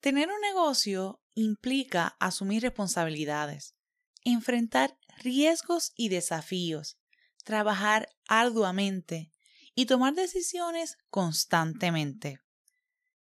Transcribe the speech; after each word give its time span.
Tener 0.00 0.28
un 0.28 0.40
negocio 0.40 1.20
implica 1.34 2.16
asumir 2.20 2.62
responsabilidades, 2.62 3.74
enfrentar 4.22 4.96
riesgos 5.18 5.92
y 5.96 6.08
desafíos, 6.08 6.98
trabajar 7.44 8.08
arduamente 8.28 9.32
y 9.74 9.86
tomar 9.86 10.14
decisiones 10.14 10.98
constantemente. 11.10 12.38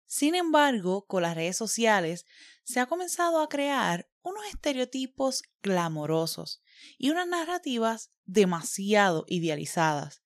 Sin 0.07 0.35
embargo, 0.35 1.07
con 1.07 1.23
las 1.23 1.37
redes 1.37 1.57
sociales 1.57 2.27
se 2.65 2.81
ha 2.81 2.87
comenzado 2.87 3.41
a 3.41 3.49
crear 3.49 4.09
unos 4.23 4.45
estereotipos 4.47 5.45
glamorosos 5.63 6.61
y 6.99 7.11
unas 7.11 7.29
narrativas 7.29 8.11
demasiado 8.25 9.27
idealizadas. 9.29 10.24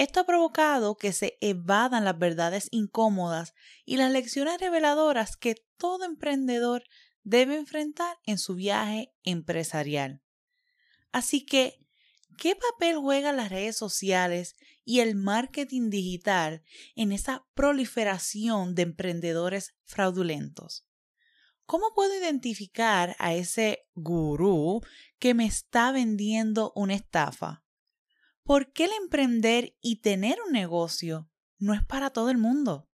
Esto 0.00 0.20
ha 0.20 0.24
provocado 0.24 0.96
que 0.96 1.12
se 1.12 1.36
evadan 1.42 2.06
las 2.06 2.18
verdades 2.18 2.68
incómodas 2.70 3.52
y 3.84 3.98
las 3.98 4.10
lecciones 4.10 4.58
reveladoras 4.58 5.36
que 5.36 5.56
todo 5.76 6.06
emprendedor 6.06 6.84
debe 7.22 7.56
enfrentar 7.56 8.16
en 8.24 8.38
su 8.38 8.54
viaje 8.54 9.12
empresarial. 9.24 10.22
Así 11.12 11.44
que, 11.44 11.86
¿qué 12.38 12.56
papel 12.56 12.96
juegan 12.96 13.36
las 13.36 13.50
redes 13.50 13.76
sociales 13.76 14.56
y 14.86 15.00
el 15.00 15.16
marketing 15.16 15.90
digital 15.90 16.62
en 16.96 17.12
esa 17.12 17.44
proliferación 17.52 18.74
de 18.74 18.84
emprendedores 18.84 19.74
fraudulentos? 19.84 20.86
¿Cómo 21.66 21.92
puedo 21.94 22.18
identificar 22.18 23.16
a 23.18 23.34
ese 23.34 23.86
gurú 23.94 24.80
que 25.18 25.34
me 25.34 25.44
está 25.44 25.92
vendiendo 25.92 26.72
una 26.74 26.94
estafa? 26.94 27.62
¿Por 28.50 28.72
qué 28.72 28.86
el 28.86 28.90
emprender 29.00 29.76
y 29.80 30.00
tener 30.00 30.38
un 30.44 30.52
negocio 30.52 31.28
no 31.60 31.72
es 31.72 31.84
para 31.84 32.10
todo 32.10 32.30
el 32.30 32.36
mundo? 32.36 32.88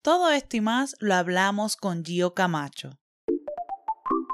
Todo 0.00 0.30
esto 0.30 0.56
y 0.58 0.60
más 0.60 0.94
lo 1.00 1.16
hablamos 1.16 1.76
con 1.76 2.04
Gio 2.04 2.34
Camacho. 2.34 3.00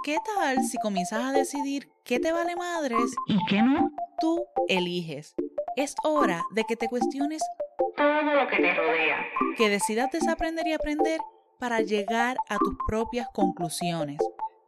¿Qué 0.04 0.18
tal 0.34 0.62
si 0.62 0.76
comienzas 0.76 1.24
a 1.24 1.32
decidir 1.32 1.88
qué 2.04 2.20
te 2.20 2.32
vale 2.32 2.54
madres 2.54 3.14
y 3.26 3.38
qué 3.46 3.62
no? 3.62 3.90
Tú 4.20 4.44
eliges. 4.68 5.34
Es 5.74 5.94
hora 6.04 6.42
de 6.50 6.64
que 6.64 6.76
te 6.76 6.88
cuestiones 6.88 7.40
todo 7.96 8.22
lo 8.22 8.46
que 8.48 8.56
te 8.58 8.74
rodea. 8.74 9.24
Que 9.56 9.70
decidas 9.70 10.10
desaprender 10.12 10.66
y 10.66 10.74
aprender 10.74 11.18
para 11.58 11.80
llegar 11.80 12.36
a 12.50 12.58
tus 12.58 12.76
propias 12.86 13.26
conclusiones. 13.32 14.18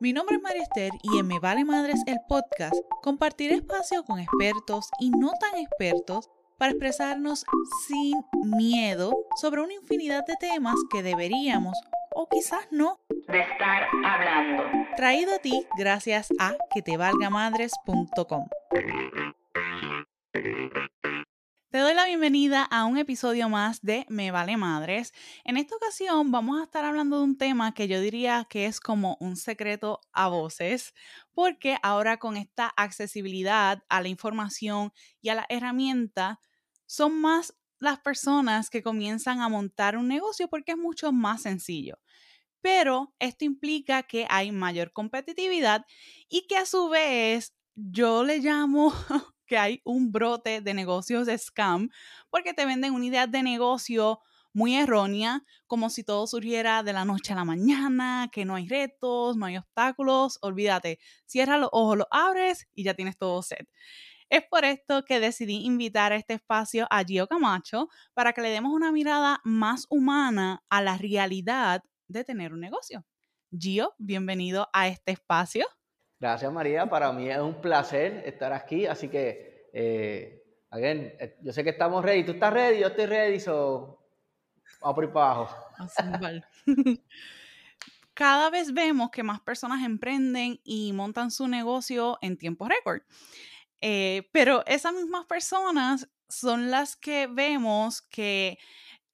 Mi 0.01 0.13
nombre 0.13 0.37
es 0.37 0.43
María 0.43 0.63
Esther 0.63 0.93
y 1.03 1.19
en 1.19 1.27
Me 1.27 1.41
Vale 1.41 1.65
Madres 1.65 2.01
el 2.07 2.19
podcast 2.29 2.77
compartiré 3.03 3.57
espacio 3.57 4.05
con 4.05 4.21
expertos 4.21 4.89
y 5.01 5.11
no 5.11 5.33
tan 5.41 5.57
expertos 5.57 6.31
para 6.57 6.71
expresarnos 6.71 7.45
sin 7.89 8.25
miedo 8.57 9.13
sobre 9.41 9.61
una 9.61 9.75
infinidad 9.75 10.25
de 10.25 10.37
temas 10.37 10.77
que 10.89 11.03
deberíamos 11.03 11.77
o 12.15 12.29
quizás 12.29 12.69
no 12.71 13.01
de 13.27 13.41
estar 13.41 13.89
hablando. 14.05 14.63
Traído 14.97 15.35
a 15.35 15.39
ti 15.41 15.67
gracias 15.77 16.29
a 16.39 16.55
quetevalgamadres.com. 16.73 18.47
Te 20.33 20.88
doy 21.71 21.95
la 21.95 22.07
bienvenida 22.07 22.63
a 22.65 22.87
un 22.87 22.97
episodio 22.97 23.49
más 23.49 23.83
de 23.83 24.07
Me 24.09 24.31
Vale 24.31 24.57
Madres. 24.57 25.13
En 25.45 25.57
esta 25.59 25.77
ocasión 25.77 26.31
vamos 26.33 26.61
a 26.61 26.65
estar 26.65 26.85
hablando 26.85 27.19
de 27.19 27.25
un 27.25 27.37
tema 27.37 27.75
que 27.75 27.89
yo 27.89 28.01
diría 28.01 28.47
que 28.49 28.67
es 28.67 28.81
como 28.81 29.17
un 29.21 29.37
secreto 29.37 30.01
a 30.13 30.29
voces, 30.29 30.95
porque 31.33 31.77
ahora 31.83 32.19
con 32.19 32.37
esta 32.37 32.69
accesibilidad 32.77 33.83
a 33.89 34.01
la 34.01 34.09
información 34.09 34.93
y 35.21 35.29
a 35.29 35.35
la 35.35 35.47
herramienta, 35.49 36.41
son 36.87 37.21
más 37.21 37.55
las 37.79 38.01
personas 38.01 38.71
que 38.71 38.83
comienzan 38.83 39.41
a 39.41 39.49
montar 39.49 39.97
un 39.97 40.09
negocio 40.09 40.49
porque 40.49 40.73
es 40.73 40.79
mucho 40.79 41.13
más 41.13 41.43
sencillo. 41.43 41.99
Pero 42.63 43.15
esto 43.19 43.45
implica 43.45 44.03
que 44.05 44.27
hay 44.31 44.53
mayor 44.53 44.93
competitividad 44.93 45.85
y 46.29 46.47
que 46.47 46.57
a 46.57 46.67
su 46.67 46.89
vez 46.89 47.55
yo 47.77 48.25
le 48.25 48.39
llamo 48.41 48.93
que 49.49 49.59
hay 49.59 49.81
un 49.85 50.13
brote 50.13 50.61
de 50.61 50.75
negocios 50.75 51.27
de 51.27 51.37
scam 51.37 51.91
porque 52.31 52.55
te 52.55 52.67
venden 52.67 52.95
una 52.95 53.07
idea 53.07 53.27
de 53.27 53.43
negocio 53.43 54.21
muy 54.53 54.77
errónea, 54.77 55.45
como 55.67 55.91
si 55.91 56.05
todo 56.05 56.27
surgiera 56.27 56.83
de 56.83 56.93
la 56.93 57.05
noche 57.05 57.33
a 57.33 57.37
la 57.37 57.45
mañana, 57.45 58.29
que 58.33 58.45
no 58.45 58.55
hay 58.55 58.69
retos, 58.69 59.37
no 59.37 59.47
hay 59.47 59.57
obstáculos, 59.57 60.39
olvídate, 60.43 60.99
cierra 61.27 61.59
los 61.59 61.71
ojos, 61.73 61.99
los 61.99 62.07
abres 62.11 62.67
y 62.75 62.85
ya 62.85 62.95
tienes 62.95 63.17
todo 63.19 63.43
set. 63.43 63.69
Es 64.31 64.43
por 64.51 64.65
esto 64.65 65.05
que 65.05 65.21
decidí 65.21 65.65
invitar 65.65 66.13
a 66.13 66.17
este 66.17 66.35
espacio 66.35 66.87
a 66.91 67.03
Gio 67.05 67.27
Camacho 67.27 67.89
para 68.15 68.33
que 68.33 68.43
le 68.43 68.51
demos 68.51 68.73
una 68.73 68.93
mirada 68.93 69.41
más 69.45 69.87
humana 69.89 70.63
a 70.69 70.83
la 70.83 70.99
realidad 70.99 71.83
de 72.09 72.25
tener 72.25 72.53
un 72.53 72.61
negocio. 72.61 73.05
Gio, 73.59 73.95
bienvenido 73.99 74.69
a 74.73 74.89
este 74.89 75.13
espacio. 75.13 75.67
Gracias, 76.21 76.53
María. 76.53 76.87
Para 76.87 77.13
mí 77.13 77.31
es 77.31 77.39
un 77.39 77.61
placer 77.61 78.23
estar 78.27 78.53
aquí. 78.53 78.87
Así 78.87 79.09
que, 79.09 79.69
eh, 79.73 80.43
again, 80.71 81.13
eh, 81.19 81.37
yo 81.43 81.53
sé 81.53 81.63
que 81.63 81.71
estamos 81.71 82.05
ready. 82.05 82.25
Tú 82.25 82.33
estás 82.33 82.53
ready, 82.53 82.81
yo 82.81 82.89
estoy 82.89 83.07
ready. 83.07 83.39
So, 83.39 84.03
vamos 84.81 84.95
por 84.95 85.05
ir 85.05 85.13
para 85.13 85.31
abajo. 85.31 85.57
Cada 88.15 88.51
vez 88.51 88.75
vemos 88.75 89.11
que 89.11 89.23
más 89.23 89.41
personas 89.41 89.85
emprenden 89.85 90.61
y 90.65 90.93
montan 90.93 91.31
su 91.31 91.47
negocio 91.47 92.19
en 92.21 92.37
tiempo 92.37 92.67
récord. 92.67 93.03
Eh, 93.81 94.29
pero 94.33 94.65
esas 94.67 94.93
mismas 94.93 95.25
personas 95.27 96.09
son 96.29 96.73
las 96.73 96.97
que 96.97 97.29
vemos 97.29 98.03
que 98.03 98.59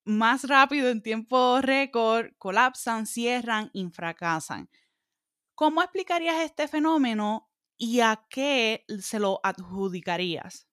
más 0.04 0.44
rápido 0.44 0.88
en 0.88 1.02
tiempo 1.02 1.60
récord 1.60 2.32
colapsan, 2.38 3.06
cierran 3.06 3.70
y 3.74 3.86
fracasan. 3.90 4.70
¿Cómo 5.54 5.82
explicarías 5.82 6.40
este 6.42 6.66
fenómeno 6.66 7.48
y 7.76 8.00
a 8.00 8.24
qué 8.28 8.84
se 9.00 9.20
lo 9.20 9.40
adjudicarías? 9.42 10.66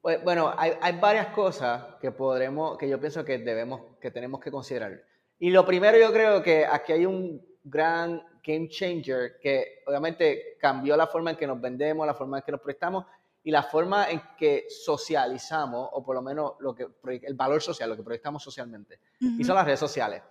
Pues, 0.00 0.22
bueno, 0.24 0.52
hay, 0.56 0.98
varias 0.98 1.28
cosas 1.28 1.96
que 2.00 2.10
podremos, 2.10 2.78
que 2.78 2.88
yo 2.88 2.98
pienso 2.98 3.24
que 3.24 3.38
debemos, 3.38 3.98
que 4.00 4.10
tenemos 4.10 4.40
que 4.40 4.50
considerar. 4.50 5.02
Y 5.38 5.50
lo 5.50 5.64
primero 5.64 5.98
yo 5.98 6.12
creo 6.12 6.42
que 6.42 6.64
aquí 6.66 6.92
hay 6.92 7.06
un 7.06 7.40
gran 7.62 8.20
game 8.42 8.68
changer 8.68 9.38
que 9.40 9.82
obviamente 9.86 10.56
cambió 10.58 10.96
la 10.96 11.06
forma 11.06 11.30
en 11.30 11.36
que 11.36 11.46
nos 11.46 11.60
vendemos, 11.60 12.06
la 12.06 12.14
forma 12.14 12.38
en 12.38 12.44
que 12.44 12.52
nos 12.52 12.60
prestamos 12.60 13.04
y 13.44 13.50
la 13.50 13.62
forma 13.62 14.10
en 14.10 14.22
que 14.36 14.66
socializamos, 14.68 15.88
o 15.92 16.02
por 16.02 16.16
lo 16.16 16.22
menos 16.22 16.54
lo 16.60 16.74
que, 16.74 16.88
el 17.22 17.34
valor 17.34 17.60
social, 17.60 17.90
lo 17.90 17.96
que 17.96 18.02
proyectamos 18.02 18.42
socialmente. 18.42 18.98
Y 19.20 19.44
son 19.44 19.54
las 19.54 19.66
redes 19.66 19.80
sociales. 19.80 20.22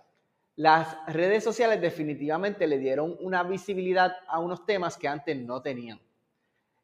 Las 0.56 0.98
redes 1.08 1.44
sociales 1.44 1.80
definitivamente 1.82 2.68
le 2.68 2.78
dieron 2.78 3.18
una 3.22 3.44
visibilidad 3.44 4.16
a 4.28 4.40
unos 4.40 4.66
temas 4.66 4.98
que 4.98 5.08
antes 5.08 5.38
no 5.38 5.62
tenían. 5.62 6.00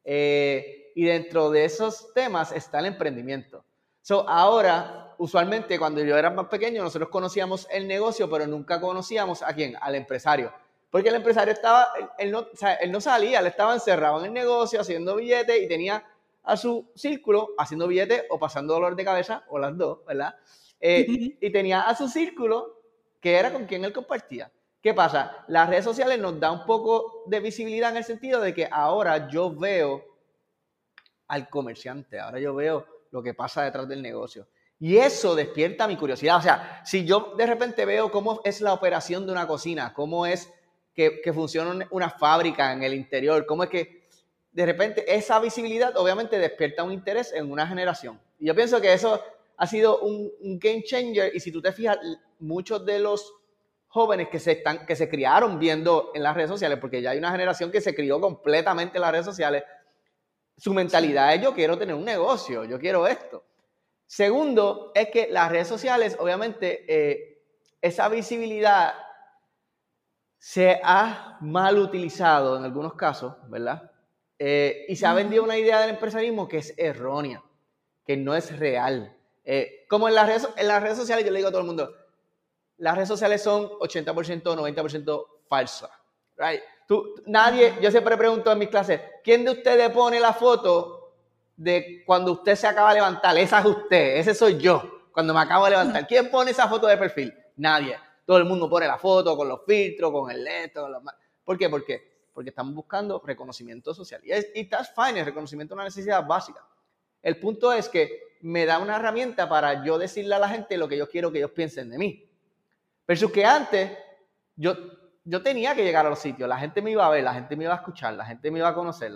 Eh, 0.03 0.91
y 0.95 1.03
dentro 1.03 1.51
de 1.51 1.65
esos 1.65 2.13
temas 2.13 2.51
está 2.51 2.79
el 2.79 2.85
emprendimiento. 2.85 3.63
So, 4.01 4.27
ahora, 4.27 5.13
usualmente 5.17 5.77
cuando 5.77 6.01
yo 6.01 6.17
era 6.17 6.29
más 6.29 6.47
pequeño, 6.47 6.81
nosotros 6.81 7.09
conocíamos 7.09 7.67
el 7.69 7.87
negocio, 7.87 8.29
pero 8.29 8.47
nunca 8.47 8.79
conocíamos 8.79 9.43
a 9.43 9.53
quién, 9.53 9.75
al 9.81 9.95
empresario. 9.95 10.53
Porque 10.89 11.09
el 11.09 11.15
empresario 11.15 11.53
estaba, 11.53 11.89
él, 12.17 12.31
no, 12.31 12.47
él 12.79 12.91
no 12.91 13.01
salía, 13.01 13.41
él 13.41 13.47
estaba 13.47 13.73
encerrado 13.73 14.19
en 14.19 14.27
el 14.27 14.33
negocio 14.33 14.79
haciendo 14.79 15.17
billetes 15.17 15.61
y 15.61 15.67
tenía 15.67 16.05
a 16.43 16.55
su 16.55 16.89
círculo 16.95 17.49
haciendo 17.57 17.85
billetes 17.87 18.23
o 18.29 18.39
pasando 18.39 18.75
dolor 18.75 18.95
de 18.95 19.03
cabeza, 19.03 19.43
o 19.49 19.59
las 19.59 19.77
dos, 19.77 20.05
¿verdad? 20.05 20.35
Eh, 20.79 21.05
y 21.41 21.51
tenía 21.51 21.81
a 21.81 21.93
su 21.93 22.07
círculo 22.07 22.76
que 23.19 23.35
era 23.35 23.51
con 23.51 23.65
quien 23.65 23.83
él 23.85 23.93
compartía. 23.93 24.51
¿Qué 24.81 24.93
pasa? 24.93 25.43
Las 25.47 25.69
redes 25.69 25.83
sociales 25.83 26.19
nos 26.19 26.39
da 26.39 26.51
un 26.51 26.65
poco 26.65 27.23
de 27.25 27.39
visibilidad 27.39 27.91
en 27.91 27.97
el 27.97 28.03
sentido 28.03 28.39
de 28.41 28.53
que 28.53 28.67
ahora 28.71 29.27
yo 29.29 29.53
veo 29.53 30.03
al 31.27 31.49
comerciante, 31.49 32.19
ahora 32.19 32.39
yo 32.39 32.55
veo 32.55 32.85
lo 33.11 33.21
que 33.23 33.33
pasa 33.33 33.63
detrás 33.63 33.87
del 33.87 34.01
negocio. 34.01 34.47
Y 34.79 34.97
eso 34.97 35.35
despierta 35.35 35.87
mi 35.87 35.97
curiosidad. 35.97 36.37
O 36.37 36.41
sea, 36.41 36.81
si 36.85 37.05
yo 37.05 37.33
de 37.37 37.47
repente 37.47 37.85
veo 37.85 38.11
cómo 38.11 38.41
es 38.43 38.61
la 38.61 38.73
operación 38.73 39.25
de 39.25 39.31
una 39.31 39.47
cocina, 39.47 39.93
cómo 39.93 40.25
es 40.25 40.53
que, 40.93 41.19
que 41.21 41.33
funciona 41.33 41.87
una 41.89 42.09
fábrica 42.09 42.71
en 42.71 42.83
el 42.83 42.93
interior, 42.93 43.45
cómo 43.45 43.63
es 43.63 43.69
que 43.69 44.07
de 44.51 44.65
repente 44.65 45.15
esa 45.15 45.39
visibilidad 45.39 45.97
obviamente 45.97 46.37
despierta 46.37 46.83
un 46.83 46.91
interés 46.91 47.33
en 47.33 47.51
una 47.51 47.67
generación. 47.67 48.19
Y 48.39 48.47
yo 48.47 48.55
pienso 48.55 48.79
que 48.79 48.93
eso 48.93 49.21
ha 49.57 49.67
sido 49.67 49.99
un, 49.99 50.31
un 50.41 50.59
game 50.59 50.83
changer 50.83 51.35
y 51.35 51.39
si 51.39 51.51
tú 51.51 51.61
te 51.61 51.71
fijas, 51.71 51.97
muchos 52.39 52.85
de 52.85 52.99
los 52.99 53.33
jóvenes 53.87 54.29
que 54.29 54.39
se, 54.39 54.51
están, 54.53 54.85
que 54.85 54.95
se 54.95 55.09
criaron 55.09 55.59
viendo 55.59 56.11
en 56.13 56.23
las 56.23 56.35
redes 56.35 56.49
sociales, 56.49 56.77
porque 56.79 57.01
ya 57.01 57.11
hay 57.11 57.17
una 57.17 57.31
generación 57.31 57.71
que 57.71 57.81
se 57.81 57.95
crió 57.95 58.19
completamente 58.19 58.97
en 58.97 59.01
las 59.01 59.11
redes 59.11 59.25
sociales, 59.25 59.63
su 60.57 60.73
mentalidad 60.73 61.33
es 61.33 61.41
yo 61.41 61.53
quiero 61.53 61.77
tener 61.77 61.95
un 61.95 62.05
negocio, 62.05 62.65
yo 62.65 62.79
quiero 62.79 63.07
esto. 63.07 63.43
Segundo, 64.05 64.91
es 64.95 65.09
que 65.09 65.27
las 65.29 65.51
redes 65.51 65.67
sociales, 65.67 66.15
obviamente, 66.19 66.85
eh, 66.87 67.43
esa 67.81 68.09
visibilidad 68.09 68.93
se 70.37 70.79
ha 70.83 71.37
mal 71.41 71.77
utilizado 71.77 72.57
en 72.57 72.63
algunos 72.63 72.93
casos, 72.93 73.35
¿verdad? 73.49 73.91
Eh, 74.39 74.85
y 74.87 74.95
se 74.95 75.05
ha 75.05 75.13
vendido 75.13 75.43
una 75.43 75.57
idea 75.57 75.81
del 75.81 75.91
empresarismo 75.91 76.47
que 76.47 76.59
es 76.59 76.73
errónea, 76.77 77.43
que 78.05 78.15
no 78.15 78.35
es 78.35 78.57
real. 78.57 79.15
Eh, 79.43 79.85
como 79.89 80.07
en 80.07 80.15
las, 80.15 80.27
redes, 80.27 80.47
en 80.55 80.67
las 80.67 80.81
redes 80.81 80.97
sociales 80.97 81.25
yo 81.25 81.31
le 81.31 81.39
digo 81.39 81.49
a 81.49 81.51
todo 81.51 81.61
el 81.61 81.67
mundo, 81.67 81.93
las 82.77 82.95
redes 82.95 83.07
sociales 83.07 83.41
son 83.41 83.69
80%, 83.79 84.41
90% 84.43 85.25
falsas. 85.47 85.89
Right? 86.37 86.61
Tú, 86.87 87.15
nadie, 87.25 87.75
yo 87.81 87.91
siempre 87.91 88.15
pregunto 88.15 88.51
en 88.51 88.59
mis 88.59 88.69
clases, 88.69 89.01
¿quién 89.23 89.43
de 89.43 89.51
ustedes 89.51 89.89
pone 89.89 90.19
la 90.19 90.33
foto 90.33 91.15
de 91.55 92.03
cuando 92.05 92.33
usted 92.33 92.55
se 92.55 92.67
acaba 92.67 92.89
de 92.89 92.95
levantar? 92.95 93.37
Esa 93.37 93.59
es 93.59 93.65
usted, 93.65 94.17
ese 94.17 94.35
soy 94.35 94.57
yo, 94.57 95.09
cuando 95.11 95.33
me 95.33 95.41
acabo 95.41 95.65
de 95.65 95.71
levantar. 95.71 96.07
¿Quién 96.07 96.29
pone 96.29 96.51
esa 96.51 96.67
foto 96.67 96.87
de 96.87 96.97
perfil? 96.97 97.33
Nadie. 97.57 97.97
Todo 98.25 98.37
el 98.37 98.45
mundo 98.45 98.69
pone 98.69 98.87
la 98.87 98.97
foto 98.97 99.35
con 99.35 99.47
los 99.47 99.61
filtros, 99.65 100.11
con 100.11 100.29
el 100.29 100.43
leto, 100.43 100.83
con 100.83 100.91
los... 100.91 101.01
¿Por 101.43 101.57
qué? 101.57 101.69
Porque, 101.69 102.27
porque 102.33 102.49
estamos 102.49 102.73
buscando 102.75 103.21
reconocimiento 103.25 103.93
social. 103.93 104.21
Y, 104.23 104.31
es, 104.31 104.51
y 104.53 104.65
that's 104.65 104.91
fine, 104.93 105.19
el 105.19 105.25
reconocimiento 105.25 105.73
es 105.73 105.77
una 105.77 105.85
necesidad 105.85 106.25
básica. 106.25 106.65
El 107.21 107.39
punto 107.39 107.73
es 107.73 107.89
que 107.89 108.37
me 108.41 108.65
da 108.65 108.79
una 108.79 108.97
herramienta 108.97 109.49
para 109.49 109.83
yo 109.83 109.97
decirle 109.97 110.35
a 110.35 110.39
la 110.39 110.49
gente 110.49 110.77
lo 110.77 110.87
que 110.87 110.97
yo 110.97 111.09
quiero 111.09 111.31
que 111.31 111.39
ellos 111.39 111.51
piensen 111.51 111.89
de 111.89 111.97
mí. 111.97 112.26
Versus 113.07 113.31
que 113.31 113.45
antes 113.45 113.97
yo, 114.55 114.75
yo 115.23 115.41
tenía 115.41 115.73
que 115.73 115.83
llegar 115.83 116.05
a 116.05 116.09
los 116.09 116.19
sitios, 116.19 116.49
la 116.49 116.57
gente 116.57 116.81
me 116.81 116.91
iba 116.91 117.05
a 117.05 117.09
ver, 117.09 117.23
la 117.23 117.33
gente 117.33 117.55
me 117.55 117.63
iba 117.63 117.73
a 117.73 117.77
escuchar, 117.77 118.13
la 118.13 118.25
gente 118.25 118.51
me 118.51 118.59
iba 118.59 118.67
a 118.67 118.73
conocer. 118.73 119.13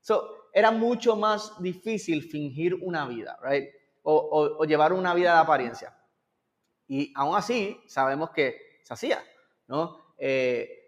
So, 0.00 0.48
era 0.52 0.70
mucho 0.70 1.14
más 1.16 1.60
difícil 1.62 2.22
fingir 2.22 2.74
una 2.74 3.06
vida, 3.06 3.38
right? 3.42 3.68
O, 4.02 4.56
o, 4.58 4.64
llevar 4.64 4.92
una 4.92 5.14
vida 5.14 5.34
de 5.34 5.38
apariencia. 5.40 5.94
Y 6.86 7.12
aún 7.14 7.36
así, 7.36 7.78
sabemos 7.86 8.30
que 8.30 8.80
se 8.82 8.94
hacía, 8.94 9.22
¿no? 9.66 10.14
Eh, 10.16 10.78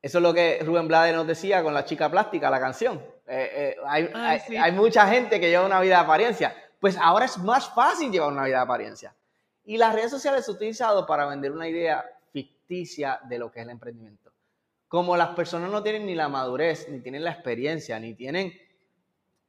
eso 0.00 0.18
es 0.18 0.22
lo 0.22 0.32
que 0.32 0.60
Rubén 0.64 0.86
Blade 0.86 1.12
nos 1.12 1.26
decía 1.26 1.62
con 1.62 1.74
la 1.74 1.84
chica 1.84 2.10
plástica, 2.10 2.50
la 2.50 2.60
canción. 2.60 3.02
Eh, 3.26 3.50
eh, 3.52 3.76
hay, 3.86 4.10
hay, 4.14 4.56
hay, 4.56 4.72
mucha 4.72 5.08
gente 5.08 5.40
que 5.40 5.48
lleva 5.48 5.66
una 5.66 5.80
vida 5.80 5.96
de 5.96 6.04
apariencia. 6.04 6.54
Pues 6.78 6.96
ahora 6.98 7.24
es 7.24 7.38
más 7.38 7.68
fácil 7.74 8.12
llevar 8.12 8.30
una 8.30 8.44
vida 8.44 8.58
de 8.58 8.62
apariencia. 8.62 9.16
Y 9.64 9.76
las 9.78 9.94
redes 9.94 10.10
sociales 10.10 10.44
se 10.44 10.50
han 10.50 10.56
utilizado 10.56 11.06
para 11.06 11.26
vender 11.26 11.52
una 11.52 11.68
idea 11.68 12.04
ficticia 12.32 13.20
de 13.28 13.38
lo 13.38 13.50
que 13.50 13.60
es 13.60 13.64
el 13.64 13.70
emprendimiento. 13.70 14.32
Como 14.88 15.16
las 15.16 15.30
personas 15.30 15.70
no 15.70 15.82
tienen 15.82 16.06
ni 16.06 16.14
la 16.14 16.28
madurez, 16.28 16.88
ni 16.88 17.00
tienen 17.00 17.24
la 17.24 17.30
experiencia, 17.30 17.98
ni 17.98 18.14
tienen... 18.14 18.52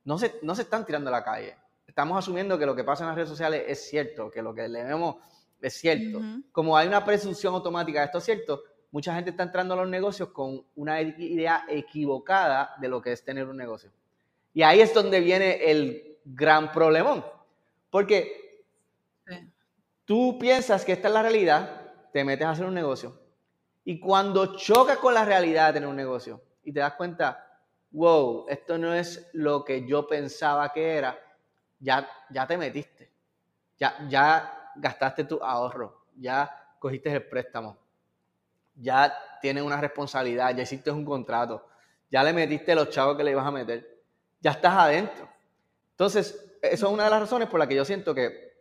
No 0.06 0.18
se, 0.18 0.36
no 0.42 0.56
se 0.56 0.62
están 0.64 0.86
tirando 0.86 1.10
a 1.10 1.12
la 1.12 1.24
calle. 1.24 1.56
Estamos 1.88 2.18
asumiendo 2.18 2.58
que 2.58 2.66
lo 2.66 2.76
que 2.76 2.84
pasa 2.84 3.04
en 3.04 3.08
las 3.08 3.16
redes 3.16 3.30
sociales 3.30 3.64
es 3.68 3.90
cierto, 3.90 4.30
que 4.30 4.42
lo 4.42 4.54
que 4.54 4.68
leemos 4.68 5.18
es 5.62 5.74
cierto. 5.74 6.22
Como 6.52 6.78
hay 6.78 6.88
una 6.88 7.04
presunción 7.04 7.54
automática 7.54 8.00
de 8.00 8.06
esto 8.06 8.20
es 8.20 8.24
cierto, 8.24 8.64
mucha 8.92 9.16
gente 9.16 9.32
está 9.32 9.44
entrando 9.44 9.74
a 9.74 9.78
los 9.78 9.90
negocios 9.90 10.30
con 10.30 10.64
una 10.76 11.02
idea 11.02 11.66
equivocada 11.68 12.76
de 12.80 12.88
lo 12.88 13.02
que 13.02 13.12
es 13.12 13.24
tener 13.24 13.48
un 13.48 13.58
negocio. 13.58 13.92
Y 14.54 14.62
ahí 14.62 14.80
es 14.80 14.94
donde 14.94 15.20
viene 15.20 15.70
el 15.70 16.18
gran 16.24 16.72
problemón. 16.72 17.26
Porque 17.90 18.45
Tú 20.06 20.38
piensas 20.40 20.86
que 20.86 20.94
esta 20.94 21.08
es 21.08 21.14
la 21.14 21.24
realidad, 21.24 21.82
te 22.14 22.24
metes 22.24 22.46
a 22.46 22.52
hacer 22.52 22.66
un 22.66 22.74
negocio. 22.74 23.20
Y 23.84 24.00
cuando 24.00 24.56
chocas 24.56 24.98
con 24.98 25.14
la 25.14 25.26
realidad 25.26 25.68
de 25.68 25.74
tener 25.74 25.90
un 25.90 25.96
negocio 25.96 26.42
y 26.64 26.72
te 26.72 26.80
das 26.80 26.94
cuenta, 26.94 27.60
wow, 27.92 28.46
esto 28.48 28.78
no 28.78 28.94
es 28.94 29.30
lo 29.34 29.64
que 29.66 29.86
yo 29.88 30.08
pensaba 30.08 30.72
que 30.72 30.96
era, 30.96 31.20
ya, 31.80 32.08
ya 32.30 32.48
te 32.48 32.58
metiste. 32.58 33.12
Ya, 33.78 34.06
ya 34.08 34.72
gastaste 34.76 35.26
tu 35.26 35.44
ahorro, 35.44 36.06
ya 36.16 36.76
cogiste 36.80 37.12
el 37.12 37.24
préstamo, 37.28 37.78
ya 38.76 39.14
tienes 39.42 39.64
una 39.64 39.80
responsabilidad, 39.80 40.56
ya 40.56 40.64
hiciste 40.64 40.92
un 40.92 41.04
contrato, 41.04 41.68
ya 42.10 42.24
le 42.24 42.32
metiste 42.32 42.76
los 42.76 42.90
chavos 42.90 43.18
que 43.18 43.24
le 43.24 43.32
ibas 43.32 43.46
a 43.46 43.52
meter, 43.52 44.02
ya 44.40 44.52
estás 44.52 44.74
adentro. 44.74 45.28
Entonces, 45.92 46.58
eso 46.62 46.88
es 46.88 46.94
una 46.94 47.06
de 47.06 47.10
las 47.10 47.20
razones 47.22 47.50
por 47.50 47.60
las 47.60 47.68
que 47.68 47.76
yo 47.76 47.86
siento 47.86 48.16
que 48.16 48.55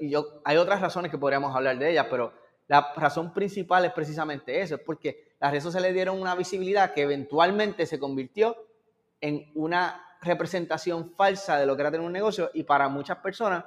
yo, 0.00 0.40
hay 0.44 0.56
otras 0.56 0.80
razones 0.80 1.10
que 1.10 1.18
podríamos 1.18 1.54
hablar 1.54 1.78
de 1.78 1.90
ellas, 1.90 2.06
pero 2.10 2.32
la 2.66 2.92
razón 2.96 3.32
principal 3.32 3.84
es 3.84 3.92
precisamente 3.92 4.60
eso, 4.60 4.76
es 4.76 4.80
porque 4.80 5.34
las 5.40 5.50
redes 5.50 5.64
sociales 5.64 5.94
dieron 5.94 6.20
una 6.20 6.34
visibilidad 6.34 6.92
que 6.92 7.02
eventualmente 7.02 7.86
se 7.86 7.98
convirtió 7.98 8.56
en 9.20 9.50
una 9.54 10.04
representación 10.22 11.12
falsa 11.14 11.58
de 11.58 11.66
lo 11.66 11.76
que 11.76 11.82
era 11.82 11.90
tener 11.90 12.06
un 12.06 12.12
negocio 12.12 12.50
y 12.54 12.64
para 12.64 12.88
muchas 12.88 13.18
personas, 13.18 13.64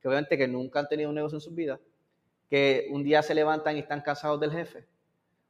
que 0.00 0.08
obviamente 0.08 0.38
que 0.38 0.48
nunca 0.48 0.80
han 0.80 0.88
tenido 0.88 1.08
un 1.08 1.16
negocio 1.16 1.36
en 1.36 1.42
su 1.42 1.50
vida, 1.50 1.80
que 2.48 2.86
un 2.90 3.02
día 3.02 3.22
se 3.22 3.34
levantan 3.34 3.76
y 3.76 3.80
están 3.80 4.02
cansados 4.02 4.40
del 4.40 4.52
jefe, 4.52 4.86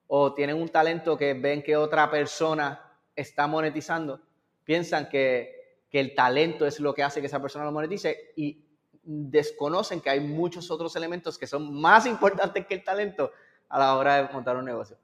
o 0.06 0.35
tienen 0.35 0.56
un 0.56 0.69
talento 0.69 1.17
que 1.17 1.35
ven 1.35 1.62
que 1.62 1.76
otra 1.76 2.11
persona 2.11 2.93
está 3.14 3.47
monetizando, 3.47 4.20
piensan 4.64 5.09
que, 5.09 5.85
que 5.91 6.00
el 6.00 6.14
talento 6.14 6.67
es 6.67 6.81
lo 6.81 6.94
que 6.94 7.02
hace 7.02 7.20
que 7.20 7.26
esa 7.26 7.41
persona 7.41 7.64
lo 7.64 7.73
monetice 7.73 8.32
y 8.37 8.65
desconocen 9.06 10.00
que 10.00 10.11
hay 10.11 10.20
muchos 10.20 10.69
otros 10.70 10.97
elementos 10.97 11.38
que 11.38 11.47
son 11.47 11.73
más 11.73 12.06
importantes 12.06 12.67
que 12.67 12.75
el 12.75 12.85
talento 12.85 13.31
a 13.69 13.79
la 13.79 13.97
hora 13.97 14.17
de 14.17 14.32
montar 14.32 14.56
un 14.56 14.64
negocio. 14.64 14.99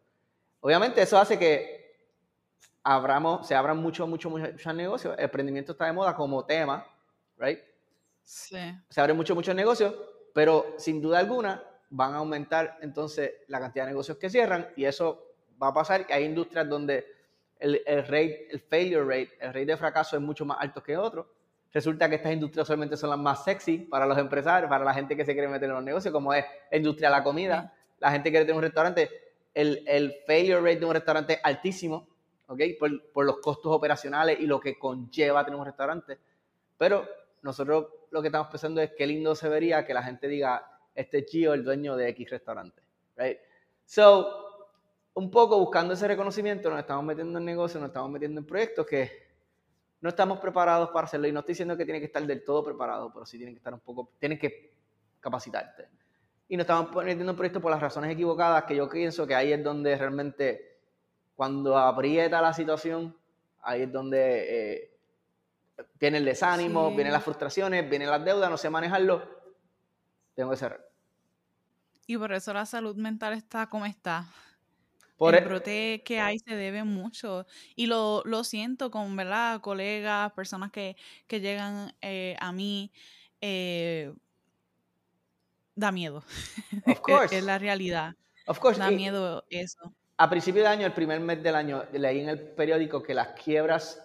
Obviamente 0.60 1.00
eso 1.00 1.18
hace 1.18 1.38
que 1.38 1.96
abramos, 2.82 3.46
se 3.46 3.54
abran 3.54 3.78
muchos, 3.78 4.08
muchos, 4.08 4.30
muchos 4.32 4.74
negocios. 4.74 5.14
El 5.16 5.24
emprendimiento 5.24 5.72
está 5.72 5.86
de 5.86 5.92
moda 5.92 6.16
como 6.16 6.44
tema, 6.44 6.84
¿right? 7.38 7.60
Sí. 8.24 8.58
Se 8.88 9.00
abren 9.00 9.16
muchos, 9.16 9.36
muchos 9.36 9.54
negocios, 9.54 9.94
pero 10.34 10.74
sin 10.78 11.00
duda 11.00 11.20
alguna 11.20 11.62
van 11.90 12.14
a 12.14 12.18
aumentar 12.18 12.78
entonces 12.80 13.30
la 13.46 13.60
cantidad 13.60 13.84
de 13.84 13.92
negocios 13.92 14.18
que 14.18 14.30
cierran 14.30 14.68
y 14.76 14.84
eso 14.84 15.26
va 15.62 15.68
a 15.68 15.74
pasar. 15.74 16.06
Hay 16.10 16.24
industrias 16.24 16.68
donde 16.68 17.06
el, 17.60 17.80
el 17.86 18.02
rate, 18.02 18.48
el 18.50 18.60
failure 18.60 19.04
rate, 19.04 19.36
el 19.40 19.48
rate 19.48 19.66
de 19.66 19.76
fracaso 19.76 20.16
es 20.16 20.22
mucho 20.22 20.44
más 20.44 20.58
alto 20.60 20.82
que 20.82 20.96
otros 20.96 21.26
resulta 21.72 22.08
que 22.08 22.16
estas 22.16 22.32
industrias 22.32 22.66
solamente 22.66 22.96
son 22.96 23.10
las 23.10 23.18
más 23.18 23.44
sexy 23.44 23.78
para 23.78 24.06
los 24.06 24.18
empresarios, 24.18 24.68
para 24.68 24.84
la 24.84 24.94
gente 24.94 25.16
que 25.16 25.24
se 25.24 25.32
quiere 25.32 25.48
meter 25.48 25.68
en 25.68 25.76
los 25.76 25.84
negocios, 25.84 26.12
como 26.12 26.34
es 26.34 26.44
la 26.70 26.76
industria 26.76 27.08
de 27.08 27.16
la 27.16 27.24
comida, 27.24 27.74
la 27.98 28.10
gente 28.10 28.28
que 28.28 28.32
quiere 28.32 28.44
tener 28.44 28.56
un 28.56 28.62
restaurante, 28.62 29.10
el, 29.54 29.82
el 29.86 30.14
failure 30.26 30.60
rate 30.60 30.80
de 30.80 30.86
un 30.86 30.92
restaurante 30.92 31.32
es 31.34 31.40
altísimo, 31.42 32.08
¿ok? 32.46 32.60
Por, 32.78 33.12
por, 33.12 33.24
los 33.24 33.38
costos 33.38 33.72
operacionales 33.72 34.38
y 34.40 34.46
lo 34.46 34.60
que 34.60 34.78
conlleva 34.78 35.44
tener 35.44 35.58
un 35.58 35.66
restaurante. 35.66 36.18
Pero 36.76 37.08
nosotros 37.42 37.86
lo 38.10 38.20
que 38.20 38.28
estamos 38.28 38.48
pensando 38.48 38.80
es 38.80 38.92
qué 38.96 39.06
lindo 39.06 39.34
se 39.34 39.48
vería 39.48 39.86
que 39.86 39.94
la 39.94 40.02
gente 40.02 40.28
diga, 40.28 40.66
este 40.94 41.24
chío 41.24 41.54
el 41.54 41.64
dueño 41.64 41.96
de 41.96 42.08
X 42.10 42.30
restaurante, 42.30 42.82
right? 43.16 43.38
So, 43.84 44.68
un 45.14 45.30
poco 45.30 45.58
buscando 45.58 45.94
ese 45.94 46.08
reconocimiento, 46.08 46.70
nos 46.70 46.80
estamos 46.80 47.04
metiendo 47.04 47.38
en 47.38 47.44
negocios, 47.44 47.80
nos 47.80 47.88
estamos 47.88 48.10
metiendo 48.10 48.40
en 48.40 48.46
proyectos 48.46 48.86
que 48.86 49.31
no 50.02 50.08
estamos 50.08 50.40
preparados 50.40 50.90
para 50.90 51.06
hacerlo. 51.06 51.28
Y 51.28 51.32
no 51.32 51.40
estoy 51.40 51.52
diciendo 51.52 51.76
que 51.76 51.84
tiene 51.84 52.00
que 52.00 52.06
estar 52.06 52.22
del 52.26 52.44
todo 52.44 52.64
preparado, 52.64 53.10
pero 53.12 53.24
sí 53.24 53.38
tienen 53.38 53.54
que 53.54 53.58
estar 53.58 53.72
un 53.72 53.80
poco, 53.80 54.12
tienen 54.18 54.38
que 54.38 54.74
capacitarte. 55.20 55.88
Y 56.48 56.56
nos 56.56 56.64
estamos 56.64 56.90
poniendo 56.90 57.24
un 57.30 57.36
proyecto 57.36 57.60
por 57.60 57.70
las 57.70 57.80
razones 57.80 58.10
equivocadas, 58.10 58.64
que 58.64 58.76
yo 58.76 58.90
pienso 58.90 59.26
que 59.26 59.34
ahí 59.34 59.52
es 59.52 59.62
donde 59.62 59.96
realmente, 59.96 60.80
cuando 61.36 61.78
aprieta 61.78 62.42
la 62.42 62.52
situación, 62.52 63.16
ahí 63.62 63.82
es 63.82 63.92
donde 63.92 64.80
eh, 64.80 64.98
viene 65.98 66.18
el 66.18 66.24
desánimo, 66.24 66.90
vienen 66.90 67.12
las 67.12 67.22
frustraciones, 67.22 67.88
vienen 67.88 68.10
las 68.10 68.24
deudas, 68.24 68.50
no 68.50 68.56
sé 68.56 68.68
manejarlo, 68.68 69.22
tengo 70.34 70.50
que 70.50 70.56
cerrar. 70.56 70.84
Y 72.08 72.18
por 72.18 72.32
eso 72.32 72.52
la 72.52 72.66
salud 72.66 72.96
mental 72.96 73.34
está 73.34 73.68
como 73.68 73.86
está. 73.86 74.26
Por 75.16 75.34
el 75.34 75.42
e 75.42 75.46
brote 75.46 76.02
que 76.04 76.20
hay 76.20 76.38
se 76.38 76.56
debe 76.56 76.84
mucho. 76.84 77.46
Y 77.76 77.86
lo, 77.86 78.22
lo 78.24 78.44
siento 78.44 78.90
con, 78.90 79.14
¿verdad? 79.16 79.60
Colegas, 79.60 80.32
personas 80.32 80.72
que, 80.72 80.96
que 81.26 81.40
llegan 81.40 81.94
eh, 82.00 82.36
a 82.40 82.52
mí. 82.52 82.90
Eh, 83.40 84.12
da 85.74 85.92
miedo. 85.92 86.24
Of 86.86 87.00
course. 87.00 87.38
es, 87.38 87.44
la 87.44 87.58
realidad. 87.58 88.14
Of 88.46 88.58
course. 88.58 88.80
Da 88.80 88.90
miedo 88.90 89.44
eso. 89.50 89.92
A 90.16 90.28
principio 90.28 90.62
de 90.62 90.68
año, 90.68 90.86
el 90.86 90.92
primer 90.92 91.20
mes 91.20 91.42
del 91.42 91.54
año, 91.54 91.84
leí 91.92 92.20
en 92.20 92.28
el 92.28 92.38
periódico 92.38 93.02
que 93.02 93.14
las 93.14 93.28
quiebras 93.28 94.02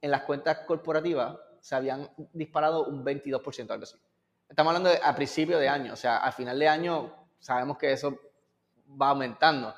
en 0.00 0.10
las 0.10 0.22
cuentas 0.22 0.58
corporativas 0.66 1.38
se 1.60 1.74
habían 1.74 2.10
disparado 2.34 2.84
un 2.84 3.02
22%, 3.02 3.70
algo 3.70 3.84
así. 3.84 3.96
Estamos 4.46 4.70
hablando 4.70 4.90
de, 4.90 5.00
a 5.02 5.14
principio 5.16 5.58
de 5.58 5.66
año, 5.66 5.94
o 5.94 5.96
sea, 5.96 6.18
al 6.18 6.34
final 6.34 6.58
de 6.58 6.68
año 6.68 7.26
sabemos 7.38 7.78
que 7.78 7.90
eso 7.90 8.20
va 9.00 9.08
aumentando. 9.08 9.74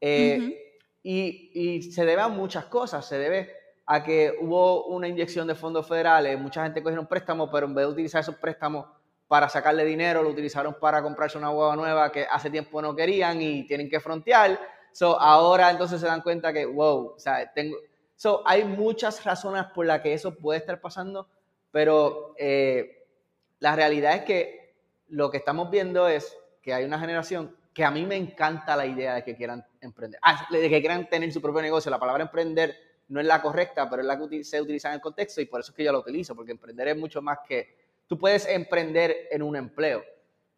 Eh, 0.00 0.78
y, 1.02 1.82
se 1.92 2.04
debe 2.04 2.22
a 2.22 2.28
muchas 2.28 2.66
cosas, 2.66 3.06
se 3.06 3.18
debe 3.18 3.54
a 3.86 4.04
que 4.04 4.34
hubo 4.40 4.86
una 4.86 5.08
inyección 5.08 5.46
de 5.46 5.54
fondos 5.54 5.86
federales, 5.86 6.38
mucha 6.38 6.62
gente 6.62 6.82
cogieron 6.82 7.06
préstamos, 7.06 7.48
pero 7.50 7.66
en 7.66 7.74
vez 7.74 7.86
de 7.86 7.92
utilizar 7.92 8.20
esos 8.20 8.36
préstamos 8.36 8.86
para 9.26 9.48
sacarle 9.48 9.84
dinero, 9.84 10.22
lo 10.22 10.30
utilizaron 10.30 10.74
para 10.80 11.02
comprarse 11.02 11.38
una 11.38 11.50
hueva 11.50 11.76
nueva 11.76 12.10
que 12.12 12.26
hace 12.30 12.50
tiempo 12.50 12.82
no 12.82 12.94
querían 12.94 13.40
y 13.40 13.66
tienen 13.66 13.88
que 13.88 14.00
frontear. 14.00 14.60
So, 14.92 15.20
ahora 15.20 15.70
entonces 15.70 16.00
se 16.00 16.06
dan 16.06 16.20
cuenta 16.20 16.52
que, 16.52 16.66
wow, 16.66 17.14
o 17.16 17.18
sea, 17.18 17.52
tengo... 17.52 17.76
So, 18.16 18.42
hay 18.44 18.64
muchas 18.64 19.24
razones 19.24 19.64
por 19.74 19.86
las 19.86 20.00
que 20.00 20.12
eso 20.12 20.34
puede 20.34 20.58
estar 20.58 20.80
pasando, 20.80 21.28
pero 21.70 22.34
eh, 22.38 23.06
la 23.60 23.76
realidad 23.76 24.16
es 24.16 24.22
que 24.22 24.74
lo 25.08 25.30
que 25.30 25.38
estamos 25.38 25.70
viendo 25.70 26.08
es 26.08 26.36
que 26.62 26.74
hay 26.74 26.84
una 26.84 26.98
generación 26.98 27.56
que 27.72 27.84
a 27.84 27.90
mí 27.90 28.04
me 28.04 28.16
encanta 28.16 28.76
la 28.76 28.86
idea 28.86 29.14
de 29.14 29.24
que 29.24 29.36
quieran 29.36 29.64
emprender, 29.80 30.18
ah, 30.22 30.46
de 30.50 30.68
que 30.68 30.80
quieran 30.80 31.08
tener 31.08 31.32
su 31.32 31.40
propio 31.40 31.62
negocio. 31.62 31.90
La 31.90 32.00
palabra 32.00 32.24
emprender 32.24 32.76
no 33.08 33.20
es 33.20 33.26
la 33.26 33.40
correcta, 33.40 33.88
pero 33.88 34.02
es 34.02 34.08
la 34.08 34.18
que 34.28 34.44
se 34.44 34.60
utiliza 34.60 34.88
en 34.88 34.94
el 34.94 35.00
contexto 35.00 35.40
y 35.40 35.46
por 35.46 35.60
eso 35.60 35.72
es 35.72 35.76
que 35.76 35.84
yo 35.84 35.92
la 35.92 35.98
utilizo, 35.98 36.34
porque 36.34 36.52
emprender 36.52 36.88
es 36.88 36.96
mucho 36.96 37.22
más 37.22 37.38
que, 37.46 37.76
tú 38.06 38.18
puedes 38.18 38.46
emprender 38.46 39.28
en 39.30 39.42
un 39.42 39.56
empleo, 39.56 40.02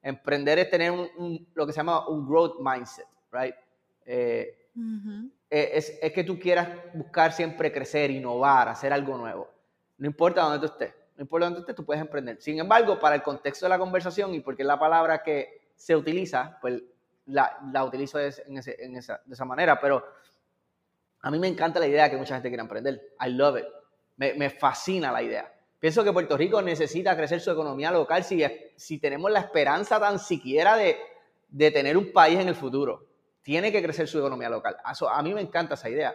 Emprender 0.03 0.59
es 0.59 0.69
tener 0.69 0.91
un, 0.91 1.47
lo 1.55 1.65
que 1.65 1.73
se 1.73 1.77
llama 1.77 2.09
un 2.09 2.27
growth 2.27 2.59
mindset, 2.59 3.07
right? 3.31 3.55
Eh, 4.05 4.69
eh, 5.49 5.71
es, 5.75 5.97
es, 6.03 6.13
que 6.13 6.25
tú 6.25 6.41
quieras 6.41 6.69
buscar 6.93 7.33
siempre 7.33 7.73
crecer, 7.73 8.11
innovar, 8.11 8.69
hacer 8.69 8.93
algo 8.93 9.17
nuevo. 9.17 9.49
No 9.99 10.09
importa 10.09 10.43
dónde 10.43 10.59
tú 10.59 10.73
estés, 10.73 10.93
no 11.17 11.23
importa 11.23 11.47
dónde 11.47 11.59
tú 11.59 11.63
estés, 11.63 11.77
tú 11.77 11.85
puedes 11.85 12.01
emprender. 12.01 12.43
Sin 12.43 12.59
embargo, 12.59 12.99
para 12.99 13.15
el 13.15 13.23
contexto 13.23 13.67
de 13.67 13.71
la 13.71 13.79
conversación 13.79 14.35
y 14.35 14.41
porque 14.41 14.63
es 14.63 14.67
la 14.67 14.79
palabra 14.79 15.23
que 15.23 15.71
se 15.77 15.95
utiliza, 15.95 16.59
pues 16.61 16.83
la, 17.27 17.59
la 17.73 17.85
utilizo 17.85 18.19
en 18.21 18.59
ese, 18.59 18.77
en 18.83 18.97
esa, 18.97 19.21
de 19.25 19.35
esa 19.35 19.45
manera. 19.45 19.81
Pero 19.81 20.05
a 21.21 21.31
mí 21.31 21.39
me 21.39 21.49
encanta 21.49 21.81
la 21.81 21.87
idea 21.87 22.11
que 22.11 22.17
mucha 22.17 22.35
gente 22.35 22.49
quiera 22.49 22.63
emprender. 22.63 23.15
I 23.25 23.31
love 23.31 23.59
it. 23.59 23.67
Me, 24.17 24.35
me 24.35 24.51
fascina 24.51 25.11
la 25.13 25.23
idea. 25.23 25.53
Pienso 25.79 26.05
que 26.05 26.13
Puerto 26.13 26.37
Rico 26.37 26.63
necesita 26.63 27.17
crecer 27.17 27.41
su 27.41 27.51
economía 27.51 27.91
local 27.91 28.23
si, 28.23 28.45
si 28.77 28.99
tenemos 28.99 29.31
la 29.31 29.41
esperanza 29.41 29.99
tan 29.99 30.19
siquiera 30.19 30.77
de, 30.77 30.97
de 31.49 31.71
tener 31.71 31.97
un 31.97 32.13
país 32.13 32.39
en 32.39 32.49
el 32.49 32.55
futuro. 32.55 33.07
Tiene 33.43 33.73
que 33.73 33.83
crecer 33.83 34.07
su 34.07 34.19
economía 34.19 34.49
local. 34.49 34.77
a 34.85 35.23
mí 35.23 35.35
me 35.35 35.41
encanta 35.41 35.75
esa 35.75 35.91
idea. 35.91 36.15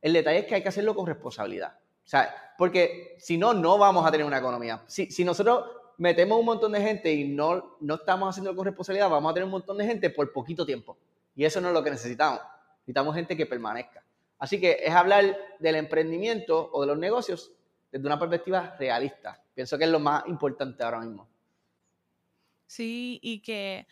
El 0.00 0.12
detalle 0.12 0.40
es 0.40 0.46
que 0.46 0.54
hay 0.54 0.62
que 0.62 0.68
hacerlo 0.68 0.94
con 0.94 1.06
responsabilidad. 1.06 1.76
O 2.04 2.08
sea, 2.08 2.54
porque 2.56 3.16
si 3.18 3.38
no, 3.38 3.54
no 3.54 3.78
vamos 3.78 4.06
a 4.06 4.10
tener 4.10 4.26
una 4.26 4.38
economía. 4.38 4.82
Si, 4.86 5.10
si 5.10 5.24
nosotros 5.24 5.81
metemos 5.98 6.38
un 6.38 6.46
montón 6.46 6.72
de 6.72 6.80
gente 6.80 7.12
y 7.12 7.28
no, 7.28 7.76
no 7.80 7.94
estamos 7.94 8.30
haciendo 8.30 8.54
con 8.54 8.64
responsabilidad, 8.64 9.10
vamos 9.10 9.30
a 9.30 9.34
tener 9.34 9.44
un 9.44 9.52
montón 9.52 9.78
de 9.78 9.86
gente 9.86 10.10
por 10.10 10.32
poquito 10.32 10.66
tiempo. 10.66 10.96
Y 11.34 11.44
eso 11.44 11.60
no 11.60 11.68
es 11.68 11.74
lo 11.74 11.82
que 11.82 11.90
necesitamos. 11.90 12.40
Necesitamos 12.80 13.14
gente 13.14 13.36
que 13.36 13.46
permanezca. 13.46 14.04
Así 14.38 14.60
que 14.60 14.78
es 14.82 14.92
hablar 14.92 15.36
del 15.60 15.76
emprendimiento 15.76 16.70
o 16.72 16.80
de 16.80 16.88
los 16.88 16.98
negocios 16.98 17.52
desde 17.92 18.06
una 18.06 18.18
perspectiva 18.18 18.74
realista. 18.78 19.42
Pienso 19.54 19.78
que 19.78 19.84
es 19.84 19.90
lo 19.90 20.00
más 20.00 20.26
importante 20.26 20.82
ahora 20.82 21.00
mismo. 21.00 21.28
Sí, 22.66 23.20
y 23.22 23.40
que 23.40 23.86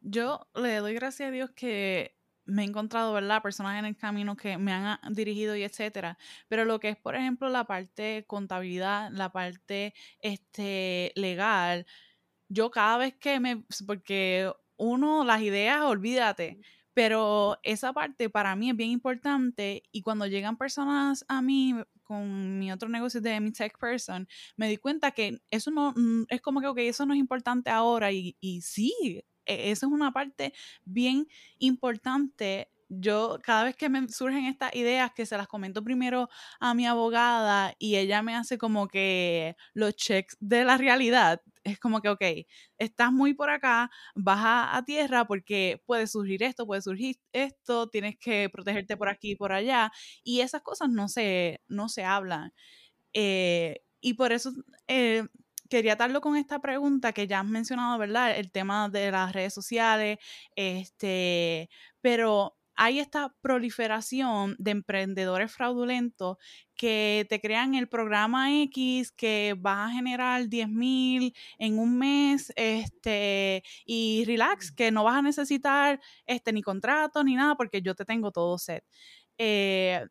yo 0.00 0.46
le 0.54 0.76
doy 0.76 0.94
gracias 0.94 1.28
a 1.28 1.32
Dios 1.32 1.50
que 1.50 2.16
me 2.50 2.62
he 2.62 2.66
encontrado, 2.66 3.12
¿verdad? 3.12 3.42
Personas 3.42 3.78
en 3.78 3.84
el 3.84 3.96
camino 3.96 4.36
que 4.36 4.58
me 4.58 4.72
han 4.72 4.86
ah, 4.86 5.00
dirigido 5.10 5.56
y 5.56 5.62
etcétera. 5.62 6.18
Pero 6.48 6.64
lo 6.64 6.80
que 6.80 6.90
es, 6.90 6.96
por 6.96 7.14
ejemplo, 7.16 7.48
la 7.48 7.64
parte 7.64 8.24
contabilidad, 8.26 9.10
la 9.12 9.30
parte 9.32 9.94
este, 10.20 11.12
legal, 11.14 11.86
yo 12.48 12.70
cada 12.70 12.98
vez 12.98 13.14
que 13.16 13.40
me, 13.40 13.64
porque 13.86 14.52
uno, 14.76 15.24
las 15.24 15.42
ideas, 15.42 15.82
olvídate. 15.82 16.60
Pero 16.94 17.58
esa 17.62 17.92
parte 17.92 18.28
para 18.30 18.56
mí 18.56 18.70
es 18.70 18.76
bien 18.76 18.90
importante 18.90 19.84
y 19.92 20.02
cuando 20.02 20.26
llegan 20.26 20.56
personas 20.56 21.24
a 21.28 21.40
mí 21.40 21.74
con 22.02 22.58
mi 22.58 22.72
otro 22.72 22.88
negocio 22.88 23.20
de 23.20 23.40
mi 23.40 23.52
tech 23.52 23.78
person, 23.78 24.26
me 24.56 24.68
di 24.68 24.76
cuenta 24.76 25.12
que 25.12 25.40
eso 25.50 25.70
no, 25.70 25.92
mm, 25.96 26.24
es 26.28 26.40
como 26.40 26.60
que, 26.60 26.66
ok, 26.66 26.78
eso 26.78 27.06
no 27.06 27.14
es 27.14 27.20
importante 27.20 27.70
ahora 27.70 28.10
y, 28.10 28.36
y 28.40 28.62
sí, 28.62 29.22
eso 29.50 29.86
es 29.86 29.92
una 29.92 30.12
parte 30.12 30.52
bien 30.84 31.26
importante. 31.58 32.70
Yo 32.88 33.38
cada 33.42 33.64
vez 33.64 33.76
que 33.76 33.88
me 33.88 34.08
surgen 34.08 34.46
estas 34.46 34.74
ideas 34.74 35.12
que 35.14 35.24
se 35.26 35.36
las 35.36 35.46
comento 35.46 35.84
primero 35.84 36.28
a 36.58 36.74
mi 36.74 36.86
abogada 36.86 37.74
y 37.78 37.96
ella 37.96 38.22
me 38.22 38.34
hace 38.34 38.58
como 38.58 38.88
que 38.88 39.56
los 39.74 39.94
checks 39.96 40.36
de 40.40 40.64
la 40.64 40.76
realidad, 40.76 41.40
es 41.62 41.78
como 41.78 42.00
que, 42.00 42.08
ok, 42.08 42.22
estás 42.78 43.12
muy 43.12 43.34
por 43.34 43.50
acá, 43.50 43.90
baja 44.14 44.76
a 44.76 44.84
tierra 44.84 45.26
porque 45.26 45.82
puede 45.86 46.06
surgir 46.06 46.42
esto, 46.42 46.66
puede 46.66 46.82
surgir 46.82 47.16
esto, 47.32 47.88
tienes 47.88 48.16
que 48.18 48.48
protegerte 48.50 48.96
por 48.96 49.08
aquí 49.08 49.32
y 49.32 49.36
por 49.36 49.52
allá 49.52 49.92
y 50.24 50.40
esas 50.40 50.62
cosas 50.62 50.88
no 50.90 51.08
se, 51.08 51.60
no 51.68 51.88
se 51.88 52.04
hablan. 52.04 52.52
Eh, 53.14 53.82
y 54.00 54.14
por 54.14 54.32
eso 54.32 54.52
eh, 54.88 55.24
quería 55.70 55.94
atarlo 55.94 56.20
con 56.20 56.36
esta 56.36 56.60
pregunta 56.60 57.12
que 57.12 57.26
ya 57.26 57.40
has 57.40 57.46
mencionado, 57.46 57.98
¿verdad? 57.98 58.36
El 58.38 58.50
tema 58.52 58.88
de 58.90 59.10
las 59.10 59.32
redes 59.32 59.54
sociales, 59.54 60.18
este, 60.56 61.70
pero 62.02 62.56
hay 62.76 62.98
esta 62.98 63.34
proliferación 63.42 64.56
de 64.58 64.70
emprendedores 64.70 65.52
fraudulentos 65.52 66.38
que 66.76 67.26
te 67.28 67.40
crean 67.40 67.74
el 67.74 67.88
programa 67.90 68.54
X 68.62 69.12
que 69.12 69.54
va 69.54 69.84
a 69.86 69.90
generar 69.90 70.48
10 70.48 70.68
mil 70.68 71.34
en 71.58 71.78
un 71.78 71.98
mes, 71.98 72.52
este, 72.56 73.62
y 73.84 74.24
relax, 74.26 74.72
que 74.72 74.90
no 74.90 75.04
vas 75.04 75.16
a 75.16 75.22
necesitar 75.22 76.00
este, 76.26 76.52
ni 76.54 76.62
contrato 76.62 77.22
ni 77.22 77.34
nada 77.36 77.54
porque 77.54 77.82
yo 77.82 77.94
te 77.94 78.04
tengo 78.06 78.32
todo 78.32 78.56
set. 78.58 78.84
Eh, 79.38 80.06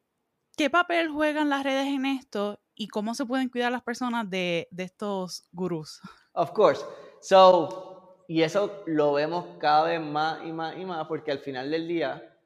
¿Qué 0.59 0.69
papel 0.69 1.07
juegan 1.07 1.47
las 1.47 1.63
redes 1.63 1.87
en 1.87 2.05
esto 2.05 2.59
y 2.75 2.89
cómo 2.89 3.15
se 3.15 3.25
pueden 3.25 3.47
cuidar 3.47 3.71
las 3.71 3.81
personas 3.81 4.29
de, 4.29 4.67
estos 4.77 5.45
gurús? 5.53 6.01
Of 6.33 6.51
course. 6.51 6.83
So, 7.21 8.25
y 8.27 8.41
eso 8.41 8.83
lo 8.85 9.13
vemos 9.13 9.45
cada 9.57 9.85
vez 9.85 10.01
más 10.01 10.41
y 10.43 10.51
más 10.51 10.77
y 10.77 10.83
más 10.83 11.07
porque 11.07 11.31
al 11.31 11.39
final 11.39 11.71
del 11.71 11.87
día 11.87 12.37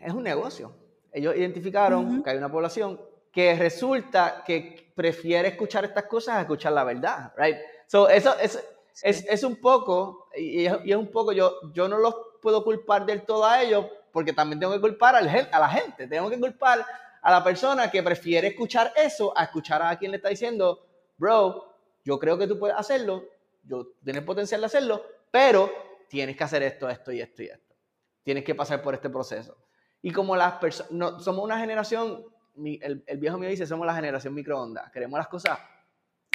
es 0.00 0.10
un 0.10 0.22
negocio. 0.22 0.72
Ellos 1.12 1.36
identificaron 1.36 2.22
que 2.22 2.30
hay 2.30 2.38
una 2.38 2.50
población 2.50 2.98
que 3.30 3.54
resulta 3.54 4.42
que 4.42 4.90
prefiere 4.96 5.48
escuchar 5.48 5.84
estas 5.84 6.04
cosas 6.04 6.36
a 6.36 6.40
escuchar 6.40 6.72
la 6.72 6.84
verdad, 6.84 7.30
right? 7.36 7.58
So, 7.88 8.08
eso 8.08 8.34
es, 8.38 8.58
es, 9.02 9.44
un 9.44 9.56
poco, 9.56 10.30
y 10.34 10.64
es, 10.64 10.72
y 10.82 10.92
es, 10.92 10.96
un 10.96 11.10
poco, 11.10 11.32
yo, 11.32 11.56
yo 11.74 11.88
no 11.88 11.98
los 11.98 12.14
puedo 12.40 12.64
culpar 12.64 13.04
del 13.04 13.26
todo 13.26 13.44
a 13.44 13.62
ellos 13.62 13.84
porque 14.18 14.32
también 14.32 14.58
tengo 14.58 14.72
que 14.72 14.80
culpar 14.80 15.14
a 15.14 15.20
la 15.20 15.68
gente, 15.68 16.08
tengo 16.08 16.28
que 16.28 16.40
culpar 16.40 16.84
a 17.22 17.30
la 17.30 17.44
persona 17.44 17.88
que 17.88 18.02
prefiere 18.02 18.48
escuchar 18.48 18.92
eso 18.96 19.32
a 19.38 19.44
escuchar 19.44 19.80
a 19.80 19.96
quien 19.96 20.10
le 20.10 20.16
está 20.16 20.28
diciendo, 20.28 20.84
bro, 21.16 21.72
yo 22.04 22.18
creo 22.18 22.36
que 22.36 22.48
tú 22.48 22.58
puedes 22.58 22.76
hacerlo, 22.76 23.26
yo 23.62 23.92
tienes 24.02 24.24
potencial 24.24 24.60
de 24.60 24.66
hacerlo, 24.66 25.04
pero 25.30 25.70
tienes 26.08 26.36
que 26.36 26.42
hacer 26.42 26.64
esto, 26.64 26.90
esto 26.90 27.12
y 27.12 27.20
esto 27.20 27.44
y 27.44 27.46
esto. 27.46 27.76
Tienes 28.24 28.42
que 28.42 28.56
pasar 28.56 28.82
por 28.82 28.92
este 28.92 29.08
proceso. 29.08 29.56
Y 30.02 30.10
como 30.10 30.34
las 30.34 30.54
personas, 30.54 30.90
no, 30.90 31.20
somos 31.20 31.44
una 31.44 31.60
generación, 31.60 32.24
el, 32.56 33.04
viejo 33.18 33.38
mío 33.38 33.48
dice, 33.50 33.68
somos 33.68 33.86
la 33.86 33.94
generación 33.94 34.34
microondas, 34.34 34.90
queremos 34.90 35.16
las 35.16 35.28
cosas. 35.28 35.60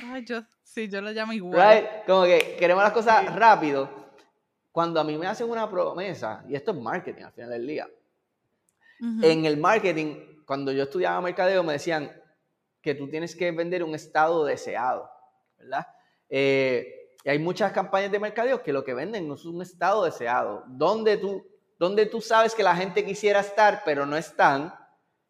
Ay, 0.02 0.24
yo, 0.24 0.42
sí, 0.64 0.88
yo 0.88 1.02
lo 1.02 1.12
llamo 1.12 1.34
igual. 1.34 2.04
Como 2.08 2.24
que 2.24 2.56
queremos 2.58 2.82
las 2.82 2.94
cosas 2.94 3.36
rápido 3.36 4.03
cuando 4.74 5.00
a 5.00 5.04
mí 5.04 5.16
me 5.20 5.28
hacen 5.28 5.48
una 5.50 5.70
promesa, 5.70 6.44
y 6.50 6.56
esto 6.56 6.72
es 6.72 6.78
marketing 6.78 7.24
al 7.24 7.32
final 7.32 7.50
del 7.52 7.68
día, 7.68 7.88
en 9.22 9.46
el 9.46 9.58
marketing, 9.58 10.42
cuando 10.46 10.72
yo 10.72 10.84
estudiaba 10.84 11.22
mercadeo, 11.22 11.62
me 11.62 11.74
decían 11.74 12.12
que 12.82 12.96
tú 12.96 13.08
tienes 13.10 13.36
que 13.36 13.52
vender 13.52 13.84
un 13.84 13.94
estado 13.94 14.46
deseado, 14.46 15.10
¿verdad? 15.60 15.86
Eh, 16.28 17.12
y 17.24 17.30
hay 17.30 17.38
muchas 17.38 17.72
campañas 17.72 18.12
de 18.12 18.20
mercadeo 18.20 18.64
que 18.64 18.74
lo 18.74 18.84
que 18.84 18.96
venden 18.96 19.28
no 19.28 19.36
es 19.36 19.46
un 19.46 19.62
estado 19.62 20.06
deseado, 20.06 20.64
donde 20.68 21.18
tú, 21.18 21.46
donde 21.78 22.08
tú 22.08 22.20
sabes 22.20 22.56
que 22.56 22.64
la 22.64 22.76
gente 22.76 23.06
quisiera 23.06 23.42
estar, 23.42 23.84
pero 23.86 24.08
no 24.08 24.18
están, 24.18 24.74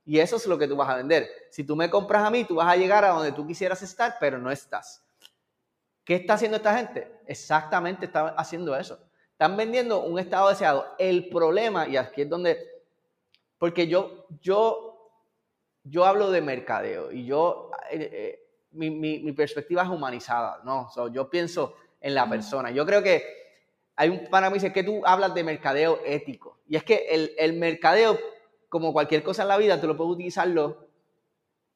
y 0.05 0.19
eso 0.19 0.37
es 0.37 0.45
lo 0.45 0.57
que 0.57 0.69
tú 0.69 0.77
vas 0.77 0.89
a 0.89 0.95
vender. 0.95 1.27
Si 1.49 1.65
tú 1.65 1.75
me 1.75 1.89
compras 1.89 2.23
a 2.23 2.29
mí, 2.29 2.45
tú 2.45 2.55
vas 2.55 2.67
a 2.67 2.77
llegar 2.77 3.03
a 3.03 3.09
donde 3.09 3.33
tú 3.33 3.45
quisieras 3.45 3.81
estar, 3.81 4.15
pero 4.21 4.37
no 4.37 4.51
estás. 4.51 5.03
¿Qué 6.05 6.15
está 6.15 6.35
haciendo 6.35 6.57
esta 6.57 6.77
gente? 6.77 7.19
Exactamente 7.27 8.05
está 8.05 8.29
haciendo 8.29 8.73
eso. 8.75 8.99
Están 9.43 9.57
vendiendo 9.57 9.99
un 9.99 10.17
estado 10.19 10.47
deseado. 10.47 10.95
El 10.97 11.27
problema, 11.27 11.85
y 11.85 11.97
aquí 11.97 12.21
es 12.21 12.29
donde, 12.29 12.65
porque 13.57 13.89
yo, 13.89 14.25
yo, 14.39 15.11
yo 15.83 16.05
hablo 16.05 16.31
de 16.31 16.39
mercadeo 16.39 17.11
y 17.11 17.25
yo, 17.25 17.69
eh, 17.91 18.09
eh, 18.09 18.47
mi, 18.71 18.89
mi, 18.89 19.33
perspectiva 19.33 19.83
es 19.83 19.89
humanizada, 19.89 20.61
¿no? 20.63 20.87
yo 21.11 21.29
pienso 21.29 21.75
en 21.99 22.15
la 22.15 22.29
persona. 22.29 22.71
Yo 22.71 22.85
creo 22.85 23.03
que 23.03 23.21
hay 23.97 24.07
un 24.07 24.29
para 24.29 24.49
mí 24.49 24.53
dice 24.53 24.71
que 24.71 24.81
tú 24.81 25.01
hablas 25.05 25.33
de 25.33 25.43
mercadeo 25.43 25.99
ético. 26.05 26.59
Y 26.69 26.77
es 26.77 26.85
que 26.85 27.07
el, 27.09 27.33
el 27.37 27.51
mercadeo, 27.51 28.17
como 28.69 28.93
cualquier 28.93 29.23
cosa 29.23 29.41
en 29.41 29.49
la 29.49 29.57
vida, 29.57 29.81
tú 29.81 29.87
lo 29.87 29.97
puedes 29.97 30.13
utilizarlo 30.13 30.87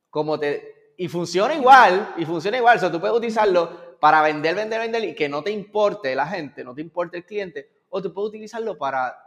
como 0.10 0.40
te... 0.40 0.94
Y 0.96 1.10
funciona 1.10 1.54
igual, 1.54 2.14
y 2.16 2.24
funciona 2.24 2.56
igual. 2.56 2.78
O 2.78 2.80
sea, 2.80 2.90
tú 2.90 3.02
puedes 3.02 3.18
utilizarlo 3.18 3.87
para 4.00 4.22
vender, 4.22 4.56
vender, 4.56 4.80
vender 4.80 5.04
y 5.04 5.16
que 5.16 5.30
no 5.30 5.44
te 5.44 5.52
importe 5.52 6.16
la 6.16 6.28
gente, 6.28 6.64
no 6.64 6.74
te 6.74 6.82
importe 6.82 7.18
el 7.18 7.26
cliente, 7.26 7.70
o 7.90 8.02
tú 8.02 8.14
puedes 8.14 8.30
utilizarlo 8.30 8.78
para 8.78 9.18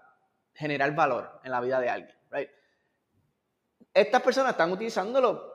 generar 0.55 0.95
valor 0.95 1.41
en 1.43 1.51
la 1.51 1.61
vida 1.61 1.81
de 1.81 1.91
alguien, 1.91 2.17
right? 2.31 2.49
Estas 3.93 4.23
personas 4.23 4.53
están 4.53 4.71
utilizándolo, 4.71 5.53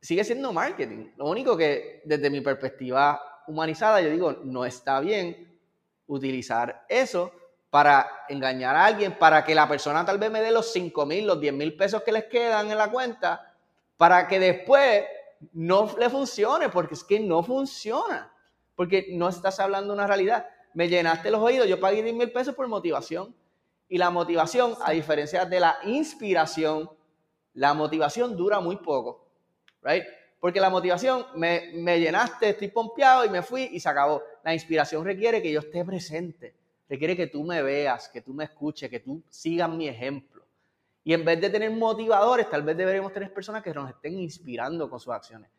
sigue 0.00 0.24
siendo 0.24 0.52
marketing. 0.52 1.12
Lo 1.16 1.26
único 1.26 1.56
que 1.56 2.02
desde 2.04 2.28
mi 2.28 2.40
perspectiva 2.40 3.42
humanizada 3.46 4.00
yo 4.00 4.10
digo, 4.10 4.32
no 4.44 4.64
está 4.64 5.00
bien 5.00 5.58
utilizar 6.06 6.84
eso 6.88 7.32
para 7.70 8.24
engañar 8.28 8.76
a 8.76 8.84
alguien, 8.84 9.18
para 9.18 9.44
que 9.44 9.54
la 9.54 9.68
persona 9.68 10.04
tal 10.04 10.18
vez 10.18 10.30
me 10.30 10.40
dé 10.40 10.50
los 10.50 10.72
5 10.72 11.06
mil, 11.06 11.26
los 11.26 11.40
10 11.40 11.54
mil 11.54 11.76
pesos 11.76 12.02
que 12.02 12.12
les 12.12 12.24
quedan 12.24 12.70
en 12.70 12.78
la 12.78 12.90
cuenta, 12.90 13.54
para 13.96 14.26
que 14.26 14.38
después 14.38 15.04
no 15.52 15.94
le 15.98 16.08
funcione, 16.10 16.68
porque 16.68 16.94
es 16.94 17.04
que 17.04 17.20
no 17.20 17.42
funciona 17.42 18.32
porque 18.78 19.08
no 19.10 19.28
estás 19.28 19.58
hablando 19.58 19.92
una 19.92 20.06
realidad. 20.06 20.46
Me 20.72 20.88
llenaste 20.88 21.32
los 21.32 21.42
oídos, 21.42 21.66
yo 21.66 21.80
pagué 21.80 22.00
10 22.00 22.14
mil 22.14 22.30
pesos 22.30 22.54
por 22.54 22.68
motivación. 22.68 23.34
Y 23.88 23.98
la 23.98 24.10
motivación, 24.10 24.76
a 24.84 24.92
diferencia 24.92 25.44
de 25.44 25.58
la 25.58 25.78
inspiración, 25.82 26.88
la 27.54 27.74
motivación 27.74 28.36
dura 28.36 28.60
muy 28.60 28.76
poco, 28.76 29.32
right? 29.82 30.04
Porque 30.38 30.60
la 30.60 30.70
motivación, 30.70 31.26
me, 31.34 31.72
me 31.74 31.98
llenaste, 31.98 32.50
estoy 32.50 32.68
pompeado 32.68 33.24
y 33.24 33.30
me 33.30 33.42
fui 33.42 33.62
y 33.72 33.80
se 33.80 33.88
acabó. 33.88 34.22
la 34.44 34.54
inspiración 34.54 35.04
requiere 35.04 35.42
que 35.42 35.50
yo 35.50 35.58
esté 35.58 35.84
presente, 35.84 36.54
requiere 36.88 37.16
que 37.16 37.26
tú 37.26 37.42
me 37.42 37.60
veas, 37.64 38.08
que 38.08 38.22
tú 38.22 38.32
me 38.32 38.44
escuches, 38.44 38.88
que 38.88 39.00
tú 39.00 39.24
sigas 39.28 39.68
mi 39.68 39.88
ejemplo. 39.88 40.44
Y 41.02 41.14
en 41.14 41.24
vez 41.24 41.40
de 41.40 41.50
tener 41.50 41.72
motivadores, 41.72 42.48
tal 42.48 42.62
vez 42.62 42.76
deberíamos 42.76 43.12
tener 43.12 43.34
personas 43.34 43.60
que 43.60 43.74
nos 43.74 43.90
estén 43.90 44.20
inspirando 44.20 44.88
con 44.88 45.00
sus 45.00 45.12
acciones. 45.12 45.50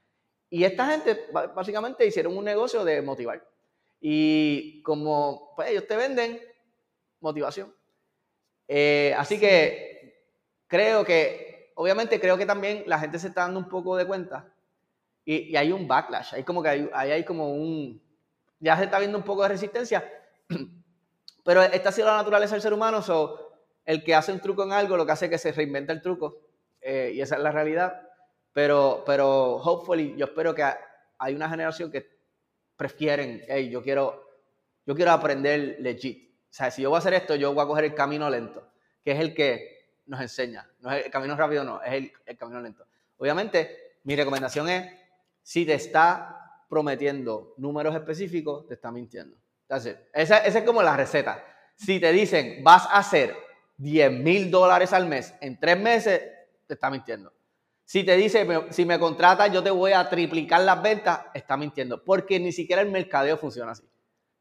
Y 0.49 0.63
esta 0.63 0.87
gente 0.87 1.27
básicamente 1.31 2.05
hicieron 2.05 2.35
un 2.35 2.43
negocio 2.43 2.83
de 2.83 3.01
motivar. 3.01 3.47
Y 4.01 4.81
como 4.81 5.53
pues, 5.55 5.69
ellos 5.69 5.87
te 5.87 5.95
venden 5.95 6.39
motivación. 7.19 7.73
Eh, 8.67 9.13
así 9.17 9.39
que 9.39 10.23
creo 10.67 11.03
que, 11.03 11.73
obviamente 11.75 12.19
creo 12.19 12.37
que 12.37 12.45
también 12.45 12.83
la 12.85 12.99
gente 12.99 13.19
se 13.19 13.27
está 13.27 13.41
dando 13.41 13.59
un 13.59 13.67
poco 13.67 13.95
de 13.95 14.05
cuenta 14.05 14.53
y, 15.25 15.55
hay 15.55 15.71
un 15.71 15.87
backlash, 15.87 16.35
hay 16.35 16.43
como 16.43 16.63
que 16.63 16.69
hay, 16.69 16.89
hay, 16.93 17.23
como 17.23 17.53
un, 17.53 18.01
ya 18.59 18.77
se 18.77 18.85
está 18.85 18.99
viendo 18.99 19.17
un 19.17 19.23
poco 19.23 19.43
de 19.43 19.49
resistencia, 19.49 20.03
pero 21.43 21.61
esta 21.63 21.89
ha 21.89 21.91
sido 21.91 22.07
la 22.07 22.17
naturaleza 22.17 22.55
del 22.55 22.61
ser 22.61 22.73
humano, 22.73 23.01
so, 23.01 23.53
el 23.85 24.03
que 24.03 24.15
hace 24.15 24.31
un 24.31 24.39
truco 24.39 24.63
en 24.63 24.71
algo 24.71 24.97
lo 24.97 25.05
que 25.05 25.11
hace 25.11 25.25
es 25.25 25.31
que 25.31 25.37
se 25.37 25.51
reinventa 25.51 25.93
el 25.93 26.01
truco 26.01 26.41
eh, 26.81 27.11
y 27.15 27.21
esa 27.21 27.35
es 27.35 27.41
la 27.41 27.51
realidad, 27.51 28.08
pero, 28.53 29.03
pero 29.05 29.55
hopefully 29.57 30.15
yo 30.17 30.25
espero 30.25 30.53
que 30.53 30.63
hay 31.17 31.35
una 31.35 31.49
generación 31.49 31.91
que 31.91 32.19
prefieren, 32.75 33.43
hey, 33.47 33.69
yo 33.69 33.81
quiero, 33.81 34.27
yo 34.85 34.95
quiero 34.95 35.11
aprender 35.11 35.77
legit. 35.79 36.29
O 36.29 36.53
sea, 36.53 36.71
si 36.71 36.81
yo 36.81 36.89
voy 36.89 36.97
a 36.97 36.99
hacer 36.99 37.13
esto, 37.13 37.35
yo 37.35 37.53
voy 37.53 37.63
a 37.63 37.67
coger 37.67 37.85
el 37.85 37.93
camino 37.93 38.29
lento, 38.29 38.71
que 39.03 39.11
es 39.11 39.19
el 39.19 39.33
que 39.33 39.99
nos 40.05 40.21
enseña. 40.21 40.67
No 40.79 40.91
es 40.91 41.05
el 41.05 41.11
camino 41.11 41.35
rápido, 41.35 41.63
no, 41.63 41.81
es 41.83 41.93
el, 41.93 42.11
el 42.25 42.37
camino 42.37 42.59
lento. 42.61 42.85
Obviamente, 43.17 43.97
mi 44.03 44.15
recomendación 44.15 44.69
es 44.69 44.91
si 45.43 45.65
te 45.65 45.73
está 45.73 46.63
prometiendo 46.69 47.53
números 47.57 47.95
específicos, 47.95 48.67
te 48.67 48.75
está 48.75 48.91
mintiendo. 48.91 49.37
Esa, 49.67 50.37
esa 50.39 50.59
es 50.59 50.63
como 50.63 50.81
la 50.81 50.95
receta. 50.97 51.43
Si 51.75 51.99
te 51.99 52.11
dicen, 52.11 52.63
vas 52.63 52.85
a 52.87 52.99
hacer 52.99 53.35
10 53.77 54.11
mil 54.11 54.49
dólares 54.49 54.93
al 54.93 55.07
mes 55.07 55.33
en 55.41 55.59
tres 55.59 55.79
meses, 55.79 56.21
te 56.65 56.73
está 56.73 56.89
mintiendo. 56.89 57.31
Si 57.89 58.03
te 58.03 58.15
dice, 58.17 58.47
si 58.69 58.85
me 58.85 58.99
contratas, 58.99 59.51
yo 59.51 59.63
te 59.63 59.71
voy 59.71 59.93
a 59.93 60.07
triplicar 60.07 60.61
las 60.61 60.79
ventas, 60.79 61.21
está 61.33 61.57
mintiendo. 61.57 62.03
Porque 62.03 62.39
ni 62.39 62.51
siquiera 62.51 62.83
el 62.83 62.91
mercadeo 62.91 63.35
funciona 63.35 63.71
así. 63.71 63.83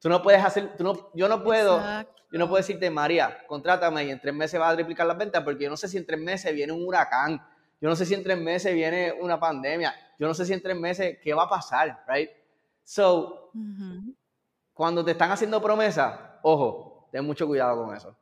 Tú 0.00 0.10
no 0.10 0.22
puedes 0.22 0.44
hacer, 0.44 0.76
tú 0.76 0.84
no, 0.84 1.10
yo 1.14 1.30
no 1.30 1.42
puedo, 1.42 1.80
yo 2.30 2.38
no 2.38 2.46
puedo 2.46 2.58
decirte, 2.58 2.90
María, 2.90 3.46
contrátame 3.46 4.04
y 4.04 4.10
en 4.10 4.20
tres 4.20 4.34
meses 4.34 4.60
vas 4.60 4.74
a 4.74 4.76
triplicar 4.76 5.06
las 5.06 5.16
ventas, 5.16 5.42
porque 5.44 5.64
yo 5.64 5.70
no 5.70 5.78
sé 5.78 5.88
si 5.88 5.96
en 5.96 6.04
tres 6.04 6.20
meses 6.20 6.54
viene 6.54 6.74
un 6.74 6.86
huracán, 6.86 7.42
yo 7.80 7.88
no 7.88 7.96
sé 7.96 8.04
si 8.04 8.12
en 8.12 8.22
tres 8.22 8.36
meses 8.36 8.74
viene 8.74 9.14
una 9.18 9.40
pandemia, 9.40 9.94
yo 10.18 10.26
no 10.26 10.34
sé 10.34 10.44
si 10.44 10.52
en 10.52 10.60
tres 10.60 10.76
meses 10.78 11.16
qué 11.22 11.32
va 11.32 11.44
a 11.44 11.48
pasar, 11.48 12.04
right? 12.06 12.28
So, 12.84 13.50
cuando 14.74 15.02
te 15.02 15.12
están 15.12 15.30
haciendo 15.30 15.62
promesas, 15.62 16.20
ojo, 16.42 17.08
ten 17.10 17.24
mucho 17.24 17.46
cuidado 17.46 17.82
con 17.82 17.96
eso. 17.96 18.14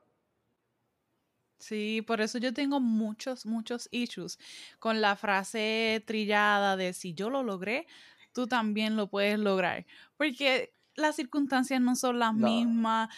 Sí, 1.58 2.02
por 2.06 2.20
eso 2.20 2.38
yo 2.38 2.52
tengo 2.52 2.80
muchos, 2.80 3.46
muchos 3.46 3.88
issues 3.90 4.38
con 4.78 5.00
la 5.00 5.16
frase 5.16 6.02
trillada 6.06 6.76
de 6.76 6.92
si 6.92 7.14
yo 7.14 7.30
lo 7.30 7.42
logré, 7.42 7.86
tú 8.32 8.46
también 8.46 8.96
lo 8.96 9.08
puedes 9.08 9.38
lograr. 9.38 9.86
Porque 10.16 10.74
las 10.94 11.16
circunstancias 11.16 11.80
no 11.80 11.96
son 11.96 12.18
las 12.18 12.34
mismas 12.34 13.08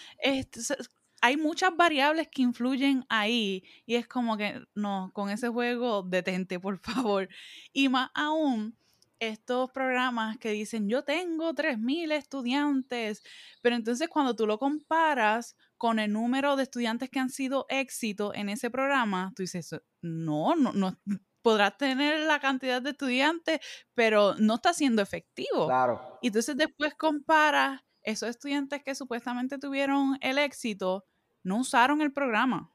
hay 1.20 1.36
muchas 1.36 1.76
variables 1.76 2.28
que 2.28 2.42
influyen 2.42 3.04
ahí 3.08 3.64
y 3.86 3.96
es 3.96 4.06
como 4.06 4.36
que 4.36 4.62
no, 4.74 5.10
con 5.12 5.30
ese 5.30 5.48
juego 5.48 6.02
detente, 6.02 6.60
por 6.60 6.78
favor. 6.78 7.28
Y 7.72 7.88
más 7.88 8.10
aún, 8.14 8.76
estos 9.20 9.70
programas 9.72 10.38
que 10.38 10.52
dicen 10.52 10.88
yo 10.88 11.02
tengo 11.02 11.52
3.000 11.54 12.12
estudiantes, 12.12 13.22
pero 13.62 13.74
entonces 13.74 14.08
cuando 14.08 14.36
tú 14.36 14.46
lo 14.46 14.58
comparas 14.58 15.56
con 15.78 15.98
el 15.98 16.12
número 16.12 16.56
de 16.56 16.64
estudiantes 16.64 17.08
que 17.08 17.18
han 17.18 17.30
sido 17.30 17.66
éxito 17.68 18.34
en 18.34 18.48
ese 18.48 18.70
programa, 18.70 19.32
tú 19.34 19.42
dices, 19.42 19.74
no, 20.02 20.54
no, 20.56 20.72
no 20.72 20.96
podrás 21.42 21.78
tener 21.78 22.20
la 22.20 22.40
cantidad 22.40 22.82
de 22.82 22.90
estudiantes, 22.90 23.60
pero 23.94 24.34
no 24.38 24.56
está 24.56 24.74
siendo 24.74 25.00
efectivo. 25.00 25.66
Claro. 25.66 26.18
Y 26.20 26.26
entonces 26.26 26.56
después 26.56 26.94
comparas 26.94 27.80
esos 28.02 28.28
estudiantes 28.28 28.82
que 28.82 28.94
supuestamente 28.94 29.58
tuvieron 29.58 30.18
el 30.20 30.38
éxito 30.38 31.06
no 31.42 31.58
usaron 31.58 32.02
el 32.02 32.12
programa. 32.12 32.70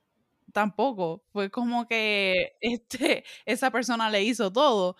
Tampoco. 0.52 1.24
Fue 1.32 1.50
como 1.50 1.88
que 1.88 2.56
este, 2.62 3.24
esa 3.46 3.72
persona 3.72 4.10
le 4.10 4.24
hizo 4.24 4.52
todo. 4.52 4.96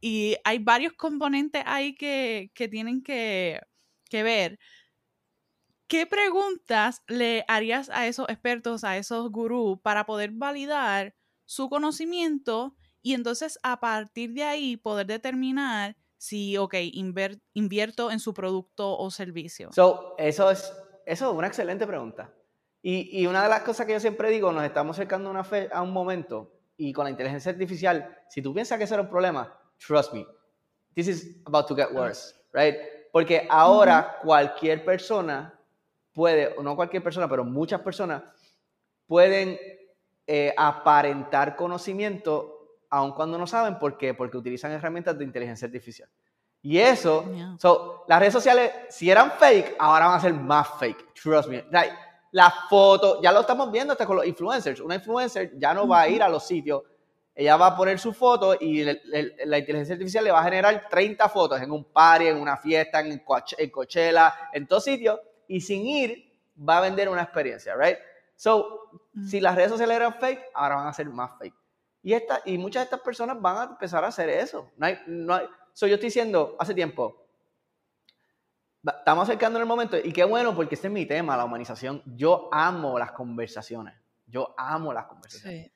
Y 0.00 0.36
hay 0.44 0.58
varios 0.58 0.92
componentes 0.92 1.62
ahí 1.66 1.94
que, 1.94 2.50
tienen 2.70 3.02
que, 3.02 3.60
que 4.10 4.22
ver. 4.22 4.58
¿Qué 5.94 6.06
preguntas 6.06 7.04
le 7.06 7.44
harías 7.46 7.88
a 7.88 8.08
esos 8.08 8.28
expertos, 8.28 8.82
a 8.82 8.96
esos 8.96 9.30
gurús, 9.30 9.78
para 9.80 10.06
poder 10.06 10.32
validar 10.32 11.14
su 11.44 11.68
conocimiento 11.68 12.74
y 13.00 13.14
entonces 13.14 13.60
a 13.62 13.78
partir 13.78 14.32
de 14.32 14.42
ahí 14.42 14.76
poder 14.76 15.06
determinar 15.06 15.96
si, 16.16 16.56
ok, 16.56 16.74
invierto 17.52 18.10
en 18.10 18.18
su 18.18 18.34
producto 18.34 18.98
o 18.98 19.08
servicio? 19.12 19.70
So, 19.72 20.16
eso, 20.18 20.50
es, 20.50 20.72
eso 21.06 21.30
es 21.30 21.36
una 21.36 21.46
excelente 21.46 21.86
pregunta. 21.86 22.34
Y, 22.82 23.20
y, 23.20 23.28
una 23.28 23.44
de 23.44 23.48
las 23.48 23.62
cosas 23.62 23.86
que 23.86 23.92
yo 23.92 24.00
siempre 24.00 24.30
digo, 24.30 24.50
nos 24.50 24.64
estamos 24.64 24.96
acercando 24.96 25.28
a, 25.28 25.30
una 25.30 25.44
fe, 25.44 25.68
a 25.72 25.80
un 25.80 25.92
momento 25.92 26.58
y 26.76 26.92
con 26.92 27.04
la 27.04 27.10
inteligencia 27.10 27.52
artificial, 27.52 28.18
si 28.28 28.42
tú 28.42 28.52
piensas 28.52 28.78
que 28.78 28.84
eso 28.84 28.94
era 28.94 29.04
un 29.04 29.10
problema, 29.10 29.56
trust 29.78 30.12
me, 30.12 30.26
this 30.96 31.06
is 31.06 31.40
about 31.44 31.68
to 31.68 31.76
get 31.76 31.92
worse, 31.92 32.34
right? 32.52 32.74
Porque 33.12 33.46
ahora 33.48 34.18
cualquier 34.24 34.84
persona 34.84 35.53
puede, 36.14 36.54
no 36.62 36.76
cualquier 36.76 37.02
persona, 37.02 37.28
pero 37.28 37.44
muchas 37.44 37.80
personas 37.80 38.22
pueden 39.06 39.58
eh, 40.26 40.54
aparentar 40.56 41.56
conocimiento 41.56 42.54
aun 42.88 43.12
cuando 43.12 43.36
no 43.36 43.46
saben 43.46 43.78
por 43.78 43.98
qué, 43.98 44.14
porque 44.14 44.36
utilizan 44.36 44.70
herramientas 44.70 45.18
de 45.18 45.24
inteligencia 45.24 45.66
artificial. 45.66 46.08
Y 46.62 46.78
eso, 46.78 47.26
so, 47.58 48.04
las 48.08 48.20
redes 48.20 48.32
sociales, 48.32 48.72
si 48.88 49.10
eran 49.10 49.32
fake, 49.32 49.76
ahora 49.78 50.06
van 50.06 50.16
a 50.16 50.20
ser 50.20 50.32
más 50.32 50.68
fake. 50.78 51.12
Trust 51.12 51.50
me. 51.50 51.64
la 52.30 52.50
foto, 52.70 53.20
ya 53.20 53.32
lo 53.32 53.40
estamos 53.40 53.70
viendo 53.70 53.92
hasta 53.92 54.06
con 54.06 54.16
los 54.16 54.26
influencers. 54.26 54.80
Una 54.80 54.94
influencer 54.94 55.58
ya 55.58 55.74
no 55.74 55.86
va 55.86 56.02
a 56.02 56.08
ir 56.08 56.22
a 56.22 56.28
los 56.28 56.46
sitios, 56.46 56.82
ella 57.34 57.56
va 57.56 57.66
a 57.66 57.76
poner 57.76 57.98
su 57.98 58.12
foto 58.14 58.56
y 58.58 58.84
la 58.84 59.58
inteligencia 59.58 59.94
artificial 59.94 60.24
le 60.24 60.30
va 60.30 60.40
a 60.40 60.44
generar 60.44 60.88
30 60.88 61.28
fotos 61.28 61.60
en 61.60 61.70
un 61.72 61.84
party, 61.84 62.28
en 62.28 62.40
una 62.40 62.56
fiesta, 62.56 63.00
en 63.00 63.18
Coachella, 63.70 64.50
en 64.52 64.66
todos 64.68 64.84
sitios, 64.84 65.20
y 65.48 65.60
sin 65.60 65.86
ir 65.86 66.32
va 66.56 66.78
a 66.78 66.80
vender 66.82 67.08
una 67.08 67.22
experiencia, 67.22 67.74
right? 67.76 67.98
So, 68.36 68.90
si 69.28 69.40
las 69.40 69.54
redes 69.54 69.70
sociales 69.70 69.96
eran 69.96 70.14
fake, 70.14 70.42
ahora 70.54 70.76
van 70.76 70.86
a 70.88 70.92
ser 70.92 71.08
más 71.08 71.38
fake. 71.38 71.54
Y, 72.02 72.12
esta, 72.12 72.42
y 72.44 72.58
muchas 72.58 72.82
de 72.82 72.84
estas 72.84 73.00
personas 73.00 73.40
van 73.40 73.56
a 73.56 73.70
empezar 73.72 74.04
a 74.04 74.08
hacer 74.08 74.28
eso. 74.28 74.70
No 74.76 74.86
hay, 74.86 74.98
no 75.06 75.34
hay, 75.34 75.46
yo 75.46 75.86
estoy 75.86 76.08
diciendo 76.08 76.56
hace 76.58 76.74
tiempo, 76.74 77.26
estamos 78.84 79.28
acercando 79.28 79.58
en 79.58 79.62
el 79.62 79.68
momento, 79.68 79.96
y 79.96 80.12
qué 80.12 80.24
bueno 80.24 80.54
porque 80.54 80.74
este 80.74 80.88
es 80.88 80.92
mi 80.92 81.06
tema, 81.06 81.36
la 81.36 81.44
humanización. 81.44 82.02
Yo 82.04 82.48
amo 82.52 82.98
las 82.98 83.12
conversaciones. 83.12 83.94
Yo 84.26 84.54
amo 84.58 84.92
las 84.92 85.06
conversaciones. 85.06 85.72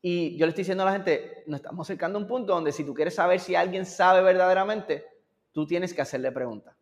Y 0.00 0.36
yo 0.36 0.46
le 0.46 0.50
estoy 0.50 0.62
diciendo 0.62 0.84
a 0.84 0.86
la 0.86 0.92
gente, 0.92 1.42
nos 1.46 1.60
estamos 1.60 1.86
acercando 1.86 2.18
a 2.18 2.22
un 2.22 2.28
punto 2.28 2.54
donde 2.54 2.70
si 2.70 2.84
tú 2.84 2.94
quieres 2.94 3.14
saber 3.14 3.40
si 3.40 3.54
alguien 3.54 3.84
sabe 3.84 4.22
verdaderamente, 4.22 5.04
tú 5.52 5.66
tienes 5.66 5.92
que 5.92 6.02
hacerle 6.02 6.30
preguntas. 6.30 6.75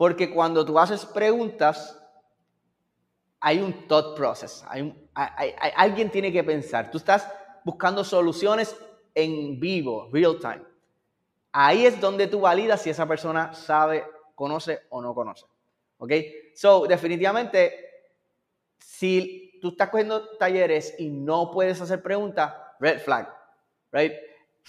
Porque 0.00 0.30
cuando 0.30 0.64
tú 0.64 0.78
haces 0.78 1.04
preguntas, 1.04 2.02
hay 3.38 3.60
un 3.60 3.86
thought 3.86 4.16
process, 4.16 4.64
hay, 4.66 4.96
alguien 5.76 6.10
tiene 6.10 6.32
que 6.32 6.42
pensar. 6.42 6.90
Tú 6.90 6.96
estás 6.96 7.30
buscando 7.66 8.02
soluciones 8.02 8.74
en 9.14 9.60
vivo, 9.60 10.08
real 10.10 10.38
time. 10.38 10.62
Ahí 11.52 11.84
es 11.84 12.00
donde 12.00 12.28
tú 12.28 12.40
validas 12.40 12.80
si 12.80 12.88
esa 12.88 13.06
persona 13.06 13.52
sabe, 13.52 14.06
conoce 14.34 14.84
o 14.88 15.02
no 15.02 15.14
conoce. 15.14 15.44
¿Ok? 15.98 16.12
So, 16.54 16.86
definitivamente, 16.86 18.06
si 18.78 19.58
tú 19.60 19.68
estás 19.68 19.90
cogiendo 19.90 20.30
talleres 20.38 20.94
y 20.96 21.10
no 21.10 21.50
puedes 21.50 21.78
hacer 21.78 22.02
preguntas, 22.02 22.54
red 22.78 23.00
flag. 23.00 23.30
Right? 23.92 24.14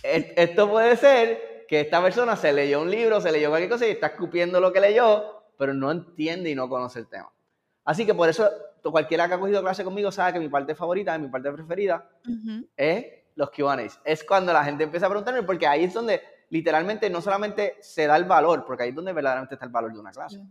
Esto 0.04 0.70
puede 0.70 0.98
ser 0.98 1.51
que 1.72 1.80
esta 1.80 2.04
persona 2.04 2.36
se 2.36 2.52
leyó 2.52 2.82
un 2.82 2.92
libro, 2.92 3.22
se 3.22 3.32
leyó 3.32 3.48
cualquier 3.48 3.72
cosa 3.72 3.88
y 3.88 3.92
está 3.92 4.08
escupiendo 4.08 4.60
lo 4.60 4.74
que 4.74 4.82
leyó, 4.82 5.42
pero 5.58 5.74
no 5.74 5.90
entiende 5.90 6.50
y 6.50 6.54
no 6.54 6.68
conoce 6.68 7.00
el 7.00 7.08
tema. 7.08 7.32
Así 7.86 8.06
que 8.06 8.14
por 8.14 8.28
eso 8.28 8.50
cualquiera 8.84 9.30
que 9.30 9.36
ha 9.36 9.40
cogido 9.40 9.62
clase 9.62 9.86
conmigo 9.86 10.12
sabe 10.12 10.34
que 10.34 10.40
mi 10.40 10.50
parte 10.50 10.76
favorita, 10.76 11.18
mi 11.18 11.30
parte 11.30 11.50
preferida, 11.50 12.10
es 12.76 13.06
los 13.36 13.52
Q&A. 13.52 13.88
Es 14.04 14.22
cuando 14.26 14.52
la 14.52 14.66
gente 14.66 14.84
empieza 14.84 15.06
a 15.06 15.10
preguntarme, 15.10 15.44
porque 15.44 15.66
ahí 15.66 15.86
es 15.86 15.94
donde 15.94 16.22
literalmente 16.50 17.10
no 17.10 17.22
solamente 17.22 17.78
se 17.80 18.06
da 18.06 18.18
el 18.18 18.26
valor, 18.26 18.66
porque 18.66 18.84
ahí 18.84 18.90
es 18.90 18.96
donde 18.96 19.14
verdaderamente 19.14 19.56
está 19.56 19.66
el 19.66 19.72
valor 19.72 19.94
de 19.94 20.00
una 20.02 20.12
clase, 20.12 20.44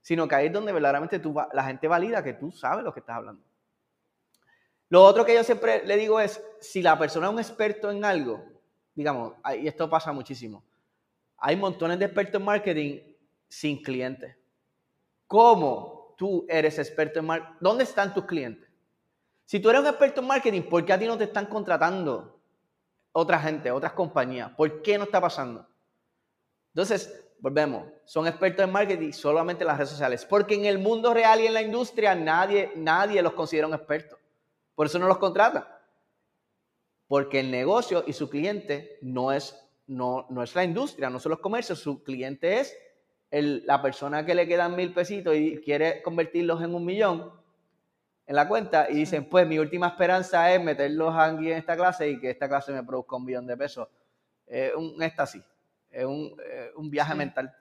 sino 0.00 0.26
que 0.26 0.34
ahí 0.34 0.46
es 0.48 0.52
donde 0.52 0.72
verdaderamente 0.72 1.20
tú, 1.20 1.36
la 1.52 1.62
gente 1.62 1.86
valida 1.86 2.24
que 2.24 2.32
tú 2.32 2.50
sabes 2.50 2.84
lo 2.84 2.92
que 2.92 2.98
estás 2.98 3.14
hablando. 3.14 3.44
Lo 4.88 5.04
otro 5.04 5.24
que 5.24 5.34
yo 5.34 5.44
siempre 5.44 5.86
le 5.86 5.96
digo 5.96 6.18
es, 6.18 6.42
si 6.58 6.82
la 6.82 6.98
persona 6.98 7.28
es 7.28 7.32
un 7.32 7.38
experto 7.38 7.92
en 7.92 8.04
algo, 8.04 8.57
digamos, 8.98 9.34
y 9.60 9.68
esto 9.68 9.88
pasa 9.88 10.10
muchísimo, 10.10 10.60
hay 11.36 11.54
montones 11.54 12.00
de 12.00 12.06
expertos 12.06 12.40
en 12.40 12.44
marketing 12.44 13.00
sin 13.48 13.80
clientes. 13.80 14.36
cómo 15.28 16.14
tú 16.18 16.44
eres 16.48 16.80
experto 16.80 17.20
en 17.20 17.26
marketing. 17.26 17.54
¿Dónde 17.60 17.84
están 17.84 18.12
tus 18.12 18.24
clientes? 18.24 18.68
Si 19.44 19.60
tú 19.60 19.70
eres 19.70 19.82
un 19.82 19.86
experto 19.86 20.20
en 20.20 20.26
marketing, 20.26 20.62
¿por 20.62 20.84
qué 20.84 20.92
a 20.92 20.98
ti 20.98 21.06
no 21.06 21.16
te 21.16 21.24
están 21.24 21.46
contratando 21.46 22.40
otra 23.12 23.38
gente, 23.38 23.70
otras 23.70 23.92
compañías? 23.92 24.50
¿Por 24.56 24.82
qué 24.82 24.98
no 24.98 25.04
está 25.04 25.20
pasando? 25.20 25.64
Entonces, 26.74 27.24
volvemos, 27.38 27.86
son 28.04 28.26
expertos 28.26 28.64
en 28.64 28.72
marketing 28.72 29.12
solamente 29.12 29.62
en 29.62 29.68
las 29.68 29.76
redes 29.76 29.90
sociales, 29.90 30.24
porque 30.24 30.56
en 30.56 30.64
el 30.64 30.78
mundo 30.78 31.14
real 31.14 31.40
y 31.40 31.46
en 31.46 31.54
la 31.54 31.62
industria 31.62 32.16
nadie, 32.16 32.72
nadie 32.74 33.22
los 33.22 33.34
considera 33.34 33.68
un 33.68 33.74
experto. 33.74 34.18
Por 34.74 34.86
eso 34.86 34.98
no 34.98 35.06
los 35.06 35.18
contratan. 35.18 35.77
Porque 37.08 37.40
el 37.40 37.50
negocio 37.50 38.04
y 38.06 38.12
su 38.12 38.30
cliente 38.30 38.98
no 39.00 39.32
es, 39.32 39.58
no, 39.86 40.26
no 40.30 40.42
es 40.42 40.54
la 40.54 40.62
industria, 40.62 41.10
no 41.10 41.18
son 41.18 41.30
los 41.30 41.40
comercios, 41.40 41.80
su 41.80 42.04
cliente 42.04 42.60
es 42.60 42.76
la 43.30 43.82
persona 43.82 44.24
que 44.24 44.34
le 44.34 44.46
quedan 44.46 44.76
mil 44.76 44.92
pesitos 44.92 45.34
y 45.34 45.58
quiere 45.58 46.02
convertirlos 46.02 46.62
en 46.62 46.74
un 46.74 46.84
millón 46.84 47.32
en 48.28 48.36
la 48.36 48.46
cuenta 48.46 48.90
y 48.90 48.94
dicen, 48.94 49.26
pues 49.26 49.46
mi 49.48 49.58
última 49.58 49.88
esperanza 49.88 50.52
es 50.52 50.62
meterlos 50.62 51.14
aquí 51.16 51.50
en 51.50 51.56
esta 51.56 51.74
clase 51.74 52.10
y 52.10 52.20
que 52.20 52.30
esta 52.30 52.46
clase 52.46 52.72
me 52.72 52.84
produzca 52.84 53.16
un 53.16 53.24
millón 53.24 53.46
de 53.46 53.56
pesos. 53.56 53.88
Es 54.46 54.74
un 54.74 55.02
éxtasis, 55.02 55.42
es 55.90 56.04
un, 56.04 56.36
un 56.76 56.90
viaje 56.90 57.14
mental. 57.14 57.54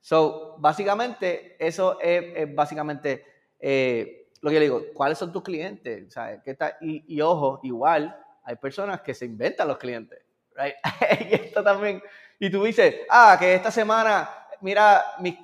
So, 0.00 0.56
básicamente, 0.58 1.56
eso 1.64 2.00
es, 2.00 2.52
básicamente 2.54 3.24
eh, 3.60 4.30
lo 4.40 4.50
que 4.50 4.56
yo 4.56 4.60
digo, 4.60 4.82
¿cuáles 4.94 5.16
son 5.16 5.32
tus 5.32 5.42
clientes? 5.42 6.12
¿Qué 6.44 6.56
y, 6.80 7.16
y, 7.16 7.20
ojo, 7.20 7.60
igual, 7.62 8.18
hay 8.48 8.56
personas 8.56 9.02
que 9.02 9.14
se 9.14 9.24
inventan 9.26 9.68
los 9.68 9.78
clientes, 9.78 10.20
right? 10.56 10.74
y 11.30 11.34
esto 11.34 11.62
también, 11.62 12.02
y 12.38 12.50
tú 12.50 12.64
dices, 12.64 12.94
ah, 13.10 13.36
que 13.38 13.54
esta 13.54 13.70
semana 13.70 14.38
mira, 14.60 15.04
mis, 15.20 15.38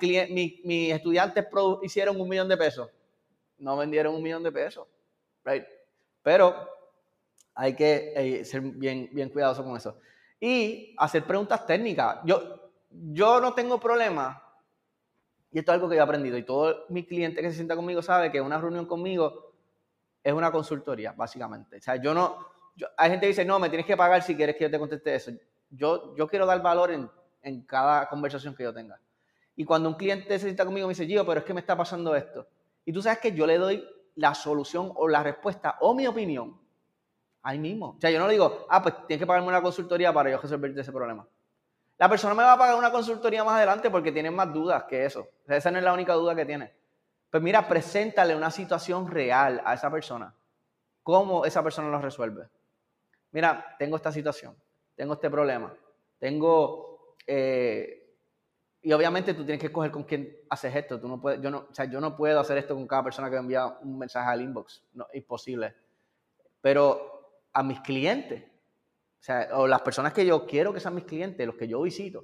mis, 0.63 0.93
estudiantes 0.93 1.45
hicieron 1.83 2.19
un 2.19 2.27
millón 2.27 2.47
de 2.47 2.57
pesos. 2.57 2.89
No 3.57 3.77
vendieron 3.77 4.15
un 4.15 4.23
millón 4.23 4.43
de 4.43 4.51
pesos. 4.51 4.87
Right? 5.43 5.65
Pero 6.21 6.69
hay 7.53 7.75
que 7.75 8.13
eh, 8.15 8.45
ser 8.45 8.61
bien, 8.61 9.09
bien 9.11 9.29
cuidadoso 9.29 9.63
con 9.63 9.77
eso. 9.77 9.97
Y 10.39 10.95
hacer 10.97 11.23
preguntas 11.23 11.65
técnicas. 11.65 12.19
Yo, 12.25 12.71
yo 12.89 13.39
no 13.39 13.53
tengo 13.53 13.79
problema, 13.79 14.41
y 15.51 15.59
esto 15.59 15.71
es 15.71 15.75
algo 15.75 15.87
que 15.87 15.95
yo 15.95 16.01
he 16.01 16.03
aprendido, 16.03 16.37
y 16.37 16.43
todo 16.43 16.85
mi 16.89 17.05
cliente 17.05 17.41
que 17.41 17.49
se 17.49 17.55
sienta 17.55 17.75
conmigo 17.75 18.01
sabe 18.01 18.31
que 18.31 18.41
una 18.41 18.59
reunión 18.59 18.85
conmigo 18.85 19.53
es 20.23 20.33
una 20.33 20.51
consultoría, 20.51 21.13
básicamente. 21.13 21.77
O 21.77 21.81
sea, 21.81 21.95
yo 21.97 22.13
no, 22.13 22.47
hay 22.97 23.09
gente 23.09 23.25
que 23.25 23.27
dice, 23.29 23.45
no, 23.45 23.59
me 23.59 23.69
tienes 23.69 23.85
que 23.85 23.95
pagar 23.95 24.21
si 24.21 24.35
quieres 24.35 24.55
que 24.55 24.65
yo 24.65 24.71
te 24.71 24.79
conteste 24.79 25.15
eso. 25.15 25.31
Yo, 25.69 26.15
yo 26.15 26.27
quiero 26.27 26.45
dar 26.45 26.61
valor 26.61 26.91
en, 26.91 27.09
en 27.41 27.61
cada 27.61 28.07
conversación 28.09 28.55
que 28.55 28.63
yo 28.63 28.73
tenga. 28.73 28.99
Y 29.55 29.63
cuando 29.63 29.89
un 29.89 29.95
cliente 29.95 30.37
se 30.37 30.45
sienta 30.45 30.65
conmigo 30.65 30.87
me 30.87 30.91
dice, 30.91 31.05
Gio, 31.05 31.25
pero 31.25 31.39
es 31.39 31.45
que 31.45 31.53
me 31.53 31.61
está 31.61 31.77
pasando 31.77 32.15
esto. 32.15 32.47
Y 32.83 32.91
tú 32.91 33.01
sabes 33.01 33.19
que 33.19 33.31
yo 33.31 33.47
le 33.47 33.57
doy 33.57 33.87
la 34.15 34.33
solución 34.33 34.91
o 34.95 35.07
la 35.07 35.23
respuesta 35.23 35.77
o 35.81 35.93
mi 35.93 36.07
opinión 36.07 36.59
ahí 37.43 37.59
mismo. 37.59 37.95
O 37.97 38.01
sea, 38.01 38.09
yo 38.09 38.19
no 38.19 38.27
le 38.27 38.33
digo, 38.33 38.65
ah, 38.69 38.81
pues 38.81 38.95
tienes 39.07 39.21
que 39.21 39.27
pagarme 39.27 39.47
una 39.47 39.61
consultoría 39.61 40.11
para 40.11 40.29
yo 40.31 40.39
resolverte 40.39 40.81
ese 40.81 40.91
problema. 40.91 41.25
La 41.97 42.09
persona 42.09 42.33
me 42.33 42.43
va 42.43 42.53
a 42.53 42.57
pagar 42.57 42.75
una 42.75 42.91
consultoría 42.91 43.43
más 43.43 43.55
adelante 43.55 43.89
porque 43.89 44.11
tiene 44.11 44.29
más 44.31 44.51
dudas 44.51 44.83
que 44.83 45.05
eso. 45.05 45.21
O 45.21 45.45
sea, 45.45 45.55
esa 45.55 45.71
no 45.71 45.77
es 45.77 45.83
la 45.83 45.93
única 45.93 46.13
duda 46.13 46.35
que 46.35 46.45
tiene. 46.45 46.73
Pues 47.29 47.41
mira, 47.41 47.67
preséntale 47.67 48.35
una 48.35 48.51
situación 48.51 49.09
real 49.09 49.61
a 49.63 49.73
esa 49.75 49.89
persona. 49.91 50.33
¿Cómo 51.03 51.45
esa 51.45 51.63
persona 51.63 51.89
lo 51.89 52.01
resuelve? 52.01 52.49
Mira, 53.35 53.75
tengo 53.77 53.97
esta 53.97 54.13
situación, 54.13 54.55
tengo 54.95 55.15
este 55.15 55.29
problema, 55.29 55.75
tengo 56.17 57.17
eh, 57.27 58.17
y 58.81 58.93
obviamente 58.93 59.33
tú 59.33 59.43
tienes 59.43 59.59
que 59.59 59.67
escoger 59.67 59.91
con 59.91 60.05
quién 60.05 60.37
haces 60.49 60.73
esto. 60.73 61.01
Tú 61.01 61.09
no 61.09 61.19
puedes, 61.19 61.41
yo, 61.41 61.51
no, 61.51 61.67
o 61.69 61.73
sea, 61.73 61.83
yo 61.83 61.99
no 61.99 62.15
puedo 62.15 62.39
hacer 62.39 62.57
esto 62.57 62.75
con 62.75 62.87
cada 62.87 63.03
persona 63.03 63.29
que 63.29 63.35
envía 63.35 63.67
un 63.81 63.97
mensaje 63.97 64.29
al 64.29 64.41
inbox. 64.41 64.85
No, 64.93 65.05
imposible. 65.13 65.75
Pero 66.61 67.41
a 67.51 67.61
mis 67.61 67.81
clientes, 67.81 68.41
o 68.41 69.23
sea, 69.23 69.49
o 69.51 69.67
las 69.67 69.81
personas 69.81 70.13
que 70.13 70.25
yo 70.25 70.45
quiero 70.45 70.73
que 70.73 70.79
sean 70.79 70.95
mis 70.95 71.03
clientes, 71.03 71.45
los 71.45 71.57
que 71.57 71.67
yo 71.67 71.81
visito, 71.81 72.23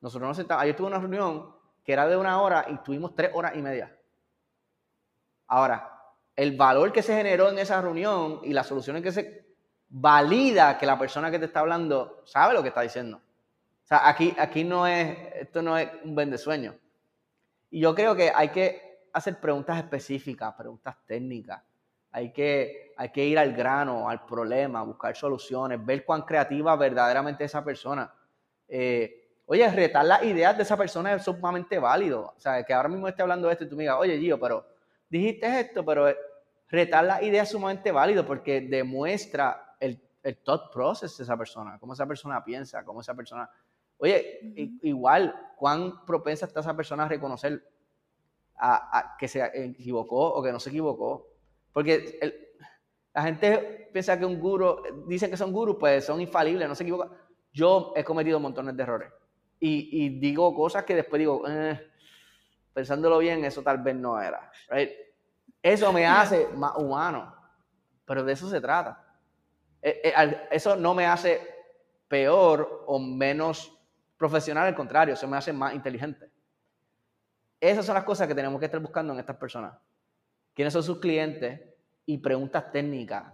nosotros 0.00 0.26
nos 0.26 0.36
sentamos. 0.36 0.64
Ayer 0.64 0.74
tuve 0.74 0.88
una 0.88 0.98
reunión 0.98 1.54
que 1.84 1.92
era 1.92 2.08
de 2.08 2.16
una 2.16 2.42
hora 2.42 2.66
y 2.68 2.78
tuvimos 2.78 3.14
tres 3.14 3.30
horas 3.32 3.52
y 3.54 3.62
media. 3.62 3.96
Ahora, 5.46 5.88
el 6.34 6.56
valor 6.56 6.90
que 6.90 7.02
se 7.02 7.14
generó 7.14 7.48
en 7.48 7.60
esa 7.60 7.80
reunión 7.80 8.40
y 8.42 8.52
las 8.52 8.66
soluciones 8.66 9.04
que 9.04 9.12
se 9.12 9.51
valida 9.92 10.78
que 10.78 10.86
la 10.86 10.98
persona 10.98 11.30
que 11.30 11.38
te 11.38 11.44
está 11.44 11.60
hablando 11.60 12.22
sabe 12.24 12.54
lo 12.54 12.62
que 12.62 12.68
está 12.68 12.80
diciendo 12.80 13.20
aquí, 14.00 14.34
aquí 14.38 14.64
no 14.64 14.86
es, 14.86 15.16
esto 15.34 15.62
no 15.62 15.76
es 15.76 15.88
un 16.04 16.14
vende 16.14 16.38
sueño. 16.38 16.74
Y 17.70 17.80
yo 17.80 17.94
creo 17.94 18.14
que 18.14 18.32
hay 18.34 18.48
que 18.48 19.06
hacer 19.12 19.38
preguntas 19.38 19.78
específicas, 19.78 20.54
preguntas 20.54 20.96
técnicas. 21.06 21.62
Hay 22.10 22.32
que, 22.32 22.92
hay 22.96 23.10
que 23.10 23.24
ir 23.24 23.38
al 23.38 23.52
grano, 23.54 24.08
al 24.08 24.24
problema, 24.24 24.82
buscar 24.82 25.16
soluciones, 25.16 25.84
ver 25.84 26.04
cuán 26.04 26.22
creativa 26.22 26.76
verdaderamente 26.76 27.44
esa 27.44 27.64
persona. 27.64 28.12
Eh, 28.68 29.40
oye, 29.46 29.68
retar 29.70 30.04
las 30.04 30.22
ideas 30.24 30.56
de 30.56 30.62
esa 30.62 30.76
persona 30.76 31.14
es 31.14 31.24
sumamente 31.24 31.78
válido. 31.78 32.34
O 32.36 32.40
sea, 32.40 32.62
que 32.64 32.74
ahora 32.74 32.88
mismo 32.88 33.08
esté 33.08 33.22
hablando 33.22 33.48
de 33.48 33.54
esto 33.54 33.64
y 33.64 33.68
tú 33.68 33.76
me 33.76 33.84
digas, 33.84 33.96
oye, 33.98 34.18
Gio, 34.18 34.38
pero 34.38 34.66
dijiste 35.08 35.60
esto, 35.60 35.84
pero 35.84 36.14
retar 36.68 37.04
las 37.04 37.22
ideas 37.22 37.48
es 37.48 37.52
sumamente 37.52 37.90
válido 37.92 38.26
porque 38.26 38.60
demuestra 38.60 39.71
el, 40.22 40.36
thought 40.38 40.72
process 40.72 41.16
de 41.18 41.24
esa 41.24 41.36
persona, 41.36 41.78
cómo 41.78 41.92
esa 41.92 42.06
persona 42.06 42.44
piensa, 42.44 42.84
cómo 42.84 43.00
esa 43.00 43.14
persona 43.14 43.48
Oye, 44.02 44.80
igual, 44.82 45.32
¿cuán 45.56 46.04
propensa 46.04 46.46
está 46.46 46.58
esa 46.58 46.74
persona 46.74 47.04
a 47.04 47.08
reconocer 47.08 47.64
a, 48.56 49.14
que 49.16 49.28
se 49.28 49.40
equivocó 49.54 50.34
o 50.34 50.42
que 50.42 50.50
no 50.50 50.58
se 50.58 50.70
equivocó? 50.70 51.28
Porque 51.72 52.18
la 53.14 53.22
gente 53.22 53.88
piensa 53.92 54.18
que 54.18 54.26
un 54.26 54.40
guru, 54.40 54.82
dicen 55.06 55.30
que 55.30 55.36
son 55.36 55.52
gurus, 55.52 55.76
pues 55.78 56.04
son 56.04 56.20
infalibles, 56.20 56.68
no 56.68 56.74
se 56.74 56.82
equivocan. 56.82 57.16
Yo 57.52 57.92
he 57.94 58.02
cometido 58.02 58.40
montones 58.40 58.76
de 58.76 58.82
errores 58.82 59.12
y, 59.60 60.18
digo 60.18 60.52
cosas 60.52 60.82
que 60.82 60.96
después 60.96 61.20
digo, 61.20 61.44
eh, 61.48 61.92
pensándolo 62.74 63.18
bien, 63.18 63.44
eso 63.44 63.62
tal 63.62 63.78
vez 63.78 63.94
no 63.94 64.20
era. 64.20 64.50
Eso 65.62 65.92
me 65.92 66.04
hace 66.08 66.48
más 66.56 66.76
humano, 66.76 67.36
pero 68.04 68.24
de 68.24 68.32
eso 68.32 68.50
se 68.50 68.60
trata. 68.60 69.01
Eh, 69.82 70.00
eh, 70.04 70.48
eso 70.50 70.76
no 70.76 70.94
me 70.94 71.06
hace 71.06 71.40
peor 72.06 72.84
o 72.86 72.98
menos 72.98 73.76
profesional, 74.16 74.68
al 74.68 74.74
contrario, 74.74 75.16
se 75.16 75.26
me 75.26 75.36
hace 75.36 75.52
más 75.52 75.74
inteligente. 75.74 76.30
Esas 77.60 77.84
son 77.84 77.96
las 77.96 78.04
cosas 78.04 78.28
que 78.28 78.34
tenemos 78.34 78.58
que 78.60 78.66
estar 78.66 78.80
buscando 78.80 79.12
en 79.12 79.18
estas 79.18 79.36
personas. 79.36 79.74
¿Quiénes 80.54 80.72
son 80.72 80.82
sus 80.82 81.00
clientes? 81.00 81.60
Y 82.06 82.18
preguntas 82.18 82.70
técnicas. 82.70 83.24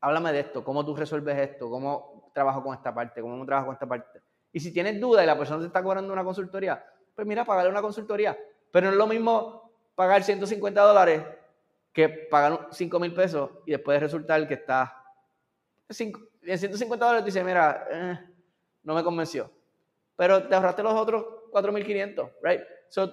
Háblame 0.00 0.32
de 0.32 0.40
esto, 0.40 0.64
cómo 0.64 0.84
tú 0.84 0.96
resuelves 0.96 1.38
esto, 1.38 1.70
cómo 1.70 2.30
trabajo 2.34 2.62
con 2.62 2.74
esta 2.74 2.92
parte, 2.94 3.20
cómo 3.20 3.44
trabajo 3.44 3.66
con 3.66 3.74
esta 3.74 3.86
parte. 3.86 4.20
Y 4.52 4.60
si 4.60 4.72
tienes 4.72 5.00
duda 5.00 5.22
y 5.22 5.26
la 5.26 5.38
persona 5.38 5.60
te 5.60 5.66
está 5.66 5.82
cobrando 5.82 6.12
una 6.12 6.24
consultoría, 6.24 6.84
pues 7.14 7.26
mira, 7.26 7.44
pagarle 7.44 7.70
una 7.70 7.82
consultoría. 7.82 8.36
Pero 8.70 8.86
no 8.86 8.92
es 8.92 8.98
lo 8.98 9.06
mismo 9.06 9.72
pagar 9.94 10.22
150 10.22 10.80
dólares 10.80 11.22
que 11.92 12.08
pagar 12.08 12.68
5 12.70 12.98
mil 12.98 13.14
pesos 13.14 13.50
y 13.66 13.72
después 13.72 14.00
resultar 14.00 14.46
que 14.48 14.54
está 14.54 15.01
en 15.88 16.58
150 16.58 17.04
dólares 17.04 17.24
dice, 17.24 17.44
mira, 17.44 17.86
eh, 17.90 18.18
no 18.82 18.94
me 18.94 19.04
convenció 19.04 19.50
pero 20.16 20.46
te 20.46 20.54
ahorraste 20.54 20.82
los 20.82 20.94
otros 20.94 21.24
4.500, 21.52 22.32
right? 22.42 22.60
So, 22.88 23.12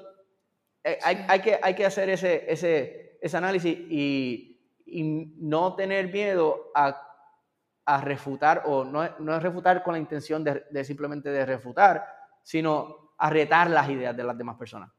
eh, 0.83 0.99
hay, 1.01 1.25
hay, 1.27 1.39
que, 1.41 1.59
hay 1.61 1.73
que 1.73 1.85
hacer 1.85 2.09
ese, 2.09 2.51
ese, 2.51 3.17
ese 3.21 3.37
análisis 3.37 3.75
y, 3.89 4.61
y, 4.85 5.03
no 5.37 5.75
tener 5.75 6.11
miedo 6.11 6.71
a, 6.75 7.01
a 7.85 8.01
refutar, 8.01 8.63
o 8.65 8.83
no, 8.83 9.09
no, 9.19 9.35
es 9.35 9.41
refutar 9.43 9.83
con 9.83 9.93
la 9.93 9.99
intención 9.99 10.43
de, 10.43 10.65
de, 10.69 10.83
simplemente 10.83 11.29
de 11.29 11.45
refutar, 11.45 12.05
sino 12.43 13.13
a 13.17 13.29
retar 13.29 13.69
las 13.69 13.89
ideas 13.89 14.15
de 14.15 14.23
las 14.23 14.37
demás 14.37 14.57
personas, 14.57 14.91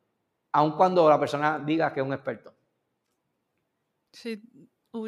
aun 0.52 0.76
cuando 0.76 1.08
la 1.08 1.18
persona 1.18 1.58
diga 1.58 1.92
que 1.92 2.00
es 2.00 2.06
un 2.06 2.12
experto. 2.12 2.52
Sí, 4.12 4.42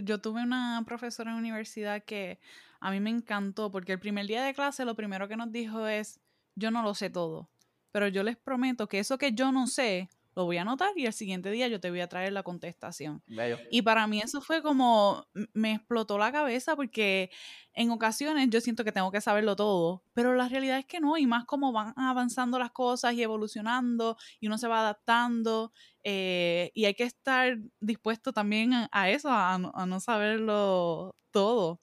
yo 0.03 0.21
tuve 0.21 0.43
una 0.43 0.83
profesora 0.87 1.33
en 1.33 1.39
universidad 1.39 2.05
que 2.05 2.39
a 2.81 2.91
mí 2.91 3.01
me 3.01 3.11
encantó 3.11 3.71
porque 3.71 3.93
el 3.93 4.01
primer 4.01 4.27
día 4.27 4.45
de 4.45 4.55
clase 4.55 4.85
lo 4.85 4.95
primero 4.95 5.29
que 5.29 5.37
nos 5.37 5.51
dijo 5.53 5.87
es, 5.87 6.21
yo 6.55 6.71
no 6.71 6.83
lo 6.83 6.95
sé 6.95 7.11
todo, 7.11 7.49
pero 7.91 8.09
yo 8.09 8.23
les 8.23 8.37
prometo 8.37 8.89
que 8.89 8.99
eso 8.99 9.19
que 9.19 9.33
yo 9.33 9.53
no 9.53 9.67
sé, 9.67 10.09
lo 10.35 10.45
voy 10.45 10.59
a 10.59 10.63
anotar 10.63 10.91
y 10.97 11.07
el 11.07 11.13
siguiente 11.13 11.51
día 11.51 11.69
yo 11.69 11.81
te 11.81 11.91
voy 11.91 12.01
a 12.01 12.09
traer 12.09 12.33
la 12.33 12.43
contestación. 12.43 13.23
Y 13.71 13.83
para 13.83 14.07
mí 14.07 14.21
eso 14.21 14.41
fue 14.41 14.63
como, 14.63 15.27
me 15.53 15.75
explotó 15.75 16.19
la 16.19 16.33
cabeza 16.33 16.77
porque 16.77 17.31
en 17.75 17.91
ocasiones 17.91 18.49
yo 18.51 18.61
siento 18.61 18.85
que 18.85 18.93
tengo 18.93 19.11
que 19.11 19.21
saberlo 19.21 19.57
todo, 19.57 20.03
pero 20.13 20.35
la 20.35 20.49
realidad 20.49 20.79
es 20.79 20.87
que 20.87 21.01
no, 21.01 21.17
y 21.17 21.27
más 21.27 21.45
como 21.45 21.73
van 21.73 21.95
avanzando 21.97 22.59
las 22.59 22.71
cosas 22.73 23.15
y 23.15 23.23
evolucionando 23.23 24.17
y 24.41 24.47
uno 24.47 24.59
se 24.59 24.69
va 24.69 24.81
adaptando 24.81 25.73
eh, 26.05 26.71
y 26.75 26.85
hay 26.85 26.95
que 26.95 27.05
estar 27.05 27.59
dispuesto 27.81 28.33
también 28.33 28.73
a, 28.91 29.11
eso, 29.11 29.31
a, 29.31 29.59
no 29.59 30.01
saberlo 30.01 31.17
todo. 31.31 31.81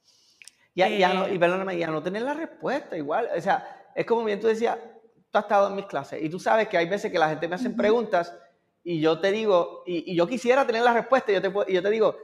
Y, 0.73 0.83
y, 0.83 0.99
no, 0.99 1.27
y, 1.27 1.38
perdóname, 1.38 1.77
y 1.77 1.83
a 1.83 1.88
no 1.88 2.01
tener 2.01 2.21
la 2.21 2.33
respuesta 2.33 2.95
igual, 2.95 3.27
o 3.35 3.41
sea 3.41 3.75
es 3.99 4.05
como 4.05 4.23
bien 4.23 4.39
tú 4.39 4.47
decías, 4.47 4.77
tú 5.31 5.37
has 5.37 5.45
estado 5.45 5.69
en 5.69 5.75
mis 5.75 5.85
clases 5.85 6.21
y 6.21 6.29
tú 6.29 6.39
sabes 6.39 6.67
que 6.67 6.77
hay 6.77 6.87
veces 6.87 7.11
que 7.11 7.19
la 7.19 7.29
gente 7.29 7.47
me 7.47 7.55
hace 7.55 7.69
preguntas 7.69 8.33
y 8.83 8.99
yo 8.99 9.19
te 9.19 9.31
digo, 9.31 9.83
y, 9.85 10.15
yo 10.15 10.27
quisiera 10.27 10.65
tener 10.65 10.83
la 10.83 10.93
respuesta, 10.93 11.31
y 11.31 11.35
yo, 11.35 11.41
te, 11.41 11.71
y 11.71 11.75
yo 11.75 11.83
te 11.83 11.89
digo, 11.89 12.15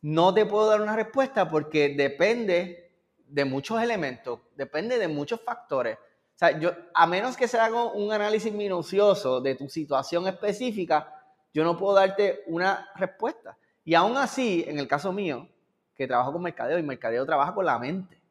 no 0.00 0.34
te 0.34 0.46
puedo 0.46 0.66
dar 0.66 0.80
una 0.80 0.96
respuesta 0.96 1.48
porque 1.48 1.90
depende 1.90 2.92
de 3.26 3.44
muchos 3.44 3.80
elementos, 3.80 4.40
depende 4.56 4.98
de 4.98 5.08
muchos 5.08 5.40
factores. 5.40 5.96
O 5.96 6.38
sea, 6.38 6.58
yo, 6.58 6.72
a 6.94 7.06
menos 7.06 7.36
que 7.36 7.46
se 7.46 7.58
haga 7.58 7.84
un 7.84 8.10
análisis 8.10 8.52
minucioso 8.52 9.40
de 9.40 9.54
tu 9.54 9.68
situación 9.68 10.26
específica, 10.26 11.14
yo 11.52 11.62
no 11.62 11.76
puedo 11.76 11.94
darte 11.94 12.42
una 12.46 12.88
respuesta. 12.96 13.56
Y 13.84 13.94
aún 13.94 14.16
así, 14.16 14.64
en 14.66 14.78
el 14.78 14.88
caso 14.88 15.12
mío, 15.12 15.48
que 15.94 16.06
trabajo 16.06 16.32
con 16.32 16.42
mercadeo 16.42 16.78
y 16.78 16.82
mercadeo 16.82 17.26
trabaja 17.26 17.54
con 17.54 17.66
la 17.66 17.78
mente. 17.78 18.21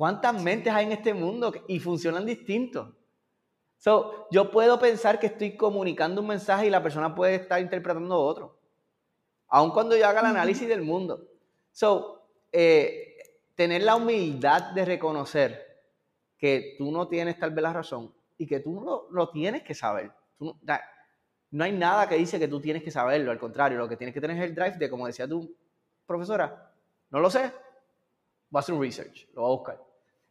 ¿Cuántas 0.00 0.42
mentes 0.42 0.72
hay 0.72 0.86
en 0.86 0.92
este 0.92 1.12
mundo 1.12 1.52
y 1.68 1.78
funcionan 1.78 2.24
distintos? 2.24 2.88
So, 3.76 4.28
yo 4.30 4.50
puedo 4.50 4.80
pensar 4.80 5.20
que 5.20 5.26
estoy 5.26 5.58
comunicando 5.58 6.22
un 6.22 6.28
mensaje 6.28 6.68
y 6.68 6.70
la 6.70 6.82
persona 6.82 7.14
puede 7.14 7.34
estar 7.34 7.60
interpretando 7.60 8.18
otro. 8.18 8.58
Aun 9.48 9.72
cuando 9.72 9.94
yo 9.94 10.08
haga 10.08 10.20
el 10.20 10.26
análisis 10.28 10.66
del 10.66 10.80
mundo. 10.80 11.28
So, 11.70 12.30
eh, 12.50 13.14
tener 13.54 13.82
la 13.82 13.96
humildad 13.96 14.72
de 14.72 14.86
reconocer 14.86 15.82
que 16.38 16.76
tú 16.78 16.90
no 16.90 17.06
tienes 17.06 17.38
tal 17.38 17.50
vez 17.50 17.62
la 17.62 17.74
razón 17.74 18.10
y 18.38 18.46
que 18.46 18.60
tú 18.60 18.80
lo, 18.80 19.06
lo 19.10 19.28
tienes 19.28 19.62
que 19.64 19.74
saber. 19.74 20.10
no, 20.38 20.58
no 21.50 21.64
hay 21.64 21.72
nada 21.72 22.08
que 22.08 22.14
dice 22.14 22.38
que 22.38 22.48
tú 22.48 22.58
tienes 22.58 22.82
que 22.82 22.90
saberlo, 22.90 23.32
al 23.32 23.38
contrario, 23.38 23.76
lo 23.76 23.86
que 23.86 23.98
tienes 23.98 24.14
que 24.14 24.20
tener 24.22 24.38
es 24.38 24.44
el 24.44 24.54
drive 24.54 24.78
de, 24.78 24.88
como 24.88 25.06
decía 25.06 25.28
tu 25.28 25.54
profesora, 26.06 26.72
no 27.10 27.20
lo 27.20 27.28
sé, 27.28 27.52
voy 28.48 28.58
a 28.58 28.60
hacer 28.60 28.74
un 28.74 28.80
research, 28.80 29.28
lo 29.34 29.42
voy 29.42 29.52
a 29.52 29.56
buscar. 29.58 29.89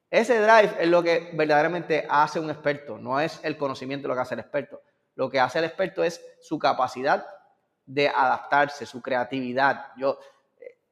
Ese 0.09 0.39
drive 0.39 0.75
es 0.79 0.87
lo 0.87 1.03
que 1.03 1.31
verdaderamente 1.33 2.05
hace 2.09 2.39
un 2.39 2.49
experto, 2.49 2.97
no 2.97 3.19
es 3.19 3.39
el 3.43 3.57
conocimiento 3.57 4.07
lo 4.07 4.15
que 4.15 4.21
hace 4.21 4.33
el 4.33 4.39
experto. 4.39 4.81
Lo 5.15 5.29
que 5.29 5.39
hace 5.39 5.59
el 5.59 5.65
experto 5.65 6.03
es 6.03 6.23
su 6.39 6.57
capacidad 6.57 7.25
de 7.85 8.07
adaptarse, 8.07 8.85
su 8.85 9.01
creatividad. 9.01 9.87
Yo, 9.97 10.17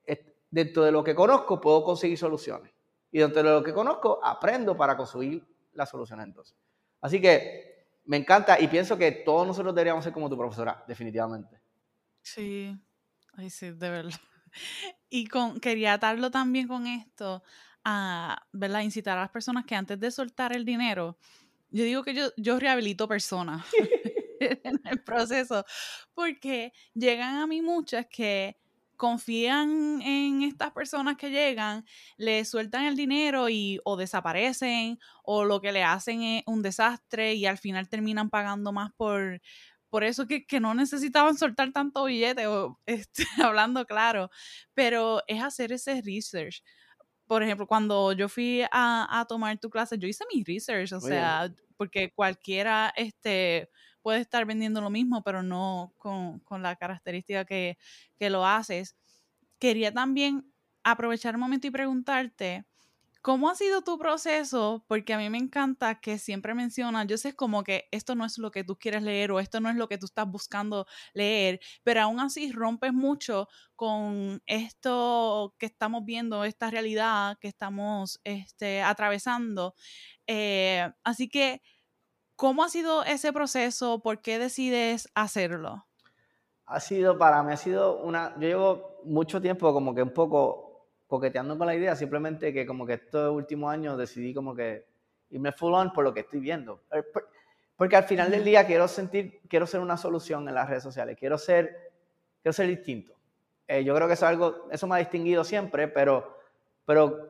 eh, 0.05 0.35
dentro 0.51 0.83
de 0.83 0.91
lo 0.91 1.03
que 1.03 1.15
conozco, 1.15 1.61
puedo 1.61 1.83
conseguir 1.83 2.17
soluciones. 2.17 2.71
Y 3.11 3.19
dentro 3.19 3.41
de 3.41 3.49
lo 3.49 3.63
que 3.63 3.73
conozco, 3.73 4.19
aprendo 4.21 4.75
para 4.75 4.97
conseguir 4.97 5.47
las 5.73 5.89
soluciones 5.89 6.25
entonces. 6.25 6.55
Así 7.01 7.21
que 7.21 7.87
me 8.05 8.17
encanta 8.17 8.59
y 8.59 8.67
pienso 8.67 8.97
que 8.97 9.11
todos 9.11 9.47
nosotros 9.47 9.73
deberíamos 9.73 10.03
ser 10.03 10.13
como 10.13 10.29
tu 10.29 10.37
profesora, 10.37 10.83
definitivamente. 10.87 11.61
Sí, 12.21 12.75
ay, 13.33 13.49
sí, 13.49 13.71
de 13.71 13.89
verdad. 13.89 14.11
Y 15.09 15.29
quería 15.61 15.93
atarlo 15.93 16.31
también 16.31 16.67
con 16.67 16.87
esto, 16.87 17.43
a 17.89 18.45
¿verdad? 18.51 18.81
incitar 18.81 19.17
a 19.17 19.21
las 19.21 19.29
personas 19.29 19.65
que 19.65 19.73
antes 19.73 19.97
de 19.97 20.11
soltar 20.11 20.53
el 20.53 20.65
dinero, 20.65 21.17
yo 21.71 21.85
digo 21.85 22.03
que 22.03 22.13
yo, 22.13 22.31
yo 22.35 22.59
rehabilito 22.59 23.07
personas 23.07 23.65
en 24.41 24.81
el 24.83 25.01
proceso, 25.03 25.63
porque 26.13 26.73
llegan 26.93 27.37
a 27.37 27.47
mí 27.47 27.61
muchas 27.61 28.05
que 28.07 28.57
confían 28.97 30.01
en 30.01 30.41
estas 30.41 30.71
personas 30.71 31.15
que 31.15 31.29
llegan, 31.29 31.85
le 32.17 32.43
sueltan 32.43 32.83
el 32.83 32.97
dinero 32.97 33.47
y 33.47 33.79
o 33.85 33.95
desaparecen 33.95 34.99
o 35.23 35.45
lo 35.45 35.61
que 35.61 35.71
le 35.71 35.83
hacen 35.83 36.23
es 36.23 36.43
un 36.45 36.61
desastre 36.61 37.35
y 37.35 37.45
al 37.45 37.57
final 37.57 37.87
terminan 37.87 38.29
pagando 38.29 38.73
más 38.73 38.91
por, 38.97 39.39
por 39.89 40.03
eso 40.03 40.27
que, 40.27 40.45
no 40.59 40.73
necesitaban 40.73 41.37
soltar 41.37 41.71
tanto 41.71 42.03
billete, 42.03 42.47
o, 42.47 42.81
este, 42.85 43.23
hablando 43.41 43.85
claro, 43.85 44.29
pero 44.73 45.21
es 45.27 45.41
hacer 45.41 45.71
ese 45.71 46.01
research. 46.01 46.63
Por 47.27 47.43
ejemplo, 47.43 47.67
cuando 47.67 48.13
yo 48.13 48.29
fui 48.29 48.63
a, 48.71 49.25
tomar 49.27 49.57
tu 49.59 49.69
clase, 49.69 49.97
yo 49.97 50.07
hice 50.07 50.23
mi 50.33 50.43
research, 50.43 50.93
o 50.93 51.01
sea, 51.01 51.53
porque 51.75 52.11
cualquiera, 52.13 52.93
este, 52.95 53.69
puede 54.01 54.21
estar 54.21 54.45
vendiendo 54.45 54.79
lo 54.79 54.89
mismo, 54.89 55.21
pero 55.21 55.43
no 55.43 55.93
con, 55.97 56.41
la 56.61 56.77
característica 56.77 57.43
que, 57.43 57.77
lo 58.19 58.45
haces. 58.45 58.95
Quería 59.59 59.93
también 59.93 60.49
aprovechar 60.83 61.35
un 61.35 61.41
momento 61.41 61.67
y 61.67 61.71
preguntarte, 61.71 62.65
¿cómo 63.21 63.49
ha 63.49 63.55
sido 63.55 63.81
tu 63.81 63.97
proceso? 63.97 64.85
Porque 64.87 65.13
a 65.13 65.17
mí 65.17 65.29
me 65.29 65.37
encanta 65.37 65.99
que 65.99 66.17
siempre 66.17 66.53
mencionas, 66.53 67.07
yo 67.07 67.17
sé 67.17 67.35
como 67.35 67.63
que 67.63 67.87
esto 67.91 68.15
no 68.15 68.25
es 68.25 68.37
lo 68.37 68.51
que 68.51 68.63
tú 68.63 68.77
quieres 68.77 69.03
leer 69.03 69.31
o 69.31 69.39
esto 69.39 69.59
no 69.59 69.69
es 69.69 69.75
lo 69.75 69.87
que 69.87 69.97
tú 69.97 70.05
estás 70.05 70.27
buscando 70.29 70.85
leer, 71.13 71.59
pero 71.83 72.01
aún 72.01 72.19
así 72.19 72.51
rompes 72.51 72.93
mucho 72.93 73.47
con 73.75 74.41
esto 74.45 75.55
que 75.57 75.65
estamos 75.65 76.03
viendo, 76.05 76.43
esta 76.43 76.69
realidad 76.69 77.37
que 77.39 77.47
estamos 77.47 78.19
este, 78.23 78.81
atravesando. 78.81 79.75
Eh, 80.27 80.89
así 81.03 81.29
que 81.29 81.61
¿Cómo 82.37 82.63
ha 82.63 82.69
sido 82.69 83.03
ese 83.03 83.33
proceso? 83.33 83.99
¿Por 83.99 84.21
qué 84.21 84.37
decides 84.37 85.09
hacerlo? 85.15 85.87
Ha 86.67 86.79
sido, 86.79 87.17
para 87.17 87.41
mí, 87.41 87.51
ha 87.51 87.57
sido 87.57 87.97
una, 88.03 88.35
yo 88.35 88.47
llevo 88.47 88.99
mucho 89.05 89.41
tiempo 89.41 89.73
como 89.73 89.95
que 89.95 90.03
un 90.03 90.13
poco 90.13 90.66
coqueteando 91.07 91.57
con 91.57 91.67
la 91.67 91.75
idea, 91.75 91.95
simplemente 91.95 92.53
que 92.53 92.65
como 92.65 92.85
que 92.85 92.93
estos 92.93 93.33
últimos 93.33 93.71
años 93.71 93.97
decidí 93.97 94.33
como 94.33 94.53
que 94.53 94.85
irme 95.29 95.51
full 95.51 95.73
on 95.73 95.91
por 95.91 96.03
lo 96.03 96.13
que 96.13 96.21
estoy 96.21 96.39
viendo. 96.39 96.83
Eh, 96.91 97.03
porque 97.75 97.95
al 97.95 98.03
final 98.03 98.31
del 98.31 98.43
día 98.43 98.65
quiero 98.65 98.87
sentir, 98.87 99.39
quiero 99.47 99.67
ser 99.67 99.79
una 99.79 99.97
solución 99.97 100.47
en 100.47 100.55
las 100.55 100.67
redes 100.67 100.83
sociales, 100.83 101.17
quiero 101.17 101.37
ser, 101.37 101.91
quiero 102.41 102.53
ser 102.53 102.67
distinto. 102.67 103.13
Eh, 103.67 103.83
yo 103.83 103.93
creo 103.95 104.07
que 104.07 104.13
eso 104.13 104.25
es 104.25 104.29
algo, 104.29 104.67
eso 104.71 104.87
me 104.87 104.95
ha 104.95 104.99
distinguido 104.99 105.43
siempre, 105.43 105.87
pero, 105.87 106.37
pero 106.85 107.29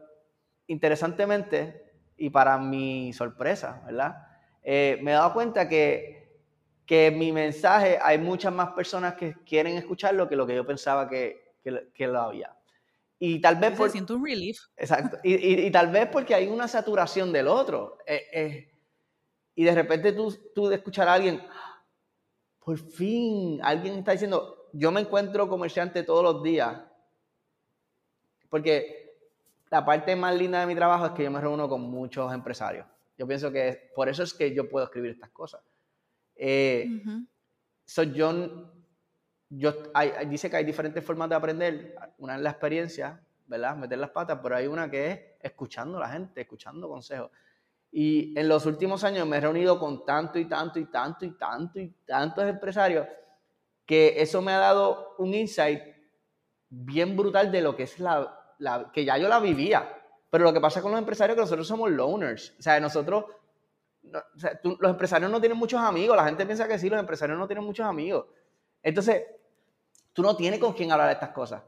interesantemente 0.68 1.92
y 2.18 2.30
para 2.30 2.58
mi 2.58 3.12
sorpresa, 3.14 3.82
¿verdad? 3.86 4.28
Eh, 4.64 5.00
me 5.02 5.12
he 5.12 5.14
dado 5.14 5.34
cuenta 5.34 5.68
que, 5.68 6.42
que 6.86 7.12
mi 7.12 7.32
mensaje 7.32 8.00
hay 8.02 8.18
muchas 8.18 8.54
más 8.54 8.70
personas 8.70 9.16
que 9.16 9.36
quieren 9.46 9.78
escucharlo 9.78 10.28
que 10.28 10.36
lo 10.36 10.48
que 10.48 10.56
yo 10.56 10.66
pensaba 10.66 11.10
que, 11.10 11.56
que, 11.94 12.08
lo 12.08 12.20
había. 12.20 12.56
Y 13.20 13.42
tal 13.42 13.56
vez... 13.56 13.76
Por, 13.76 13.90
siento 13.90 14.16
un 14.16 14.26
relief. 14.26 14.60
Exacto. 14.76 15.18
Y, 15.24 15.66
y, 15.66 15.72
tal 15.72 15.92
vez 15.92 16.08
porque 16.12 16.36
hay 16.36 16.48
una 16.48 16.68
saturación 16.68 17.32
del 17.32 17.48
otro. 17.48 17.98
Eh, 18.06 18.28
eh, 18.32 18.72
y 19.56 19.64
de 19.64 19.74
repente 19.74 20.14
tú, 20.14 20.34
tú 20.54 20.68
de 20.68 20.76
escuchar 20.76 21.08
a 21.08 21.14
alguien, 21.14 21.42
por 22.64 22.78
fin, 22.78 23.60
alguien 23.64 23.96
está 23.96 24.12
diciendo, 24.12 24.70
yo 24.74 24.92
me 24.92 25.02
encuentro 25.02 25.50
comerciante 25.50 26.04
todos 26.04 26.24
los 26.24 26.44
días. 26.44 26.80
Porque 28.50 29.18
la 29.70 29.84
parte 29.84 30.16
más 30.16 30.36
linda 30.36 30.60
de 30.60 30.68
mi 30.68 30.76
trabajo 30.76 31.08
es 31.08 31.12
que 31.14 31.24
yo 31.24 31.32
me 31.32 31.42
reúno 31.42 31.68
con 31.68 31.82
muchos 31.82 32.32
empresarios. 32.34 32.86
Yo 33.18 33.28
pienso 33.28 33.52
que 33.52 33.90
por 33.96 34.10
eso 34.10 34.24
es 34.24 34.34
que 34.34 34.54
yo 34.54 34.70
puedo 34.70 34.86
escribir 34.86 35.12
estas 35.12 35.32
cosas. 35.32 35.62
Eh, 36.36 37.02
yo, 38.14 38.72
yo 39.50 39.74
dice 40.28 40.50
que 40.50 40.58
hay 40.58 40.66
diferentes 40.66 41.04
formas 41.04 41.30
de 41.30 41.36
aprender. 41.36 41.96
Una 42.18 42.36
es 42.36 42.42
la 42.42 42.52
experiencia, 42.52 43.22
¿verdad? 43.46 43.76
Meter 43.76 43.98
las 43.98 44.10
patas, 44.10 44.40
pero 44.42 44.56
hay 44.56 44.68
una 44.68 44.90
que 44.90 45.12
es 45.12 45.20
escuchando 45.42 45.98
a 45.98 46.02
la 46.02 46.10
gente, 46.10 46.42
escuchando 46.42 46.90
consejos. 46.90 47.32
Y 47.92 48.38
en 48.38 48.50
los 48.50 48.66
últimos 48.66 49.04
años 49.04 49.26
me 49.28 49.38
he 49.38 49.42
reunido 49.42 49.80
con 49.80 50.06
tanto 50.06 50.38
y 50.38 50.46
tanto 50.46 50.80
y 50.80 50.86
tanto 50.86 51.26
y 51.26 51.32
tanto 51.32 51.80
y 51.80 51.90
tantos 52.06 52.46
empresarios 52.46 53.08
que 53.86 54.22
eso 54.22 54.42
me 54.42 54.52
ha 54.52 54.58
dado 54.58 55.16
un 55.18 55.34
insight 55.34 55.82
bien 56.70 57.16
brutal 57.16 57.50
de 57.52 57.62
lo 57.62 57.76
que 57.76 57.84
es 57.84 58.00
la, 58.00 58.56
la 58.60 58.92
que 58.92 59.06
ya 59.06 59.18
yo 59.18 59.30
la 59.30 59.40
vivía. 59.40 59.90
Pero 60.30 60.44
lo 60.44 60.54
que 60.54 60.60
pasa 60.60 60.82
con 60.82 60.92
los 60.92 61.00
empresarios 61.00 61.36
es 61.36 61.38
que 61.38 61.42
nosotros 61.42 61.68
somos 61.68 61.90
loners. 61.90 62.54
O 62.60 62.62
sea, 62.62 62.80
nosotros, 62.82 63.26
los 64.04 64.92
empresarios 64.92 65.32
no 65.32 65.40
tienen 65.40 65.58
muchos 65.58 65.80
amigos. 65.80 66.18
La 66.18 66.26
gente 66.26 66.46
piensa 66.46 66.68
que 66.68 66.78
sí, 66.78 66.90
los 66.90 67.00
empresarios 67.00 67.40
no 67.40 67.48
tienen 67.48 67.64
muchos 67.64 67.86
amigos. 67.86 68.26
Entonces, 68.84 69.24
tú 70.18 70.24
no 70.24 70.36
tienes 70.36 70.60
con 70.60 70.74
quién 70.74 70.92
hablar 70.92 71.10
de 71.10 71.14
estas 71.14 71.30
cosas. 71.30 71.62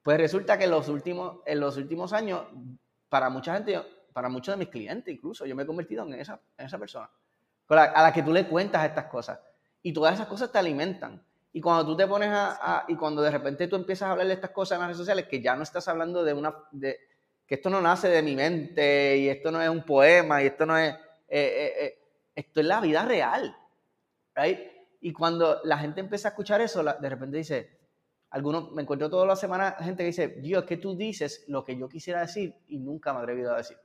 Pues 0.00 0.16
resulta 0.16 0.56
que 0.56 0.62
en 0.62 0.70
los 0.70 0.88
últimos, 0.88 1.38
en 1.44 1.58
los 1.58 1.76
últimos 1.76 2.12
años, 2.12 2.42
para 3.08 3.28
mucha 3.28 3.54
gente, 3.54 3.82
para 4.12 4.28
muchos 4.28 4.52
de 4.52 4.58
mis 4.60 4.68
clientes 4.68 5.12
incluso, 5.12 5.44
yo 5.44 5.56
me 5.56 5.64
he 5.64 5.66
convertido 5.66 6.06
en 6.06 6.14
esa, 6.14 6.38
persona. 6.78 7.10
a 7.66 8.02
la 8.04 8.12
que 8.12 8.22
tú 8.22 8.32
le 8.32 8.46
cuentas 8.46 8.84
estas 8.84 9.06
cosas. 9.06 9.40
Y 9.82 9.92
todas 9.92 10.14
esas 10.14 10.28
cosas 10.28 10.52
te 10.52 10.58
alimentan. 10.58 11.20
Y 11.52 11.60
cuando 11.60 11.84
tú 11.84 11.96
te 11.96 12.06
pones 12.06 12.28
a, 12.32 12.84
y 12.86 12.94
cuando 12.94 13.22
de 13.22 13.32
repente 13.32 13.66
tú 13.66 13.74
empiezas 13.74 14.06
a 14.06 14.12
hablar 14.12 14.28
de 14.28 14.34
estas 14.34 14.52
cosas 14.52 14.76
en 14.76 14.80
las 14.82 14.88
redes 14.90 14.98
sociales, 14.98 15.26
que 15.28 15.42
ya 15.42 15.56
no 15.56 15.64
estás 15.64 15.88
hablando 15.88 16.22
de 16.22 16.32
una, 16.32 16.54
de, 16.70 17.00
que 17.44 17.56
esto 17.56 17.70
no 17.70 17.80
nace 17.80 18.08
de 18.08 18.22
mi 18.22 18.36
mente 18.36 19.16
y 19.16 19.28
esto 19.28 19.50
no 19.50 19.60
es 19.60 19.68
un 19.68 19.82
poema 19.84 20.40
y 20.40 20.46
esto 20.46 20.64
no 20.64 20.78
es, 20.78 20.94
eh, 20.94 20.98
eh, 21.28 21.72
eh, 21.80 21.98
esto 22.36 22.60
es 22.60 22.66
la 22.66 22.80
vida 22.80 23.04
real. 23.04 23.56
Right? 24.36 24.73
Y 25.04 25.12
cuando 25.12 25.60
la 25.64 25.76
gente 25.76 26.00
empieza 26.00 26.28
a 26.28 26.30
escuchar 26.30 26.62
eso, 26.62 26.82
de 26.82 27.08
repente 27.10 27.36
dice, 27.36 27.78
algunos, 28.30 28.72
me 28.72 28.80
encuentro 28.80 29.10
toda 29.10 29.26
la 29.26 29.36
semana 29.36 29.72
gente 29.72 30.02
que 30.02 30.06
dice, 30.06 30.28
Dios, 30.28 30.62
es 30.62 30.66
que 30.66 30.78
tú 30.78 30.96
dices 30.96 31.44
lo 31.46 31.62
que 31.62 31.76
yo 31.76 31.90
quisiera 31.90 32.20
decir 32.20 32.56
y 32.68 32.78
nunca 32.78 33.12
me 33.12 33.20
he 33.30 33.46
a 33.46 33.56
decir. 33.56 33.76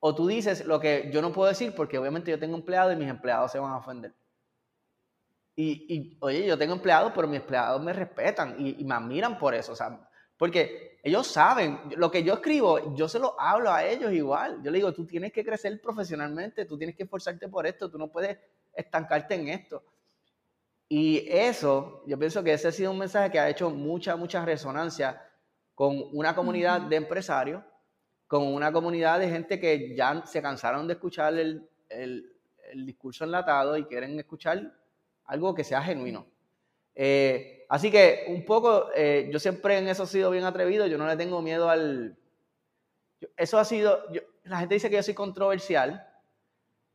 O 0.00 0.14
tú 0.14 0.26
dices 0.26 0.66
lo 0.66 0.78
que 0.78 1.08
yo 1.10 1.22
no 1.22 1.32
puedo 1.32 1.48
decir 1.48 1.74
porque 1.74 1.96
obviamente 1.96 2.30
yo 2.30 2.38
tengo 2.38 2.58
empleados 2.58 2.92
y 2.92 2.96
mis 2.96 3.08
empleados 3.08 3.50
se 3.50 3.58
van 3.58 3.72
a 3.72 3.78
ofender. 3.78 4.14
Y, 5.56 6.18
oye, 6.20 6.46
yo 6.46 6.58
tengo 6.58 6.74
empleados, 6.74 7.12
pero 7.14 7.26
mis 7.26 7.40
empleados 7.40 7.82
me 7.82 7.94
respetan 7.94 8.54
y, 8.58 8.84
me 8.84 8.94
admiran 8.94 9.38
por 9.38 9.54
eso. 9.54 9.72
O 9.72 9.76
sea, 9.76 9.98
porque 10.36 11.00
ellos 11.02 11.26
saben, 11.26 11.80
lo 11.96 12.10
que 12.10 12.22
yo 12.22 12.34
escribo, 12.34 12.94
yo 12.94 13.08
se 13.08 13.18
lo 13.18 13.40
hablo 13.40 13.72
a 13.72 13.82
ellos 13.82 14.12
igual. 14.12 14.62
Yo 14.62 14.70
le 14.70 14.76
digo, 14.76 14.92
tú 14.92 15.06
tienes 15.06 15.32
que 15.32 15.42
crecer 15.42 15.80
profesionalmente, 15.80 16.66
tú 16.66 16.76
tienes 16.76 16.94
que 16.94 17.04
esforzarte 17.04 17.48
por 17.48 17.66
esto, 17.66 17.90
tú 17.90 17.96
no 17.96 18.08
puedes 18.08 18.36
estancarte 18.76 19.34
en 19.34 19.48
esto. 19.48 19.82
Y 20.88 21.26
eso, 21.28 22.04
yo 22.06 22.18
pienso 22.18 22.44
que 22.44 22.52
ese 22.52 22.68
ha 22.68 22.72
sido 22.72 22.92
un 22.92 22.98
mensaje 22.98 23.30
que 23.30 23.40
ha 23.40 23.48
hecho 23.48 23.70
mucha, 23.70 24.14
mucha 24.14 24.44
resonancia 24.44 25.20
con 25.74 26.04
una 26.12 26.34
comunidad 26.34 26.82
de 26.82 26.96
empresarios, 26.96 27.62
con 28.28 28.46
una 28.46 28.72
comunidad 28.72 29.18
de 29.18 29.28
gente 29.28 29.58
que 29.58 29.94
ya 29.96 30.24
se 30.26 30.40
cansaron 30.40 30.86
de 30.86 30.94
escuchar 30.94 31.36
el, 31.36 31.68
el, 31.88 32.36
el 32.70 32.86
discurso 32.86 33.24
enlatado 33.24 33.76
y 33.76 33.84
quieren 33.84 34.18
escuchar 34.18 34.72
algo 35.24 35.54
que 35.54 35.64
sea 35.64 35.82
genuino. 35.82 36.26
Eh, 36.94 37.66
así 37.68 37.90
que 37.90 38.24
un 38.28 38.44
poco, 38.44 38.90
eh, 38.94 39.28
yo 39.32 39.38
siempre 39.38 39.78
en 39.78 39.88
eso 39.88 40.04
he 40.04 40.06
sido 40.06 40.30
bien 40.30 40.44
atrevido, 40.44 40.86
yo 40.86 40.98
no 40.98 41.06
le 41.06 41.16
tengo 41.16 41.42
miedo 41.42 41.68
al... 41.68 42.16
Eso 43.36 43.58
ha 43.58 43.64
sido, 43.64 44.04
la 44.44 44.58
gente 44.60 44.74
dice 44.74 44.88
que 44.88 44.96
yo 44.96 45.02
soy 45.02 45.14
controversial, 45.14 46.05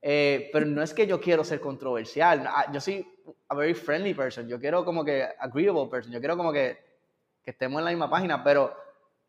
eh, 0.01 0.49
pero 0.51 0.65
no 0.65 0.81
es 0.81 0.93
que 0.93 1.05
yo 1.05 1.19
quiero 1.19 1.43
ser 1.43 1.59
controversial, 1.59 2.45
ah, 2.47 2.71
yo 2.71 2.81
soy 2.81 3.07
a 3.47 3.55
very 3.55 3.73
friendly 3.73 4.13
person, 4.13 4.47
yo 4.47 4.59
quiero 4.59 4.83
como 4.83 5.05
que 5.05 5.27
agreeable 5.39 5.87
person, 5.87 6.11
yo 6.11 6.19
quiero 6.19 6.35
como 6.35 6.51
que, 6.51 6.77
que 7.43 7.51
estemos 7.51 7.79
en 7.79 7.85
la 7.85 7.91
misma 7.91 8.09
página, 8.09 8.43
pero, 8.43 8.75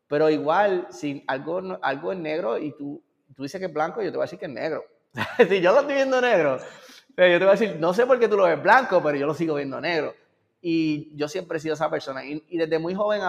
pero 0.07 0.31
igual, 0.31 0.87
si 0.91 1.23
algo, 1.27 1.79
algo 1.83 2.13
es 2.13 2.19
negro 2.19 2.59
y 2.59 2.73
tú, 2.73 3.03
tú 3.35 3.43
dices 3.43 3.59
que 3.59 3.67
es 3.67 3.73
blanco, 3.73 4.03
yo 4.03 4.11
te 4.11 4.17
voy 4.17 4.23
a 4.23 4.27
decir 4.27 4.39
que 4.39 4.47
es 4.47 4.53
negro. 4.53 4.85
si 5.49 5.61
yo 5.61 5.73
lo 5.73 5.81
estoy 5.81 5.95
viendo 5.95 6.21
negro, 6.21 6.59
yo 6.59 7.39
te 7.39 7.39
voy 7.39 7.49
a 7.49 7.59
decir, 7.59 7.77
no 7.79 7.93
sé 7.93 8.07
por 8.07 8.19
qué 8.19 8.29
tú 8.29 8.37
lo 8.37 8.45
ves 8.45 8.63
blanco, 8.63 9.03
pero 9.03 9.19
yo 9.19 9.27
lo 9.27 9.35
sigo 9.35 9.57
viendo 9.57 9.81
negro. 9.81 10.15
Y 10.63 11.15
yo 11.17 11.29
siempre 11.29 11.59
he 11.59 11.61
sido 11.61 11.75
esa 11.75 11.91
persona. 11.91 12.25
Y, 12.25 12.57
desde 12.57 12.79
muy 12.79 12.95
joven 12.95 13.21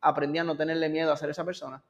aprendí 0.00 0.38
a 0.38 0.44
no 0.44 0.56
tenerle 0.56 0.88
miedo 0.88 1.10
a 1.10 1.16
ser 1.16 1.30
esa 1.30 1.44
persona. 1.44 1.82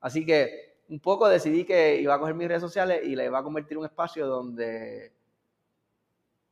Así 0.00 0.24
que 0.24 0.73
un 0.88 1.00
poco 1.00 1.28
decidí 1.28 1.64
que 1.64 2.00
iba 2.00 2.14
a 2.14 2.18
coger 2.18 2.34
mis 2.34 2.48
redes 2.48 2.62
sociales 2.62 3.02
y 3.04 3.16
le 3.16 3.26
iba 3.26 3.38
a 3.38 3.42
convertir 3.42 3.72
en 3.72 3.78
un 3.78 3.84
espacio 3.86 4.26
donde, 4.26 5.12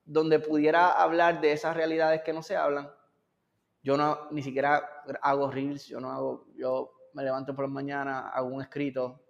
donde 0.04 0.38
pudiera 0.40 0.90
hablar 0.90 1.40
de 1.40 1.52
esas 1.52 1.76
realidades 1.76 2.22
que 2.22 2.32
no 2.32 2.42
se 2.42 2.56
hablan. 2.56 2.90
Yo 3.82 3.96
no 3.96 4.28
ni 4.30 4.42
siquiera 4.42 5.02
hago 5.20 5.50
reels, 5.50 5.86
yo 5.86 6.00
no 6.00 6.10
hago, 6.10 6.46
yo 6.54 6.92
me 7.14 7.24
levanto 7.24 7.54
por 7.54 7.64
la 7.66 7.70
mañana, 7.70 8.28
hago 8.28 8.48
un 8.48 8.62
escrito. 8.62 9.20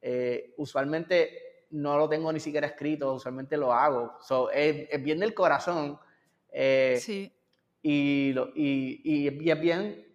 Eh, 0.00 0.54
usualmente 0.56 1.66
no 1.70 1.96
lo 1.96 2.08
tengo 2.08 2.32
ni 2.32 2.40
siquiera 2.40 2.66
escrito, 2.66 3.14
usualmente 3.14 3.56
lo 3.56 3.72
hago. 3.72 4.18
es, 4.52 5.02
bien 5.02 5.20
del 5.20 5.34
corazón. 5.34 5.98
Eh, 6.50 6.98
sí 7.00 7.32
y, 7.82 8.30
y, 8.54 9.00
y, 9.04 9.50
es 9.50 9.60
bien, 9.60 10.06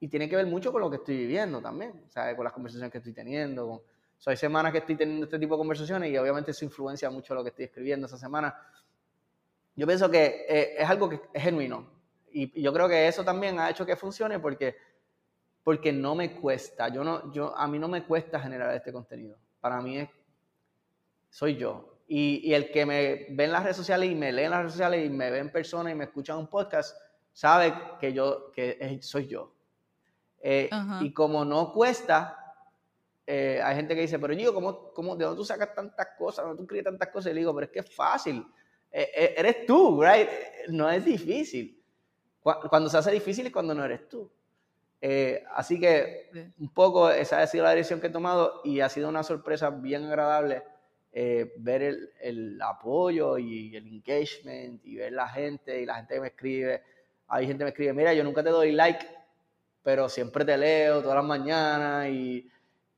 y 0.00 0.08
tiene 0.08 0.28
que 0.28 0.36
ver 0.36 0.46
mucho 0.46 0.72
con 0.72 0.80
lo 0.80 0.90
que 0.90 0.96
estoy 0.96 1.16
viviendo 1.18 1.60
también, 1.60 2.04
sea, 2.08 2.34
con 2.34 2.44
las 2.44 2.54
conversaciones 2.54 2.90
que 2.90 2.98
estoy 2.98 3.12
teniendo. 3.12 3.68
Con, 3.68 3.80
hay 4.26 4.36
semanas 4.36 4.72
que 4.72 4.78
estoy 4.78 4.96
teniendo 4.96 5.24
este 5.24 5.38
tipo 5.38 5.54
de 5.54 5.58
conversaciones 5.58 6.10
y 6.10 6.16
obviamente 6.16 6.50
eso 6.50 6.64
influencia 6.64 7.10
mucho 7.10 7.34
lo 7.34 7.42
que 7.42 7.50
estoy 7.50 7.66
escribiendo 7.66 8.06
esa 8.06 8.16
semana. 8.16 8.54
Yo 9.76 9.86
pienso 9.86 10.10
que 10.10 10.46
eh, 10.48 10.74
es 10.78 10.88
algo 10.88 11.08
que 11.08 11.20
es 11.32 11.42
genuino 11.42 11.86
y, 12.32 12.60
yo 12.60 12.72
creo 12.72 12.88
que 12.88 13.08
eso 13.08 13.24
también 13.24 13.58
ha 13.58 13.70
hecho 13.70 13.84
que 13.84 13.96
funcione 13.96 14.38
porque, 14.38 14.76
porque 15.62 15.92
no 15.92 16.14
me 16.14 16.34
cuesta, 16.34 16.88
yo 16.88 17.04
no, 17.04 17.32
yo, 17.32 17.56
a 17.56 17.66
mí 17.66 17.78
no 17.78 17.88
me 17.88 18.04
cuesta 18.04 18.40
generar 18.40 18.74
este 18.74 18.92
contenido. 18.92 19.36
Para 19.60 19.80
mí 19.80 19.98
es, 19.98 20.08
soy 21.28 21.56
yo. 21.56 21.98
Y, 22.08 22.52
el 22.52 22.70
que 22.72 22.84
me 22.84 23.26
ve 23.30 23.44
en 23.44 23.52
las 23.52 23.62
redes 23.62 23.76
sociales 23.76 24.10
y 24.10 24.14
me 24.14 24.32
lee 24.32 24.42
en 24.42 24.50
las 24.50 24.60
redes 24.60 24.72
sociales 24.72 25.06
y 25.06 25.10
me 25.10 25.30
ve 25.30 25.38
en 25.38 25.52
persona 25.52 25.90
y 25.90 25.94
me 25.94 26.04
escucha 26.04 26.32
en 26.32 26.40
un 26.40 26.48
podcast, 26.48 26.96
sabe 27.32 27.72
que 28.00 28.12
yo 28.12 28.50
que 28.52 28.98
soy 29.02 29.28
yo. 29.28 29.52
Eh, 30.40 30.70
y 31.00 31.12
como 31.12 31.44
no 31.44 31.72
cuesta, 31.72 32.54
eh, 33.26 33.60
hay 33.62 33.76
gente 33.76 33.94
que 33.94 34.02
dice, 34.02 34.18
pero 34.18 34.32
yo, 34.32 34.54
¿cómo, 34.54 34.92
cómo, 34.92 35.16
¿de 35.16 35.24
dónde 35.24 35.38
tú 35.38 35.44
sacas 35.44 35.74
tantas 35.74 36.08
cosas? 36.18 36.44
¿De 36.44 36.48
dónde 36.48 36.62
tú 36.62 36.66
crees 36.66 36.84
tantas 36.84 37.08
cosas? 37.08 37.32
Y 37.32 37.34
le 37.34 37.40
digo, 37.40 37.54
pero 37.54 37.66
es 37.66 37.72
que 37.72 37.80
es 37.80 37.94
fácil. 37.94 38.44
Eh, 38.90 39.34
eres 39.36 39.66
tú, 39.66 40.02
right? 40.02 40.28
No 40.68 40.90
es 40.90 41.04
difícil. 41.04 41.80
Cuando 42.42 42.88
se 42.88 42.96
hace 42.96 43.10
difícil 43.10 43.46
es 43.46 43.52
cuando 43.52 43.74
no 43.74 43.84
eres 43.84 44.08
tú. 44.08 44.30
así 45.54 45.78
que 45.78 46.30
un 46.58 46.72
poco 46.72 47.10
esa 47.10 47.42
ha 47.42 47.46
sido 47.46 47.64
la 47.64 47.70
dirección 47.70 48.00
que 48.00 48.06
he 48.06 48.10
tomado 48.10 48.62
y 48.64 48.80
ha 48.80 48.88
sido 48.88 49.08
una 49.08 49.22
sorpresa 49.22 49.70
bien 49.70 50.04
agradable 50.04 50.62
eh, 51.12 51.54
ver 51.56 51.82
el, 51.82 52.10
el, 52.20 52.62
apoyo 52.62 53.36
y 53.36 53.74
el 53.74 53.84
engagement 53.88 54.80
y 54.86 54.94
ver 54.94 55.12
la 55.12 55.28
gente 55.28 55.80
y 55.80 55.86
la 55.86 55.96
gente 55.96 56.14
que 56.14 56.20
me 56.20 56.28
escribe. 56.28 56.82
Hay 57.26 57.46
gente 57.46 57.58
que 57.58 57.64
me 57.64 57.70
escribe, 57.70 57.92
mira, 57.94 58.14
yo 58.14 58.22
nunca 58.22 58.44
te 58.44 58.50
doy 58.50 58.70
like, 58.70 59.04
pero 59.82 60.08
siempre 60.08 60.44
te 60.44 60.56
leo 60.56 61.00
todas 61.02 61.16
las 61.16 61.24
mañanas 61.24 62.08
y 62.08 62.48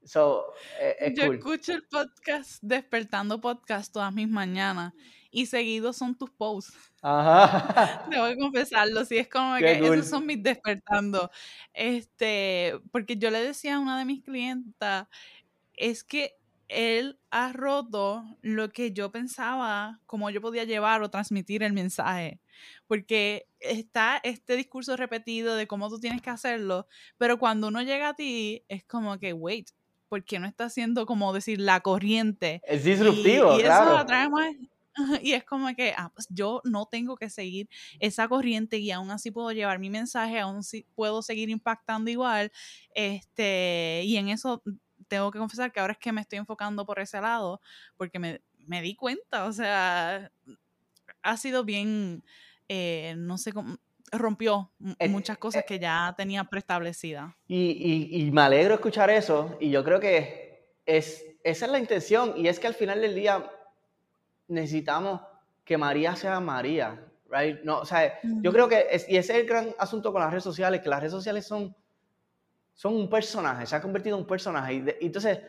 so, 0.05 0.53
eh, 0.81 1.13
Yo 1.17 1.33
escucho 1.33 1.73
el 1.73 1.85
podcast, 1.85 2.63
despertando 2.63 3.41
podcast 3.41 3.93
todas 3.93 4.13
mis 4.13 4.29
mañanas 4.29 4.93
y 5.31 5.47
seguidos 5.47 5.97
son 5.97 6.17
tus 6.17 6.31
posts. 6.31 6.93
Ajá. 7.01 8.07
Te 8.11 8.19
voy 8.19 8.33
a 8.33 8.37
confesarlo, 8.37 9.05
sí, 9.05 9.17
es 9.17 9.29
como 9.29 9.57
que 9.57 9.73
esos 9.73 10.07
son 10.07 10.27
mis 10.27 10.43
despertando. 10.43 11.31
Este, 11.73 12.79
porque 12.93 13.17
yo 13.17 13.31
le 13.31 13.43
decía 13.43 13.77
a 13.77 13.81
una 13.81 13.99
de 13.99 14.05
mis 14.05 14.23
clientas, 14.23 15.09
es 15.75 16.05
que 16.05 16.37
él 16.69 17.19
ha 17.31 17.53
roto 17.53 18.25
lo 18.43 18.71
que 18.71 18.93
yo 18.93 19.11
pensaba, 19.11 20.01
cómo 20.07 20.31
yo 20.31 20.41
podía 20.41 20.65
llevar 20.65 21.03
o 21.03 21.11
transmitir 21.11 21.63
el 21.63 21.73
mensaje. 21.73 22.41
Porque 22.87 23.47
está 23.63 24.21
este 24.23 24.57
discurso 24.57 24.97
repetido 24.97 25.57
de 25.57 25.67
cómo 25.67 25.89
tú 25.89 25.99
tienes 25.99 26.23
que 26.23 26.31
hacerlo, 26.31 26.87
pero 27.19 27.39
cuando 27.39 27.69
uno 27.69 27.83
llega 27.83 28.11
a 28.11 28.15
ti, 28.15 28.65
es 28.69 28.85
como 28.85 29.19
que, 29.19 29.33
wait, 29.33 29.71
¿por 30.09 30.25
qué 30.25 30.39
no 30.39 30.47
está 30.47 30.65
haciendo 30.65 31.07
como 31.07 31.33
decir 31.33 31.61
la 31.61 31.81
corriente? 31.81 32.61
Es 32.67 32.85
disruptivo, 32.85 33.59
y, 33.59 33.63
claro. 33.63 34.05
y 35.23 35.33
es 35.33 35.45
como 35.45 35.75
que, 35.75 35.95
ah, 35.97 36.11
pues 36.15 36.27
yo 36.31 36.61
no 36.65 36.87
tengo 36.87 37.17
que 37.17 37.31
seguir 37.31 37.69
esa 37.99 38.29
corriente 38.29 38.79
y 38.79 38.91
aún 38.91 39.11
así 39.11 39.31
puedo 39.31 39.53
llevar 39.53 39.79
mi 39.79 39.91
mensaje, 39.91 40.39
aún 40.39 40.59
así 40.59 40.87
puedo 40.95 41.23
seguir 41.23 41.49
impactando 41.51 42.11
igual. 42.11 42.53
Este, 42.95 44.03
y 44.05 44.17
en 44.17 44.29
eso 44.29 44.63
tengo 45.09 45.31
que 45.31 45.39
confesar 45.39 45.73
que 45.73 45.81
ahora 45.81 45.95
es 45.95 45.99
que 45.99 46.13
me 46.13 46.21
estoy 46.21 46.39
enfocando 46.39 46.85
por 46.85 46.99
ese 46.99 47.21
lado, 47.21 47.61
porque 47.97 48.19
me, 48.19 48.41
me 48.67 48.83
di 48.83 48.95
cuenta, 48.95 49.45
o 49.45 49.53
sea, 49.53 50.31
ha 51.23 51.37
sido 51.37 51.65
bien, 51.65 52.23
eh, 52.73 53.15
no 53.17 53.37
sé 53.39 53.53
cómo, 53.53 53.77
rompió 54.11 54.71
eh, 54.99 55.09
muchas 55.09 55.39
cosas 55.39 55.63
eh 55.63 55.65
que 55.67 55.79
ya 55.79 56.15
tenía 56.17 56.45
preestablecidas. 56.45 57.35
Y, 57.47 57.57
y, 57.57 58.27
y, 58.27 58.31
me 58.31 58.43
alegro 58.43 58.75
escuchar 58.75 59.11
eso, 59.11 59.57
y 59.61 59.71
yo 59.71 59.85
creo 59.85 60.01
que 60.01 60.77
es, 60.87 61.25
esa 61.45 61.67
es 61.67 61.73
la 61.73 61.79
intención, 61.79 62.35
y 62.37 62.49
es 62.49 62.59
que 62.59 62.67
al 62.67 62.75
final 62.75 63.01
del 63.01 63.15
día 63.15 63.51
necesitamos 64.49 65.21
que 65.65 65.77
María 65.77 66.17
sea 66.17 66.41
María, 66.41 67.07
right? 67.31 67.61
No, 67.63 67.81
o 67.81 67.85
sea, 67.85 68.19
yo 68.23 68.53
creo 68.53 68.69
que, 68.69 68.87
es, 68.91 69.09
y 69.09 69.17
ese 69.17 69.35
es 69.35 69.39
el 69.41 69.47
gran 69.47 69.75
asunto 69.79 70.13
con 70.13 70.23
las 70.23 70.31
redes 70.31 70.45
sociales, 70.45 70.81
que 70.81 70.89
las 70.89 71.01
redes 71.01 71.13
sociales 71.13 71.47
son 71.47 71.75
son 72.75 72.95
un 72.95 73.09
personaje, 73.09 73.67
se 73.67 73.77
ha 73.77 73.81
convertido 73.81 74.17
en 74.17 74.23
un 74.23 74.27
personaje. 74.27 74.75
Y, 74.75 75.07
entonces, 75.07 75.41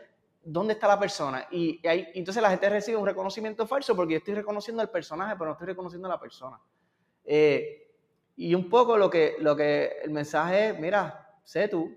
¿dónde 0.43 0.73
está 0.73 0.87
la 0.87 0.99
persona? 0.99 1.47
Y, 1.51 1.79
entonces 1.83 2.41
la 2.41 2.49
gente 2.49 2.69
recibe 2.69 2.97
un 2.97 3.05
reconocimiento 3.05 3.65
falso 3.65 3.95
porque 3.95 4.13
yo 4.13 4.17
estoy 4.19 4.35
reconociendo 4.35 4.81
al 4.81 4.89
personaje, 4.89 5.35
pero 5.35 5.45
no 5.45 5.51
estoy 5.53 5.67
reconociendo 5.67 6.07
a 6.07 6.11
la 6.11 6.19
persona. 6.19 6.59
Eh, 7.25 7.91
y 8.35 8.55
un 8.55 8.69
poco 8.69 8.97
lo 8.97 9.09
que, 9.09 9.35
lo 9.39 9.55
que 9.55 9.99
el 10.03 10.11
mensaje 10.11 10.69
es, 10.69 10.79
mira, 10.79 11.37
sé 11.43 11.67
tú, 11.67 11.91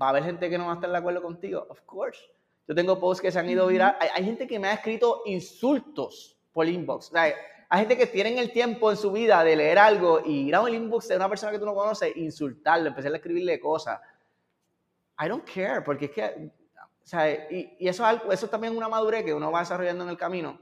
va 0.00 0.06
a 0.06 0.10
haber 0.10 0.24
gente 0.24 0.50
que 0.50 0.58
no 0.58 0.66
va 0.66 0.72
a 0.72 0.74
estar 0.74 0.90
de 0.90 0.96
acuerdo 0.96 1.22
contigo, 1.22 1.66
of 1.68 1.80
course. 1.82 2.20
Yo 2.68 2.74
tengo 2.74 3.00
posts 3.00 3.22
que 3.22 3.32
se 3.32 3.38
han 3.38 3.48
ido 3.48 3.66
viral. 3.66 3.96
Hay, 3.98 4.08
hay 4.14 4.24
gente 4.24 4.46
que 4.46 4.58
me 4.58 4.68
ha 4.68 4.74
escrito 4.74 5.22
insultos 5.26 6.38
por 6.52 6.68
inbox. 6.68 7.12
hay 7.14 7.34
gente 7.78 7.96
que 7.96 8.06
tienen 8.06 8.38
el 8.38 8.52
tiempo 8.52 8.90
en 8.90 8.96
su 8.96 9.10
vida 9.10 9.42
de 9.42 9.56
leer 9.56 9.78
algo 9.78 10.20
y 10.24 10.48
ir 10.48 10.54
a 10.54 10.60
un 10.60 10.72
inbox 10.72 11.08
de 11.08 11.16
una 11.16 11.28
persona 11.28 11.52
que 11.52 11.58
tú 11.58 11.66
no 11.66 11.74
conoces, 11.74 12.16
insultarle, 12.16 12.88
empezar 12.88 13.12
a 13.12 13.16
escribirle 13.16 13.58
cosas. 13.58 14.00
I 15.18 15.28
don't 15.28 15.44
care, 15.44 15.82
porque 15.82 16.06
es 16.06 16.10
que, 16.12 16.50
o 17.02 17.06
sea, 17.06 17.30
y, 17.50 17.76
y 17.78 17.88
eso, 17.88 18.08
es 18.08 18.20
eso 18.30 18.48
también 18.48 18.76
una 18.76 18.88
madurez 18.88 19.24
que 19.24 19.34
uno 19.34 19.50
va 19.50 19.60
desarrollando 19.60 20.04
en 20.04 20.10
el 20.10 20.16
camino, 20.16 20.58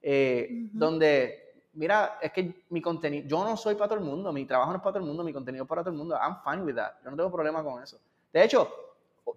eh, 0.00 0.48
donde, 0.72 1.45
mira, 1.76 2.18
es 2.20 2.32
que 2.32 2.64
mi 2.70 2.80
contenido, 2.80 3.28
yo 3.28 3.44
no 3.44 3.56
soy 3.56 3.74
para 3.74 3.88
todo 3.88 3.98
el 3.98 4.04
mundo, 4.04 4.32
mi 4.32 4.44
trabajo 4.44 4.70
no 4.72 4.78
es 4.78 4.82
para 4.82 4.94
todo 4.94 5.02
el 5.02 5.08
mundo, 5.08 5.22
mi 5.22 5.32
contenido 5.32 5.64
es 5.64 5.68
para 5.68 5.82
todo 5.82 5.92
el 5.92 5.98
mundo, 5.98 6.16
I'm 6.16 6.36
fine 6.42 6.64
with 6.64 6.74
that, 6.74 6.94
yo 7.04 7.10
no 7.10 7.16
tengo 7.16 7.30
problema 7.30 7.62
con 7.62 7.82
eso. 7.82 8.00
De 8.32 8.42
hecho, 8.42 8.68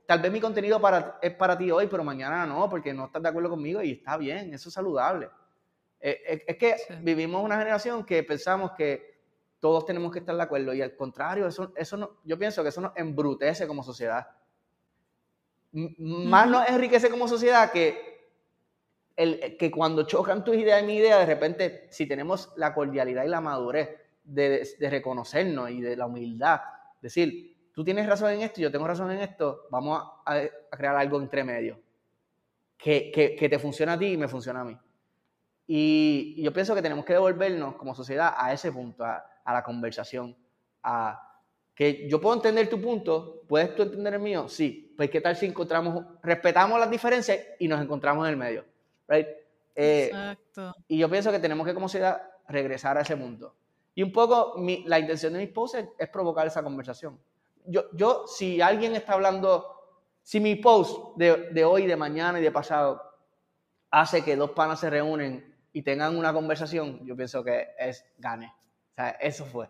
tal 0.06 0.20
vez 0.20 0.32
mi 0.32 0.40
contenido 0.40 0.80
para, 0.80 1.20
es 1.22 1.34
para 1.36 1.58
ti 1.58 1.70
hoy, 1.70 1.88
pero 1.88 2.04
mañana 2.04 2.46
no, 2.46 2.70
porque 2.70 2.94
no 2.94 3.06
estás 3.06 3.22
de 3.22 3.30
acuerdo 3.30 3.50
conmigo 3.50 3.82
y 3.82 3.92
está 3.92 4.18
bien, 4.18 4.54
eso 4.54 4.70
es 4.70 4.74
saludable. 4.74 5.30
Eh, 6.00 6.46
es, 6.48 6.58
que 6.58 6.76
vivimos 7.02 7.44
una 7.44 7.58
generación 7.58 8.06
que 8.06 8.24
pensamos 8.24 8.72
que 8.72 9.20
todos 9.60 9.86
tenemos 9.86 10.12
que 10.12 10.20
estar 10.20 10.36
de 10.36 10.42
acuerdo 10.42 10.74
y 10.74 10.82
al 10.82 10.96
contrario, 10.96 11.48
eso, 11.48 11.74
eso 11.76 11.98
no, 11.98 12.12
yo 12.24 12.40
pienso 12.40 12.64
que 12.64 12.70
eso 12.70 12.82
nos 12.82 12.96
embrutece 12.96 13.68
como 13.68 13.84
sociedad. 13.84 14.28
Más 15.72 16.50
nos 16.50 16.68
enriquece 16.70 17.10
como 17.10 17.28
sociedad 17.28 17.72
que, 17.72 18.18
el, 19.20 19.57
que 19.57 19.70
cuando 19.70 20.03
chocan 20.03 20.45
tus 20.45 20.55
ideas 20.55 20.82
y 20.82 20.86
mi 20.86 20.95
idea, 20.95 21.20
de 21.20 21.26
repente, 21.26 21.88
si 21.91 22.05
tenemos 22.05 22.53
la 22.55 22.74
cordialidad 22.74 23.26
y 23.26 23.28
la 23.28 23.41
madurez 23.41 23.89
de, 24.24 24.65
de 24.80 24.89
reconocernos 24.89 25.70
y 25.72 25.82
de 25.82 25.97
la 25.97 26.05
humildad, 26.05 26.61
decir, 27.01 27.70
tú 27.74 27.84
tienes 27.84 28.07
razón 28.07 28.32
en 28.32 28.41
esto 28.41 28.61
y 28.61 28.63
yo 28.63 28.72
tengo 28.72 28.88
razón 28.88 29.11
en 29.11 29.20
esto, 29.20 29.67
vamos 29.70 30.01
a, 30.26 30.41
a 30.72 30.78
crear 30.78 30.95
algo 30.95 31.20
entre 31.20 31.43
medio, 31.43 31.82
que, 32.78 33.11
que, 33.11 33.36
que, 33.36 33.49
te 33.49 33.59
funciona 33.59 33.93
a 33.93 33.99
ti 33.99 34.13
y 34.13 34.17
me 34.17 34.30
funciona 34.30 34.61
a 34.61 34.63
mí. 34.63 34.78
Y, 35.67 36.41
yo 36.41 36.53
pienso 36.53 36.74
que 36.74 36.82
tenemos 36.82 37.03
que 37.03 37.13
devolvernos 37.13 37.76
como 37.76 37.93
sociedad 37.93 38.34
a 38.38 38.53
ese 38.53 38.72
punto, 38.72 39.03
a, 39.03 39.26
a 39.43 39.53
la 39.53 39.63
conversación, 39.63 40.38
a 40.82 41.30
que 41.76 42.07
yo 42.09 42.22
puedo 42.22 42.36
entender 42.36 42.70
tu 42.70 42.82
punto, 42.82 43.43
¿puedes 43.49 43.76
tú 43.76 43.84
entender 43.84 44.13
el 44.13 44.22
mío? 44.22 44.47
Sí. 44.47 44.93
Pues 44.97 45.09
qué 45.09 45.22
tal 45.22 45.38
si 45.38 45.45
encontramos, 45.45 46.05
respetamos 46.22 46.78
las 46.78 46.91
diferencias 46.91 47.39
y 47.57 47.70
nos 47.70 47.82
encontramos 47.82 48.26
en 48.28 48.32
el 48.32 48.38
medio, 48.38 48.65
right? 49.10 49.28
Eh, 49.76 50.05
Exacto. 50.07 50.76
y 50.88 50.97
yo 50.97 51.10
pienso 51.10 51.32
que 51.32 51.39
tenemos 51.39 51.66
que 51.68 51.74
como 51.74 51.88
sociedad 51.89 52.22
regresar 52.47 52.97
a 52.97 53.01
ese 53.01 53.18
punto. 53.18 53.55
Y 53.95 54.03
un 54.03 54.12
poco 54.14 54.53
mi- 54.57 54.84
la 54.86 54.97
intención 54.99 55.34
de 55.34 55.39
mis 55.39 55.49
posts 55.49 55.78
es, 55.80 55.88
es 55.97 56.10
provocar 56.10 56.47
esa 56.47 56.64
conversación. 56.64 57.20
Yo, 57.66 57.84
yo, 57.93 58.26
si 58.28 58.62
alguien 58.62 58.95
está 58.95 59.14
hablando, 59.14 59.76
si 60.24 60.39
mi 60.39 60.55
post 60.55 61.18
de, 61.18 61.49
de 61.51 61.66
hoy, 61.66 61.86
de 61.86 61.95
mañana 61.95 62.39
y 62.39 62.43
de 62.43 62.51
pasado 62.51 63.01
hace 63.91 64.24
que 64.24 64.36
dos 64.36 64.51
panas 64.51 64.80
se 64.80 64.89
reúnen 64.89 65.55
y 65.74 65.82
tengan 65.82 66.18
una 66.18 66.32
conversación, 66.34 67.05
yo 67.05 67.16
pienso 67.16 67.43
que 67.43 67.70
es 67.78 68.05
gane. 68.18 68.47
O 68.91 68.95
sea, 68.95 69.10
eso 69.12 69.45
fue. 69.45 69.70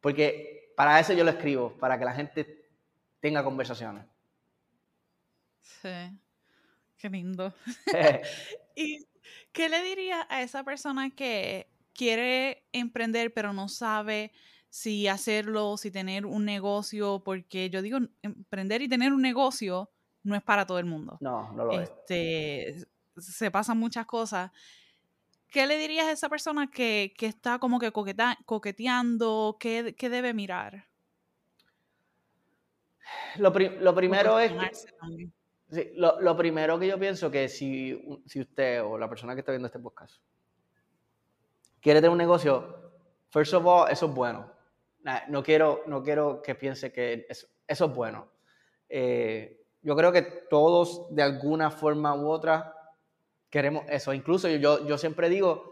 Porque 0.00 0.72
para 0.76 0.98
eso 1.00 1.12
yo 1.12 1.24
lo 1.24 1.30
escribo, 1.30 1.72
para 1.78 1.98
que 1.98 2.04
la 2.04 2.12
gente 2.14 2.68
tenga 3.20 3.44
conversaciones. 3.44 4.04
Sí. 5.60 5.88
Qué 7.00 7.08
lindo. 7.08 7.54
¿Y 8.76 9.06
qué 9.52 9.68
le 9.68 9.82
diría 9.82 10.26
a 10.28 10.42
esa 10.42 10.64
persona 10.64 11.10
que 11.10 11.68
quiere 11.94 12.64
emprender 12.72 13.32
pero 13.32 13.52
no 13.52 13.68
sabe 13.68 14.32
si 14.68 15.08
hacerlo, 15.08 15.76
si 15.76 15.90
tener 15.90 16.26
un 16.26 16.44
negocio? 16.44 17.22
Porque 17.24 17.70
yo 17.70 17.82
digo, 17.82 17.98
emprender 18.22 18.82
y 18.82 18.88
tener 18.88 19.12
un 19.12 19.22
negocio 19.22 19.90
no 20.22 20.36
es 20.36 20.42
para 20.42 20.66
todo 20.66 20.78
el 20.78 20.84
mundo. 20.84 21.16
no, 21.20 21.50
no 21.52 21.64
lo 21.64 21.80
es. 21.80 21.88
Este, 21.88 22.86
se 23.18 23.50
pasan 23.50 23.78
muchas 23.78 24.04
cosas. 24.06 24.50
¿Qué 25.48 25.66
le 25.66 25.78
dirías 25.78 26.06
a 26.06 26.12
esa 26.12 26.28
persona 26.28 26.70
que, 26.70 27.12
que 27.16 27.26
está 27.26 27.58
como 27.58 27.80
que 27.80 27.90
coqueta- 27.92 28.38
coqueteando? 28.46 29.56
¿Qué, 29.58 29.94
qué 29.98 30.08
debe 30.08 30.32
mirar? 30.32 30.86
Lo, 33.36 33.52
pri- 33.52 33.78
lo 33.80 33.94
primero 33.94 34.38
es... 34.38 34.52
que-. 34.52 35.30
Lo, 35.94 36.36
primero 36.36 36.78
que 36.78 36.88
yo 36.88 36.98
pienso 36.98 37.30
que 37.30 37.48
si, 37.48 38.22
si 38.26 38.40
usted 38.40 38.82
o 38.82 38.98
la 38.98 39.08
persona 39.08 39.34
que 39.34 39.40
está 39.40 39.52
viendo 39.52 39.66
este 39.66 39.78
podcast 39.78 40.20
quiere 41.80 42.00
tener 42.00 42.10
un 42.10 42.18
negocio, 42.18 42.92
first 43.30 43.54
of 43.54 43.66
all, 43.66 43.90
eso 43.90 44.06
es 44.06 44.14
bueno. 44.14 44.50
No 45.28 45.42
quiero, 45.42 45.82
no 45.86 46.02
quiero 46.02 46.42
que 46.42 46.54
piense 46.54 46.92
que 46.92 47.26
eso, 47.28 47.46
eso 47.66 47.84
es 47.86 47.94
bueno. 47.94 48.28
Eh, 48.88 49.64
yo 49.82 49.96
creo 49.96 50.12
que 50.12 50.22
todos, 50.22 51.06
de 51.14 51.22
alguna 51.22 51.70
forma 51.70 52.14
u 52.14 52.28
otra, 52.28 52.74
queremos 53.48 53.84
eso. 53.88 54.12
Incluso 54.12 54.48
yo, 54.48 54.86
yo 54.86 54.98
siempre 54.98 55.30
digo 55.30 55.70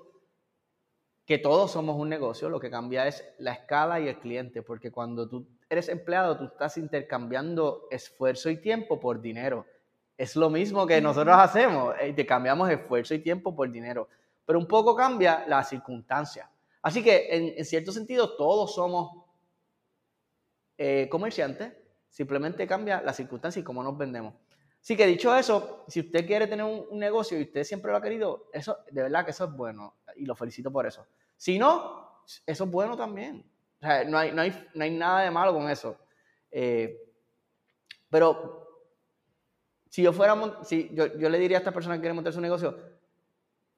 que 1.27 1.37
todos 1.37 1.73
somos 1.73 1.97
un 1.97 2.09
negocio, 2.09 2.49
lo 2.49 2.59
que 2.59 2.71
cambia 2.71 3.07
es 3.07 3.23
la 3.39 3.53
escala 3.53 4.01
y 4.01 4.09
el 4.09 4.19
cliente, 4.19 4.63
porque 4.63 4.91
cuando 4.91 5.29
tú 5.29 5.47
eres 5.69 5.91
empleado, 5.91 6.39
tú 6.39 6.45
estás 6.45 6.79
intercambiando 6.79 7.87
esfuerzo 7.91 8.49
y 8.49 8.57
tiempo 8.57 8.99
por 8.99 9.21
dinero. 9.21 9.67
Es 10.19 10.35
lo 10.35 10.51
mismo 10.51 10.85
que 10.85 11.01
nosotros 11.01 11.37
hacemos, 11.39 11.95
eh, 12.01 12.09
intercambiamos 12.09 12.69
esfuerzo 12.69 13.15
y 13.15 13.21
tiempo 13.21 13.55
por 13.55 13.71
dinero, 13.71 14.09
pero 14.45 14.59
un 14.59 14.67
poco 14.67 14.97
cambia 14.97 15.45
la 15.47 15.63
circunstancia. 15.63 16.51
Así 16.83 17.05
que 17.05 17.55
en, 17.57 17.65
cierto 17.65 17.93
sentido 17.93 18.37
todos 18.37 18.75
somos 18.75 19.25
eh, 20.77 21.09
comerciantes, 21.09 21.73
simplemente 22.11 22.67
cambia 22.67 23.01
la 23.01 23.13
circunstancia 23.13 23.61
y 23.61 23.63
cómo 23.63 23.81
nos 23.85 23.97
vendemos. 23.97 24.35
Así 24.83 24.97
que 24.97 25.07
dicho 25.07 25.37
eso, 25.37 25.85
si 25.87 26.01
usted 26.01 26.27
quiere 26.27 26.49
tener 26.49 26.67
un, 26.67 26.85
un 26.91 26.99
negocio 26.99 27.39
y 27.39 27.43
usted 27.43 27.63
siempre 27.63 27.93
lo 27.93 27.99
ha 27.99 28.03
querido, 28.03 28.49
eso 28.53 28.77
de 28.91 29.03
verdad 29.03 29.25
que 29.25 29.31
eso 29.31 29.45
es 29.45 29.53
bueno 29.53 29.95
y 30.17 30.27
lo 30.27 30.35
felicito 30.35 30.73
por 30.73 30.85
eso. 30.85 31.07
Si 31.37 31.61
no, 31.61 32.25
eso 32.45 32.65
es 32.65 32.71
bueno 32.71 32.97
también. 32.97 33.49
O 33.81 33.87
sea, 33.87 34.03
no 34.03 34.19
hay, 34.19 34.33
no 34.33 34.43
hay, 34.43 34.69
no 34.75 34.83
hay 34.83 34.91
nada 34.91 35.23
de 35.23 35.31
malo 35.31 35.55
con 35.55 35.71
eso. 35.71 35.97
Eh, 36.51 36.99
pero 38.11 38.68
si 39.89 40.03
yo 40.03 40.13
fuera, 40.13 40.37
si 40.63 40.91
yo, 40.93 41.07
yo 41.19 41.29
le 41.29 41.39
diría 41.39 41.59
a 41.59 41.61
esta 41.61 41.73
persona 41.73 41.95
que 41.97 42.01
quiere 42.01 42.15
montar 42.15 42.33
su 42.33 42.41
negocio, 42.41 42.79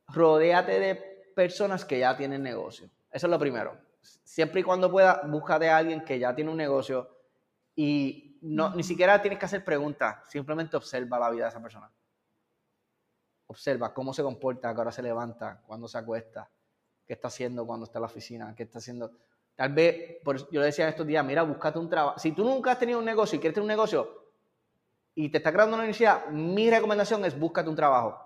rodéate 0.08 0.80
de 0.80 0.94
personas 1.34 1.84
que 1.84 1.98
ya 1.98 2.16
tienen 2.16 2.42
negocio. 2.42 2.90
Eso 3.10 3.26
es 3.26 3.30
lo 3.30 3.38
primero. 3.38 3.76
Siempre 4.00 4.60
y 4.60 4.64
cuando 4.64 4.90
pueda, 4.90 5.22
búscate 5.26 5.68
a 5.68 5.76
alguien 5.76 6.04
que 6.04 6.18
ya 6.18 6.34
tiene 6.34 6.50
un 6.50 6.56
negocio 6.56 7.08
y 7.74 8.38
ni 8.42 8.82
siquiera 8.82 9.20
tienes 9.20 9.38
que 9.38 9.44
hacer 9.44 9.64
preguntas, 9.64 10.18
simplemente 10.28 10.76
observa 10.76 11.18
la 11.18 11.30
vida 11.30 11.44
de 11.44 11.50
esa 11.50 11.62
persona. 11.62 11.90
Observa 13.46 13.92
cómo 13.92 14.14
se 14.14 14.22
comporta, 14.22 14.70
a 14.70 14.74
qué 14.74 14.80
hora 14.80 14.92
se 14.92 15.02
levanta, 15.02 15.62
cuándo 15.66 15.88
se 15.88 15.98
acuesta, 15.98 16.50
qué 17.06 17.14
está 17.14 17.28
haciendo 17.28 17.66
cuando 17.66 17.84
está 17.84 17.98
en 17.98 18.02
la 18.02 18.06
oficina, 18.06 18.54
qué 18.54 18.62
está 18.62 18.78
haciendo. 18.78 19.12
Tal 19.54 19.72
vez, 19.74 20.18
por, 20.24 20.50
yo 20.50 20.60
le 20.60 20.66
decía 20.66 20.88
estos 20.88 21.06
días, 21.06 21.24
mira, 21.24 21.42
búscate 21.42 21.78
un 21.78 21.90
trabajo. 21.90 22.18
Si 22.18 22.32
tú 22.32 22.44
nunca 22.44 22.72
has 22.72 22.78
tenido 22.78 22.98
un 22.98 23.04
negocio 23.04 23.36
y 23.36 23.40
quieres 23.40 23.54
tener 23.54 23.64
un 23.64 23.68
negocio 23.68 24.19
y 25.14 25.28
te 25.30 25.38
está 25.38 25.52
creando 25.52 25.74
una 25.74 25.82
universidad, 25.82 26.26
mi 26.28 26.70
recomendación 26.70 27.24
es 27.24 27.38
búscate 27.38 27.68
un 27.68 27.76
trabajo. 27.76 28.18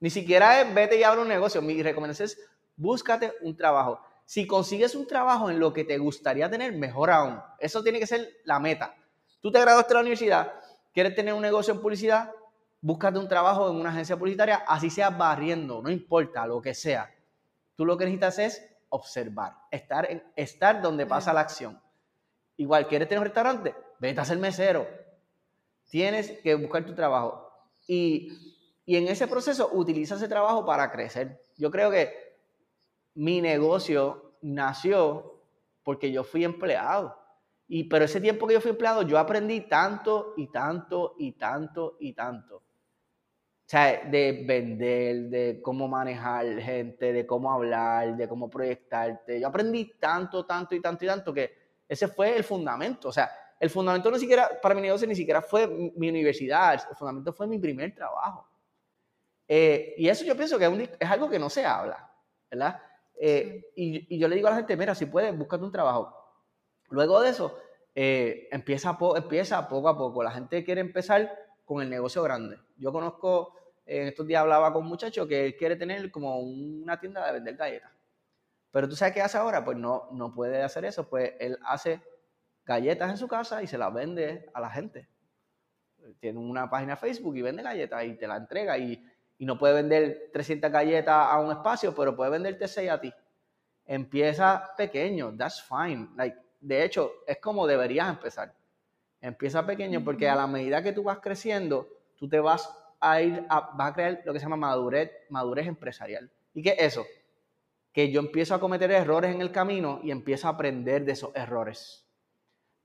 Ni 0.00 0.10
siquiera 0.10 0.60
es 0.60 0.74
vete 0.74 0.98
y 0.98 1.02
abre 1.02 1.20
un 1.20 1.28
negocio. 1.28 1.60
Mi 1.60 1.82
recomendación 1.82 2.26
es 2.26 2.38
búscate 2.76 3.32
un 3.42 3.56
trabajo. 3.56 4.00
Si 4.24 4.46
consigues 4.46 4.94
un 4.94 5.06
trabajo 5.06 5.50
en 5.50 5.58
lo 5.58 5.72
que 5.72 5.84
te 5.84 5.98
gustaría 5.98 6.50
tener, 6.50 6.72
mejor 6.72 7.10
aún. 7.10 7.40
Eso 7.58 7.82
tiene 7.82 7.98
que 7.98 8.06
ser 8.06 8.28
la 8.44 8.58
meta. 8.60 8.94
Tú 9.40 9.50
te 9.50 9.60
graduaste 9.60 9.88
de 9.88 9.94
la 9.94 10.00
universidad, 10.00 10.52
quieres 10.92 11.14
tener 11.14 11.32
un 11.32 11.42
negocio 11.42 11.72
en 11.72 11.80
publicidad, 11.80 12.30
búscate 12.80 13.18
un 13.18 13.28
trabajo 13.28 13.70
en 13.70 13.76
una 13.76 13.90
agencia 13.90 14.16
publicitaria, 14.16 14.64
así 14.66 14.90
sea 14.90 15.10
barriendo, 15.10 15.80
no 15.80 15.90
importa, 15.90 16.46
lo 16.46 16.60
que 16.60 16.74
sea. 16.74 17.14
Tú 17.74 17.84
lo 17.84 17.96
que 17.96 18.04
necesitas 18.04 18.38
es 18.38 18.68
observar, 18.88 19.54
estar, 19.70 20.10
en, 20.10 20.22
estar 20.34 20.82
donde 20.82 21.06
pasa 21.06 21.32
la 21.32 21.40
acción. 21.40 21.80
Igual, 22.56 22.88
¿quieres 22.88 23.08
tener 23.08 23.20
un 23.20 23.26
restaurante? 23.26 23.74
Vete 24.00 24.20
a 24.20 24.24
ser 24.24 24.38
mesero. 24.38 24.86
Tienes 25.88 26.30
que 26.42 26.54
buscar 26.54 26.84
tu 26.84 26.94
trabajo. 26.94 27.50
Y, 27.86 28.32
y 28.84 28.96
en 28.96 29.08
ese 29.08 29.26
proceso 29.26 29.70
utiliza 29.72 30.14
ese 30.14 30.28
trabajo 30.28 30.64
para 30.64 30.90
crecer. 30.90 31.40
Yo 31.56 31.70
creo 31.70 31.90
que 31.90 32.12
mi 33.14 33.40
negocio 33.40 34.36
nació 34.42 35.42
porque 35.82 36.12
yo 36.12 36.24
fui 36.24 36.44
empleado. 36.44 37.18
Y, 37.66 37.84
pero 37.84 38.04
ese 38.04 38.20
tiempo 38.20 38.46
que 38.46 38.54
yo 38.54 38.60
fui 38.60 38.70
empleado, 38.70 39.02
yo 39.02 39.18
aprendí 39.18 39.62
tanto 39.62 40.34
y 40.36 40.46
tanto 40.50 41.16
y 41.18 41.32
tanto 41.32 41.96
y 42.00 42.14
tanto. 42.14 42.56
O 42.56 43.70
sea, 43.70 44.04
de 44.04 44.44
vender, 44.46 45.28
de 45.28 45.60
cómo 45.62 45.88
manejar 45.88 46.58
gente, 46.58 47.12
de 47.12 47.26
cómo 47.26 47.52
hablar, 47.52 48.16
de 48.16 48.26
cómo 48.26 48.48
proyectarte. 48.48 49.38
Yo 49.38 49.48
aprendí 49.48 49.92
tanto, 50.00 50.46
tanto 50.46 50.74
y 50.74 50.80
tanto 50.80 51.04
y 51.04 51.08
tanto 51.08 51.34
que 51.34 51.52
ese 51.86 52.08
fue 52.08 52.34
el 52.34 52.44
fundamento. 52.44 53.10
O 53.10 53.12
sea, 53.12 53.30
el 53.60 53.70
fundamento 53.70 54.10
no 54.10 54.18
siquiera, 54.18 54.60
para 54.60 54.74
mi 54.74 54.80
negocio 54.82 55.06
ni 55.08 55.14
siquiera 55.16 55.42
fue 55.42 55.66
mi 55.66 56.08
universidad, 56.08 56.74
el 56.90 56.96
fundamento 56.96 57.32
fue 57.32 57.46
mi 57.46 57.58
primer 57.58 57.94
trabajo. 57.94 58.46
Eh, 59.46 59.94
y 59.96 60.08
eso 60.08 60.24
yo 60.24 60.36
pienso 60.36 60.58
que 60.58 60.64
es, 60.66 60.70
un- 60.70 60.80
es 60.80 61.10
algo 61.10 61.28
que 61.28 61.38
no 61.38 61.48
se 61.48 61.64
habla, 61.64 62.10
¿verdad? 62.50 62.80
Eh, 63.20 63.72
y, 63.74 64.14
y 64.14 64.18
yo 64.18 64.28
le 64.28 64.36
digo 64.36 64.48
a 64.48 64.50
la 64.52 64.56
gente, 64.58 64.76
mira, 64.76 64.94
si 64.94 65.06
puedes, 65.06 65.36
búscate 65.36 65.64
un 65.64 65.72
trabajo. 65.72 66.14
Luego 66.90 67.20
de 67.20 67.30
eso, 67.30 67.58
eh, 67.94 68.48
empieza, 68.52 68.96
po- 68.98 69.16
empieza 69.16 69.68
poco 69.68 69.88
a 69.88 69.96
poco. 69.96 70.22
La 70.22 70.30
gente 70.30 70.64
quiere 70.64 70.80
empezar 70.80 71.34
con 71.64 71.82
el 71.82 71.90
negocio 71.90 72.22
grande. 72.22 72.58
Yo 72.76 72.92
conozco, 72.92 73.54
en 73.86 74.08
estos 74.08 74.26
días 74.26 74.42
hablaba 74.42 74.72
con 74.72 74.82
un 74.82 74.88
muchacho 74.88 75.26
que 75.26 75.46
él 75.46 75.56
quiere 75.56 75.76
tener 75.76 76.10
como 76.10 76.38
una 76.40 77.00
tienda 77.00 77.26
de 77.26 77.32
vender 77.32 77.56
galletas. 77.56 77.90
Pero 78.70 78.88
tú 78.88 78.94
sabes 78.96 79.14
qué 79.14 79.22
hace 79.22 79.38
ahora, 79.38 79.64
pues 79.64 79.76
no, 79.78 80.08
no 80.12 80.32
puede 80.32 80.62
hacer 80.62 80.84
eso, 80.84 81.08
pues 81.08 81.32
él 81.40 81.58
hace 81.64 82.00
galletas 82.68 83.10
en 83.10 83.16
su 83.16 83.26
casa 83.26 83.62
y 83.62 83.66
se 83.66 83.78
las 83.78 83.92
vende 83.92 84.50
a 84.52 84.60
la 84.60 84.70
gente. 84.70 85.08
Tiene 86.20 86.38
una 86.38 86.68
página 86.68 86.94
de 86.94 87.00
Facebook 87.00 87.34
y 87.36 87.42
vende 87.42 87.62
galletas 87.62 88.04
y 88.04 88.14
te 88.14 88.28
la 88.28 88.36
entrega 88.36 88.76
y, 88.76 89.02
y 89.38 89.46
no 89.46 89.58
puede 89.58 89.74
vender 89.74 90.30
300 90.32 90.70
galletas 90.70 91.14
a 91.30 91.40
un 91.40 91.50
espacio, 91.50 91.94
pero 91.94 92.14
puede 92.14 92.30
venderte 92.30 92.68
6 92.68 92.90
a 92.90 93.00
ti. 93.00 93.12
Empieza 93.86 94.70
pequeño, 94.76 95.34
that's 95.34 95.62
fine. 95.62 96.10
Like, 96.14 96.36
de 96.60 96.84
hecho, 96.84 97.10
es 97.26 97.38
como 97.38 97.66
deberías 97.66 98.10
empezar. 98.10 98.54
Empieza 99.20 99.64
pequeño 99.64 100.04
porque 100.04 100.28
a 100.28 100.36
la 100.36 100.46
medida 100.46 100.82
que 100.82 100.92
tú 100.92 101.04
vas 101.04 101.20
creciendo, 101.20 101.88
tú 102.16 102.28
te 102.28 102.38
vas 102.38 102.70
a 103.00 103.22
ir 103.22 103.46
a, 103.48 103.74
vas 103.74 103.90
a 103.90 103.94
crear 103.94 104.22
lo 104.26 104.32
que 104.34 104.40
se 104.40 104.44
llama 104.44 104.56
madurez, 104.56 105.10
madurez 105.30 105.66
empresarial. 105.66 106.30
¿Y 106.52 106.62
qué 106.62 106.76
es 106.78 106.92
eso? 106.92 107.06
Que 107.92 108.10
yo 108.10 108.20
empiezo 108.20 108.54
a 108.54 108.60
cometer 108.60 108.90
errores 108.90 109.34
en 109.34 109.40
el 109.40 109.52
camino 109.52 110.00
y 110.02 110.10
empiezo 110.10 110.48
a 110.48 110.50
aprender 110.50 111.06
de 111.06 111.12
esos 111.12 111.34
errores. 111.34 112.07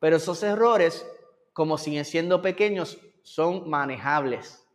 Pero 0.03 0.17
esos 0.17 0.43
errores, 0.43 1.09
como 1.53 1.77
siguen 1.77 2.03
siendo 2.03 2.41
pequeños, 2.41 2.99
son 3.21 3.69
manejables. 3.69 4.67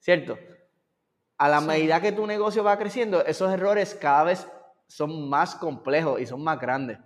¿Cierto? 0.00 0.36
A 1.38 1.48
la 1.48 1.60
Sí. 1.60 1.68
medida 1.68 2.00
que 2.00 2.10
tu 2.10 2.26
negocio 2.26 2.64
va 2.64 2.76
creciendo, 2.76 3.24
esos 3.24 3.48
errores 3.52 3.94
cada 3.94 4.24
vez 4.24 4.48
son 4.88 5.28
más 5.28 5.54
complejos 5.54 6.20
y 6.20 6.26
son 6.26 6.42
más 6.42 6.58
grandes. 6.58 6.98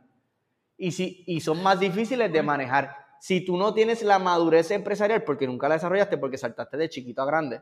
Y, 0.79 0.93
si, 0.93 1.23
y 1.27 1.43
son 1.43 1.63
más 1.63 1.79
difíciles 1.79 2.33
de 2.33 2.43
manejar. 2.43 2.97
Si 3.21 3.45
tú 3.45 3.59
no 3.59 3.75
tienes 3.75 4.03
la 4.03 4.19
madurez 4.19 4.71
empresarial, 4.71 5.23
porque 5.23 5.47
nunca 5.47 5.69
la 5.69 5.75
desarrollaste, 5.75 6.17
porque 6.17 6.39
saltaste 6.39 6.79
de 6.79 6.89
chiquito 6.89 7.21
a 7.21 7.27
grande, 7.27 7.61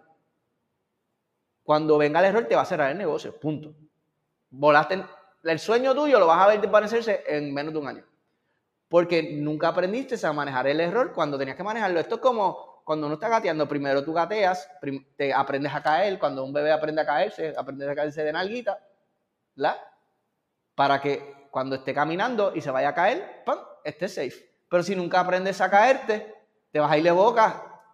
cuando 1.64 1.98
venga 1.98 2.20
el 2.20 2.26
error 2.26 2.44
te 2.44 2.54
va 2.54 2.62
a 2.62 2.66
cerrar 2.66 2.92
el 2.92 2.98
negocio, 2.98 3.36
punto. 3.40 3.74
Volaste, 4.48 5.04
el 5.42 5.58
sueño 5.58 5.92
tuyo 5.92 6.20
lo 6.20 6.28
vas 6.28 6.40
a 6.40 6.46
ver 6.46 6.60
desvanecerse 6.60 7.24
en 7.26 7.52
menos 7.52 7.72
de 7.72 7.80
un 7.80 7.88
año. 7.88 8.11
Porque 8.92 9.22
nunca 9.22 9.68
aprendiste 9.68 10.14
a 10.26 10.34
manejar 10.34 10.66
el 10.66 10.78
error 10.78 11.14
cuando 11.14 11.38
tenías 11.38 11.56
que 11.56 11.62
manejarlo. 11.62 11.98
Esto 11.98 12.16
es 12.16 12.20
como 12.20 12.82
cuando 12.84 13.06
uno 13.06 13.14
está 13.14 13.30
gateando, 13.30 13.66
primero 13.66 14.04
tú 14.04 14.12
gateas, 14.12 14.68
te 15.16 15.32
aprendes 15.32 15.72
a 15.72 15.82
caer, 15.82 16.18
cuando 16.18 16.44
un 16.44 16.52
bebé 16.52 16.72
aprende 16.72 17.00
a 17.00 17.06
caerse, 17.06 17.54
aprendes 17.56 17.88
a 17.88 17.94
caerse 17.94 18.22
de 18.22 18.30
nalguita, 18.34 18.86
¿la? 19.54 19.78
Para 20.74 21.00
que 21.00 21.48
cuando 21.50 21.76
esté 21.76 21.94
caminando 21.94 22.52
y 22.54 22.60
se 22.60 22.70
vaya 22.70 22.90
a 22.90 22.94
caer, 22.94 23.42
¡pam! 23.46 23.60
esté 23.82 24.08
safe. 24.08 24.50
Pero 24.68 24.82
si 24.82 24.94
nunca 24.94 25.20
aprendes 25.20 25.62
a 25.62 25.70
caerte, 25.70 26.34
te 26.70 26.78
vas 26.78 26.92
a 26.92 26.98
ir 26.98 27.04
de 27.04 27.12
boca 27.12 27.84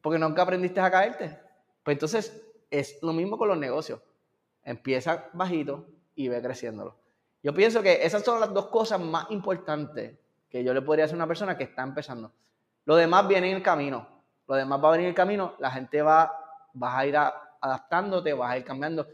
porque 0.00 0.20
nunca 0.20 0.42
aprendiste 0.42 0.78
a 0.78 0.92
caerte. 0.92 1.40
Pues 1.82 1.96
entonces 1.96 2.40
es 2.70 3.02
lo 3.02 3.12
mismo 3.12 3.36
con 3.36 3.48
los 3.48 3.58
negocios. 3.58 4.00
Empieza 4.62 5.28
bajito 5.32 5.88
y 6.14 6.28
ve 6.28 6.40
creciéndolo. 6.40 7.03
Yo 7.44 7.52
pienso 7.52 7.82
que 7.82 8.04
esas 8.06 8.24
son 8.24 8.40
las 8.40 8.54
dos 8.54 8.68
cosas 8.68 8.98
más 8.98 9.30
importantes 9.30 10.16
que 10.48 10.64
yo 10.64 10.72
le 10.72 10.80
podría 10.80 11.04
hacer 11.04 11.14
a 11.14 11.18
una 11.18 11.26
persona 11.26 11.58
que 11.58 11.64
está 11.64 11.82
empezando. 11.82 12.32
Lo 12.86 12.96
demás 12.96 13.28
viene 13.28 13.50
en 13.50 13.56
el 13.56 13.62
camino. 13.62 14.08
Lo 14.48 14.54
demás 14.54 14.82
va 14.82 14.88
a 14.88 14.92
venir 14.92 15.04
en 15.04 15.10
el 15.10 15.14
camino. 15.14 15.54
La 15.58 15.70
gente 15.70 16.00
va, 16.00 16.32
vas 16.72 16.96
a 16.96 17.06
ir 17.06 17.16
adaptándote, 17.60 18.32
vas 18.32 18.50
a 18.50 18.56
ir 18.56 18.64
cambiando. 18.64 19.06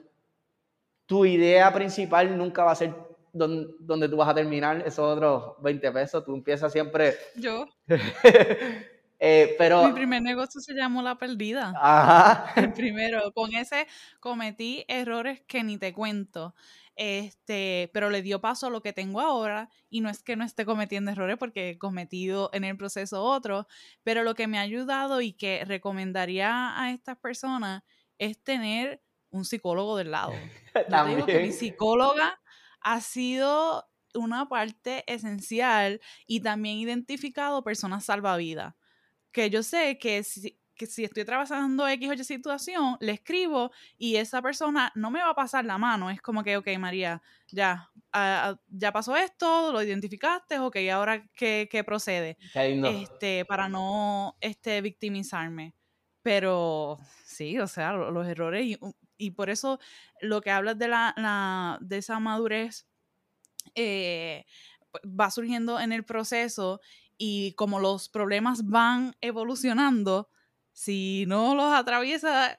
Tu 1.06 1.24
idea 1.26 1.74
principal 1.74 2.38
nunca 2.38 2.62
va 2.62 2.70
a 2.70 2.76
ser 2.76 2.94
donde, 3.32 3.74
donde 3.80 4.08
tú 4.08 4.16
vas 4.16 4.28
a 4.28 4.34
terminar 4.34 4.80
esos 4.86 5.16
otros 5.16 5.60
20 5.60 5.90
pesos. 5.90 6.24
Tú 6.24 6.32
empiezas 6.32 6.70
siempre. 6.70 7.16
Yo. 7.34 7.66
Eh, 9.22 9.54
pero, 9.58 9.86
Mi 9.86 9.92
primer 9.92 10.22
negocio 10.22 10.62
se 10.62 10.72
llamó 10.72 11.02
La 11.02 11.18
Perdida. 11.18 11.74
Ajá. 11.76 12.52
El 12.56 12.72
primero. 12.72 13.30
Con 13.34 13.52
ese 13.52 13.86
cometí 14.18 14.86
errores 14.88 15.42
que 15.46 15.62
ni 15.62 15.76
te 15.76 15.92
cuento. 15.92 16.54
Este, 17.02 17.90
pero 17.94 18.10
le 18.10 18.20
dio 18.20 18.42
paso 18.42 18.66
a 18.66 18.70
lo 18.70 18.82
que 18.82 18.92
tengo 18.92 19.22
ahora 19.22 19.70
y 19.88 20.02
no 20.02 20.10
es 20.10 20.22
que 20.22 20.36
no 20.36 20.44
esté 20.44 20.66
cometiendo 20.66 21.10
errores 21.10 21.38
porque 21.38 21.70
he 21.70 21.78
cometido 21.78 22.50
en 22.52 22.62
el 22.62 22.76
proceso 22.76 23.24
otro, 23.24 23.66
pero 24.02 24.22
lo 24.22 24.34
que 24.34 24.46
me 24.46 24.58
ha 24.58 24.60
ayudado 24.60 25.22
y 25.22 25.32
que 25.32 25.64
recomendaría 25.64 26.78
a 26.78 26.90
estas 26.90 27.16
personas 27.16 27.84
es 28.18 28.44
tener 28.44 29.02
un 29.30 29.46
psicólogo 29.46 29.96
del 29.96 30.10
lado. 30.10 30.34
Yo 30.90 31.06
digo 31.06 31.24
que 31.24 31.40
mi 31.40 31.52
psicóloga 31.52 32.38
ha 32.82 33.00
sido 33.00 33.88
una 34.12 34.50
parte 34.50 35.10
esencial 35.10 36.02
y 36.26 36.40
también 36.40 36.76
identificado 36.76 37.64
personas 37.64 38.04
salvavidas 38.04 38.74
que 39.32 39.48
yo 39.50 39.62
sé 39.62 39.98
que 39.98 40.22
si, 40.24 40.59
que 40.80 40.86
si 40.86 41.04
estoy 41.04 41.26
trabajando 41.26 41.86
X 41.86 42.08
o 42.08 42.12
Y 42.14 42.24
situación, 42.24 42.96
le 43.00 43.12
escribo 43.12 43.70
y 43.98 44.16
esa 44.16 44.40
persona 44.40 44.90
no 44.94 45.10
me 45.10 45.20
va 45.20 45.28
a 45.28 45.34
pasar 45.34 45.62
la 45.66 45.76
mano. 45.76 46.08
Es 46.08 46.22
como 46.22 46.42
que, 46.42 46.56
ok, 46.56 46.68
María, 46.78 47.20
ya, 47.48 47.90
ah, 48.14 48.56
ya 48.66 48.90
pasó 48.90 49.14
esto, 49.14 49.72
lo 49.72 49.82
identificaste, 49.82 50.58
ok, 50.58 50.76
ahora 50.90 51.28
qué, 51.34 51.68
qué 51.70 51.84
procede. 51.84 52.38
Este, 52.54 53.44
para 53.44 53.68
no 53.68 54.38
este, 54.40 54.80
victimizarme. 54.80 55.74
Pero 56.22 56.96
sí, 57.26 57.58
o 57.58 57.66
sea, 57.66 57.92
los, 57.92 58.26
errores 58.26 58.64
y, 58.64 58.78
y, 59.18 59.32
por 59.32 59.50
eso 59.50 59.80
lo 60.22 60.40
que 60.40 60.50
hablas 60.50 60.78
de, 60.78 60.88
la, 60.88 61.12
la 61.18 61.76
de 61.82 61.98
esa 61.98 62.18
madurez 62.20 62.86
eh, 63.74 64.46
va 65.04 65.30
surgiendo 65.30 65.78
en 65.78 65.92
el 65.92 66.04
proceso 66.04 66.80
y 67.18 67.52
como 67.52 67.80
los 67.80 68.08
problemas 68.08 68.66
van 68.66 69.14
evolucionando, 69.20 70.30
si 70.72 71.24
no 71.26 71.54
los 71.54 71.72
atraviesa, 71.72 72.58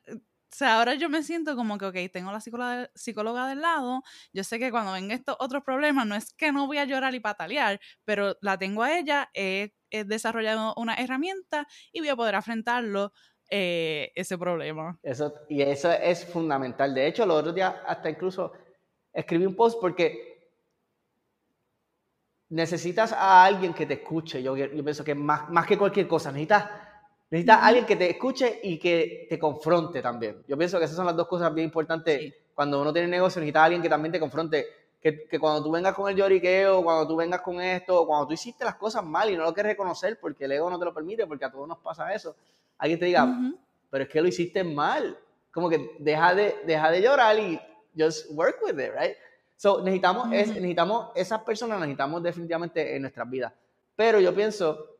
o 0.51 0.55
sea, 0.55 0.79
ahora 0.79 0.95
yo 0.95 1.07
me 1.07 1.23
siento 1.23 1.55
como 1.55 1.77
que, 1.77 1.85
ok, 1.85 1.95
tengo 2.11 2.31
la 2.31 2.41
psicóloga, 2.41 3.47
del 3.47 3.61
lado, 3.61 4.03
yo 4.33 4.43
sé 4.43 4.59
que 4.59 4.69
cuando 4.69 4.91
ven 4.91 5.09
estos 5.09 5.37
otros 5.39 5.63
problemas, 5.63 6.05
no 6.05 6.15
es 6.15 6.33
que 6.33 6.51
no 6.51 6.67
voy 6.67 6.77
a 6.77 6.85
llorar 6.85 7.15
y 7.15 7.21
patalear, 7.21 7.79
pero 8.03 8.35
la 8.41 8.57
tengo 8.57 8.83
a 8.83 8.97
ella, 8.97 9.29
he, 9.33 9.71
desarrollado 10.05 10.73
una 10.77 10.95
herramienta 10.95 11.67
y 11.91 11.99
voy 11.99 12.09
a 12.09 12.15
poder 12.15 12.35
afrontarlo, 12.35 13.13
eh, 13.49 14.11
ese 14.15 14.37
problema. 14.37 14.97
Eso, 15.03 15.33
y 15.49 15.61
eso 15.61 15.91
es 15.91 16.25
fundamental. 16.25 16.93
De 16.93 17.07
hecho, 17.07 17.25
los 17.25 17.39
otros 17.39 17.55
días 17.55 17.75
hasta 17.85 18.09
incluso 18.09 18.53
escribí 19.13 19.45
un 19.45 19.55
post 19.55 19.79
porque 19.81 20.31
necesitas 22.49 23.11
a 23.13 23.43
alguien 23.43 23.73
que 23.73 23.85
te 23.85 23.95
escuche. 23.95 24.41
Yo, 24.43 24.55
yo 24.55 24.83
pienso 24.83 25.03
que 25.03 25.15
más, 25.15 25.49
más 25.49 25.65
que 25.65 25.77
cualquier 25.77 26.07
cosa, 26.07 26.31
necesitas, 26.31 26.69
necesitas 27.31 27.59
alguien 27.63 27.85
que 27.85 27.95
te 27.95 28.09
escuche 28.09 28.59
y 28.61 28.77
que 28.77 29.25
te 29.29 29.39
confronte 29.39 30.01
también. 30.01 30.43
Yo 30.47 30.57
pienso 30.57 30.77
que 30.77 30.85
esas 30.85 30.97
son 30.97 31.05
las 31.05 31.15
dos 31.15 31.27
cosas 31.27 31.53
bien 31.53 31.65
importantes. 31.65 32.33
Cuando 32.53 32.81
uno 32.81 32.91
tiene 32.91 33.07
negocio, 33.07 33.39
necesitas 33.39 33.63
alguien 33.63 33.81
que 33.81 33.89
también 33.89 34.11
te 34.11 34.19
confronte. 34.19 34.67
Que, 35.01 35.27
que, 35.27 35.39
cuando 35.39 35.63
tú 35.63 35.71
vengas 35.71 35.95
con 35.95 36.07
el 36.09 36.15
lloriqueo, 36.15 36.83
cuando 36.83 37.07
tú 37.07 37.15
vengas 37.15 37.41
con 37.41 37.59
esto, 37.59 38.05
cuando 38.05 38.27
tú 38.27 38.33
hiciste 38.33 38.63
las 38.63 38.75
cosas 38.75 39.03
mal 39.03 39.31
y 39.31 39.37
no 39.37 39.43
lo 39.43 39.53
quieres 39.53 39.71
reconocer 39.71 40.19
porque 40.19 40.45
el 40.45 40.51
ego 40.51 40.69
no 40.69 40.77
te 40.77 40.85
lo 40.85 40.93
permite, 40.93 41.25
porque 41.25 41.45
a 41.45 41.51
todos 41.51 41.67
nos 41.67 41.79
pasa 41.79 42.13
eso, 42.13 42.35
alguien 42.77 42.99
te 42.99 43.05
diga, 43.07 43.27
pero 43.89 44.03
es 44.03 44.09
que 44.09 44.21
lo 44.21 44.27
hiciste 44.27 44.63
mal. 44.63 45.17
Como 45.51 45.69
que 45.69 45.95
deja 45.97 46.35
de, 46.35 46.55
deja 46.67 46.91
de 46.91 47.01
llorar 47.01 47.39
y 47.39 47.59
just 47.97 48.29
work 48.31 48.61
with 48.63 48.79
it, 48.79 48.91
right? 48.93 49.15
So, 49.55 49.81
necesitamos, 49.81 50.27
necesitamos 50.29 51.09
esas 51.15 51.41
personas, 51.41 51.79
necesitamos 51.79 52.21
definitivamente 52.21 52.95
en 52.95 53.01
nuestras 53.01 53.29
vidas. 53.29 53.53
Pero 53.95 54.19
yo 54.19 54.33
pienso 54.35 54.90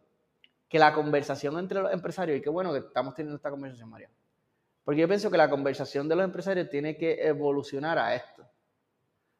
que 0.72 0.80
la 0.80 0.93
conversación 0.93 1.59
entre 1.59 1.82
los 1.82 1.91
empresarios, 1.91 2.38
y 2.39 2.41
qué 2.41 2.49
bueno 2.49 2.72
que 2.72 2.80
estamos 2.80 3.13
teniendo 3.13 3.36
esta 3.36 3.49
conversación, 3.49 3.89
María, 3.89 4.09
porque 4.86 5.01
yo 5.01 5.07
pienso 5.09 5.30
que 5.30 5.36
la 5.36 5.49
conversación 5.49 6.07
de 6.07 6.15
los 6.15 6.24
empresarios 6.24 6.69
tiene 6.69 6.97
que 6.97 7.28
evolucionar 7.28 7.99
a 7.99 8.15
esto. 8.15 8.47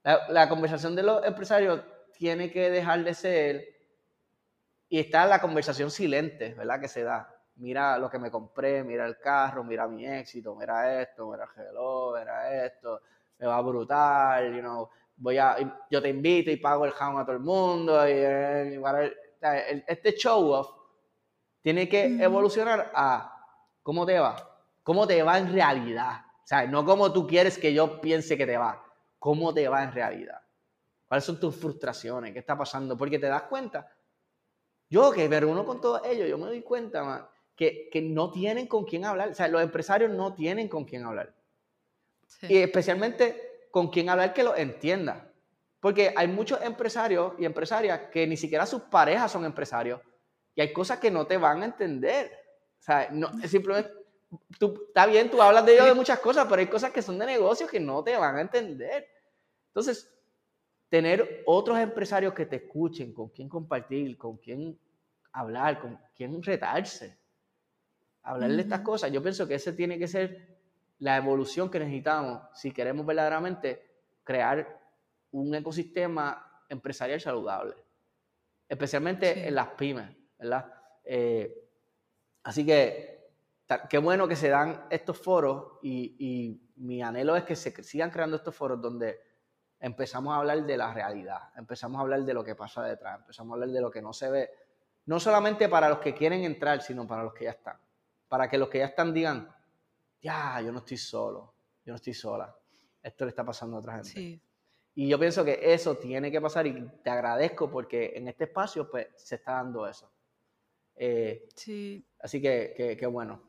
La, 0.04 0.28
la 0.28 0.50
conversación 0.50 0.94
de 0.94 1.04
los 1.04 1.26
empresarios 1.26 1.80
tiene 2.18 2.52
que 2.52 2.70
dejar 2.70 3.06
de 3.06 3.14
ser, 3.14 3.66
y 4.90 5.00
está 5.00 5.26
la 5.26 5.40
conversación 5.40 5.90
silente, 5.90 6.54
¿verdad? 6.54 6.82
Que 6.82 6.90
se 6.90 7.04
da. 7.04 7.34
Mira 7.56 7.98
lo 7.98 8.10
que 8.10 8.20
me 8.20 8.30
compré, 8.30 8.84
mira 8.84 9.06
el 9.06 9.18
carro, 9.18 9.64
mira 9.64 9.88
mi 9.88 10.06
éxito, 10.06 10.54
mira 10.54 11.02
esto, 11.02 11.32
mira 11.32 11.46
el 11.46 11.66
reloj, 11.66 12.20
mira 12.20 12.66
esto, 12.66 13.02
me 13.40 13.48
va 13.48 13.62
brutal, 13.62 14.54
you 14.54 14.60
know, 14.60 14.90
voy 15.16 15.38
a, 15.38 15.56
yo 15.90 16.02
te 16.02 16.10
invito 16.10 16.52
y 16.52 16.58
pago 16.58 16.84
el 16.84 16.92
jam 16.92 17.16
a 17.16 17.24
todo 17.24 17.38
el 17.38 17.42
mundo. 17.42 18.06
Y, 18.06 18.12
eh, 18.16 19.14
este 19.88 20.14
show 20.18 20.52
off 20.52 20.81
tiene 21.62 21.88
que 21.88 22.06
evolucionar 22.22 22.92
a 22.94 23.46
cómo 23.84 24.06
te 24.06 24.20
va, 24.20 24.36
cómo 24.84 25.08
te 25.08 25.22
va 25.24 25.38
en 25.38 25.52
realidad. 25.54 26.26
O 26.44 26.48
sea, 26.48 26.66
no 26.66 26.86
como 26.86 27.14
tú 27.14 27.28
quieres 27.28 27.58
que 27.58 27.74
yo 27.74 28.02
piense 28.02 28.38
que 28.38 28.46
te 28.46 28.58
va, 28.58 28.84
cómo 29.20 29.54
te 29.54 29.68
va 29.68 29.84
en 29.84 29.92
realidad. 29.92 30.42
¿Cuáles 31.08 31.26
son 31.26 31.40
tus 31.40 31.56
frustraciones? 31.56 32.34
¿Qué 32.34 32.40
está 32.40 32.58
pasando? 32.58 32.98
Porque 32.98 33.20
te 33.20 33.28
das 33.28 33.44
cuenta. 33.44 33.92
Yo 34.90 35.12
que 35.12 35.28
ver 35.28 35.46
uno 35.46 35.66
con 35.66 35.80
todo 35.80 36.04
ello, 36.04 36.26
yo 36.26 36.38
me 36.38 36.46
doy 36.46 36.62
cuenta, 36.62 37.30
que, 37.56 37.90
que, 37.92 38.02
no 38.02 38.32
tienen 38.32 38.68
con 38.68 38.86
quién 38.86 39.06
hablar. 39.06 39.30
O 39.30 39.34
sea, 39.34 39.48
los 39.48 39.62
empresarios 39.62 40.12
no 40.12 40.34
tienen 40.34 40.68
con 40.68 40.86
quién 40.86 41.06
hablar. 41.06 41.34
Y 42.42 42.58
especialmente 42.58 43.68
con 43.72 43.90
quien 43.90 44.10
hablar 44.10 44.34
que 44.34 44.44
lo 44.44 44.56
entienda. 44.56 45.32
Porque 45.80 46.14
hay 46.16 46.28
muchos 46.28 46.62
empresarios 46.62 47.34
y 47.40 47.46
empresarias 47.46 48.02
que 48.12 48.28
ni 48.28 48.38
siquiera 48.38 48.66
sus 48.66 48.84
parejas 48.84 49.32
son 49.32 49.46
empresarios. 49.46 50.00
Y 50.56 50.62
hay 50.62 50.74
cosas 50.74 51.00
que 51.00 51.12
no 51.12 51.26
te 51.26 51.38
van 51.38 51.62
a 51.62 51.66
entender. 51.66 52.32
O 52.80 52.84
sea, 52.84 53.10
no, 53.12 53.32
simplemente, 53.48 53.92
tú, 54.60 54.86
está 54.88 55.06
bien, 55.06 55.30
tú 55.30 55.42
hablas 55.42 55.66
de 55.66 55.74
ellos 55.74 55.86
de 55.86 55.94
muchas 55.94 56.20
cosas, 56.20 56.48
pero 56.50 56.60
hay 56.60 56.68
cosas 56.68 56.92
que 56.92 57.02
son 57.02 57.18
de 57.20 57.26
negocios 57.26 57.70
que 57.70 57.80
no 57.80 58.04
te 58.04 58.16
van 58.18 58.36
a 58.36 58.42
entender. 58.42 59.08
Entonces, 59.68 60.12
tener 60.90 61.44
otros 61.46 61.80
empresarios 61.80 62.34
que 62.34 62.46
te 62.46 62.58
escuchen, 62.58 63.14
con 63.14 63.30
quien 63.30 63.48
compartir, 63.48 64.18
con 64.18 64.38
quien 64.38 64.78
hablar, 65.32 65.80
con 65.80 65.98
quien 66.16 66.44
retarse, 66.44 67.18
hablarle 68.24 68.58
de 68.58 68.62
estas 68.64 68.82
cosas, 68.82 69.12
yo 69.12 69.22
pienso 69.22 69.48
que 69.48 69.56
ese 69.56 69.74
tiene 69.74 69.98
que 69.98 70.08
ser 70.08 70.60
la 71.00 71.18
evolución 71.18 71.72
que 71.72 71.80
necesitamos 71.80 72.42
si 72.54 72.72
queremos 72.72 73.06
verdaderamente 73.06 73.82
crear 74.24 74.80
un 75.32 75.56
ecosistema 75.56 76.64
empresarial 76.70 77.20
saludable, 77.20 77.76
especialmente 78.68 79.48
en 79.48 79.56
las 79.56 79.70
pymes, 79.70 80.10
¿verdad? 80.42 80.74
Eh, 81.04 81.70
así 82.44 82.66
que 82.66 83.32
qué 83.90 83.98
bueno 84.00 84.28
que 84.28 84.36
se 84.36 84.50
dan 84.50 84.88
estos 84.90 85.18
foros 85.18 85.80
y, 85.82 86.16
y, 86.20 86.68
mi 86.82 87.04
anhelo 87.04 87.36
es 87.36 87.44
que 87.44 87.56
se 87.56 87.72
sigan 87.84 88.10
creando 88.10 88.38
estos 88.38 88.56
foros 88.56 88.82
donde 88.82 89.22
empezamos 89.80 90.34
a 90.34 90.38
hablar 90.38 90.66
de 90.66 90.78
la 90.78 90.92
realidad, 90.92 91.52
empezamos 91.56 92.00
a 92.00 92.02
hablar 92.02 92.24
de 92.24 92.34
lo 92.34 92.44
que 92.44 92.56
pasa 92.56 92.84
detrás, 92.84 93.20
empezamos 93.20 93.52
a 93.52 93.54
hablar 93.54 93.70
de 93.70 93.82
lo 93.82 93.92
que 93.92 94.02
no 94.02 94.14
se 94.14 94.32
ve, 94.32 94.50
no 95.06 95.20
solamente 95.20 95.70
para 95.70 95.90
los 95.90 96.00
que 96.00 96.16
quieren 96.16 96.44
entrar, 96.44 96.82
sino 96.82 97.06
para 97.06 97.24
los 97.24 97.36
que 97.36 97.44
ya 97.46 97.52
están, 97.52 97.78
para 98.28 98.50
que 98.50 98.58
los 98.58 98.68
que 98.68 98.80
ya 98.80 98.86
están 98.86 99.14
digan, 99.14 99.48
ya, 100.20 100.60
yo 100.62 100.72
no 100.72 100.80
estoy 100.80 100.98
solo, 100.98 101.54
yo 101.86 101.92
no 101.94 101.98
estoy 101.98 102.16
sola. 102.16 102.56
Esto 103.02 103.26
le 103.26 103.30
está 103.30 103.44
pasando 103.44 103.78
a 103.78 103.80
otra 103.80 103.94
gente. 103.94 104.10
Sí. 104.10 104.42
Y 104.96 105.08
yo 105.08 105.20
pienso 105.20 105.46
que 105.46 105.60
eso 105.74 105.98
tiene 105.98 106.32
que 106.32 106.42
pasar 106.42 106.66
y 106.68 106.88
te 107.04 107.10
agradezco 107.10 107.70
porque 107.70 108.14
en 108.16 108.28
este 108.28 108.46
espacio 108.46 108.90
pues 108.90 109.08
se 109.16 109.36
está 109.36 109.54
dando 109.54 109.88
eso. 109.88 110.12
Eh, 111.04 111.50
sí. 111.56 112.06
Así 112.20 112.40
que, 112.40 112.96
qué 113.00 113.06
bueno. 113.08 113.42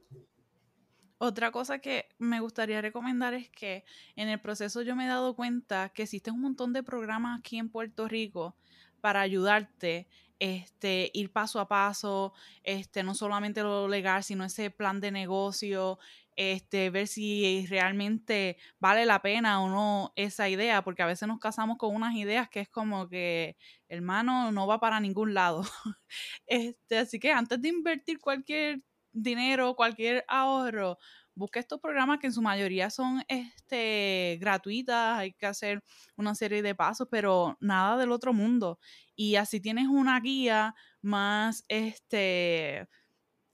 Otra 1.18 1.52
cosa 1.52 1.80
que 1.80 2.08
me 2.18 2.40
gustaría 2.40 2.80
recomendar 2.80 3.34
es 3.34 3.50
que 3.50 3.84
en 4.16 4.30
el 4.30 4.40
proceso 4.40 4.80
yo 4.80 4.96
me 4.96 5.04
he 5.04 5.08
dado 5.08 5.36
cuenta 5.36 5.90
que 5.90 6.04
existen 6.04 6.32
un 6.32 6.40
montón 6.40 6.72
de 6.72 6.82
programas 6.82 7.38
aquí 7.38 7.58
en 7.58 7.68
Puerto 7.68 8.08
Rico 8.08 8.56
para 9.02 9.20
ayudarte 9.20 10.08
este, 10.38 11.10
ir 11.14 11.30
paso 11.30 11.60
a 11.60 11.68
paso, 11.68 12.32
este, 12.64 13.04
no 13.04 13.14
solamente 13.14 13.62
lo 13.62 13.86
legal, 13.86 14.24
sino 14.24 14.44
ese 14.44 14.70
plan 14.70 15.00
de 15.00 15.12
negocio, 15.12 15.98
este, 16.36 16.90
ver 16.90 17.06
si 17.06 17.66
realmente 17.68 18.56
vale 18.80 19.06
la 19.06 19.22
pena 19.22 19.62
o 19.62 19.68
no 19.68 20.12
esa 20.16 20.48
idea, 20.48 20.82
porque 20.82 21.02
a 21.02 21.06
veces 21.06 21.28
nos 21.28 21.38
casamos 21.40 21.78
con 21.78 21.94
unas 21.94 22.14
ideas 22.16 22.48
que 22.48 22.60
es 22.60 22.68
como 22.68 23.08
que, 23.08 23.56
hermano, 23.88 24.52
no 24.52 24.66
va 24.66 24.80
para 24.80 25.00
ningún 25.00 25.34
lado. 25.34 25.62
este, 26.46 26.98
así 26.98 27.20
que 27.20 27.32
antes 27.32 27.60
de 27.60 27.68
invertir 27.68 28.20
cualquier 28.20 28.82
dinero, 29.12 29.74
cualquier 29.76 30.24
ahorro, 30.28 30.98
busque 31.34 31.58
estos 31.58 31.80
programas 31.80 32.18
que 32.18 32.26
en 32.28 32.32
su 32.32 32.42
mayoría 32.42 32.90
son 32.90 33.22
este, 33.28 34.38
gratuitas, 34.40 35.18
hay 35.18 35.32
que 35.32 35.46
hacer 35.46 35.82
una 36.16 36.34
serie 36.34 36.62
de 36.62 36.74
pasos, 36.74 37.08
pero 37.10 37.56
nada 37.60 37.96
del 37.96 38.12
otro 38.12 38.32
mundo. 38.32 38.78
Y 39.16 39.36
así 39.36 39.60
tienes 39.60 39.86
una 39.88 40.20
guía 40.20 40.74
más 41.02 41.64
este, 41.68 42.88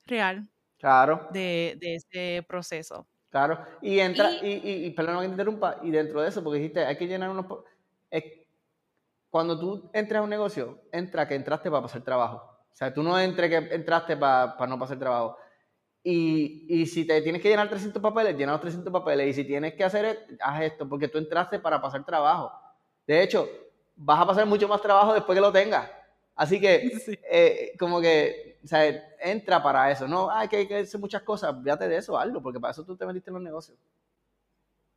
real 0.06 0.50
claro. 0.78 1.28
de, 1.30 1.76
de 1.80 1.94
ese 1.96 2.42
proceso. 2.48 3.06
Claro, 3.30 3.58
y 3.82 3.98
entra, 3.98 4.32
y, 4.32 4.52
y, 4.52 4.86
y, 4.86 4.90
perdón 4.90 5.16
que 5.16 5.26
te 5.26 5.32
interrumpa, 5.32 5.78
y 5.82 5.90
dentro 5.90 6.22
de 6.22 6.28
eso, 6.30 6.42
porque 6.42 6.60
dijiste, 6.60 6.84
hay 6.84 6.96
que 6.96 7.06
llenar 7.06 7.28
unos... 7.28 7.44
cuando 9.28 9.58
tú 9.58 9.90
entras 9.92 10.20
a 10.20 10.22
un 10.22 10.30
negocio, 10.30 10.80
entra 10.90 11.28
que 11.28 11.34
entraste 11.34 11.70
para 11.70 11.82
pasar 11.82 12.02
trabajo. 12.02 12.36
O 12.72 12.76
sea, 12.78 12.94
tú 12.94 13.02
no 13.02 13.18
entres 13.18 13.50
que 13.50 13.74
entraste 13.74 14.16
para, 14.16 14.56
para 14.56 14.70
no 14.70 14.78
pasar 14.78 14.98
trabajo 14.98 15.36
y, 16.02 16.64
y, 16.68 16.86
si 16.86 17.04
te 17.04 17.20
tienes 17.20 17.42
que 17.42 17.50
llenar 17.50 17.68
300 17.68 18.00
papeles, 18.00 18.34
llena 18.34 18.52
los 18.52 18.60
300 18.62 18.90
papeles. 18.90 19.28
Y 19.28 19.32
si 19.34 19.44
tienes 19.44 19.74
que 19.74 19.84
hacer, 19.84 20.26
haz 20.40 20.62
esto, 20.62 20.88
porque 20.88 21.08
tú 21.08 21.18
entraste 21.18 21.58
para 21.58 21.82
pasar 21.82 22.04
trabajo. 22.06 22.50
De 23.06 23.22
hecho, 23.22 23.48
vas 23.94 24.20
a 24.20 24.26
pasar 24.26 24.46
mucho 24.46 24.66
más 24.68 24.80
trabajo 24.80 25.12
después 25.12 25.36
que 25.36 25.40
lo 25.42 25.52
tengas. 25.52 25.90
Así 26.34 26.60
que, 26.60 26.90
eh, 27.30 27.72
como 27.78 28.00
que, 28.00 28.47
o 28.68 28.70
sea, 28.70 28.86
entra 29.22 29.62
para 29.62 29.90
eso. 29.90 30.06
No, 30.06 30.30
hay 30.30 30.46
que, 30.46 30.56
hay 30.56 30.68
que 30.68 30.76
hacer 30.76 31.00
muchas 31.00 31.22
cosas. 31.22 31.56
Fíjate 31.62 31.88
de 31.88 31.96
eso, 31.96 32.18
hazlo, 32.18 32.42
porque 32.42 32.60
para 32.60 32.72
eso 32.72 32.84
tú 32.84 32.94
te 32.94 33.06
metiste 33.06 33.30
en 33.30 33.34
los 33.34 33.42
negocios. 33.42 33.78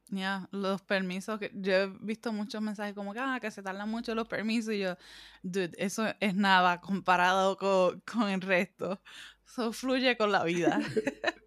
Ya, 0.09 0.49
los 0.51 0.81
permisos, 0.81 1.39
que 1.39 1.51
yo 1.53 1.73
he 1.73 1.87
visto 2.01 2.33
muchos 2.33 2.61
mensajes 2.61 2.93
como 2.93 3.13
que, 3.13 3.21
ah, 3.21 3.39
que 3.41 3.49
se 3.49 3.63
tardan 3.63 3.89
mucho 3.89 4.13
los 4.13 4.27
permisos 4.27 4.73
y 4.73 4.79
yo, 4.79 4.97
dude, 5.41 5.71
eso 5.77 6.03
es 6.19 6.35
nada 6.35 6.81
comparado 6.81 7.55
con, 7.55 8.01
con 8.01 8.27
el 8.27 8.41
resto. 8.41 8.99
Eso 9.47 9.71
fluye 9.71 10.17
con 10.17 10.33
la 10.33 10.43
vida. 10.43 10.81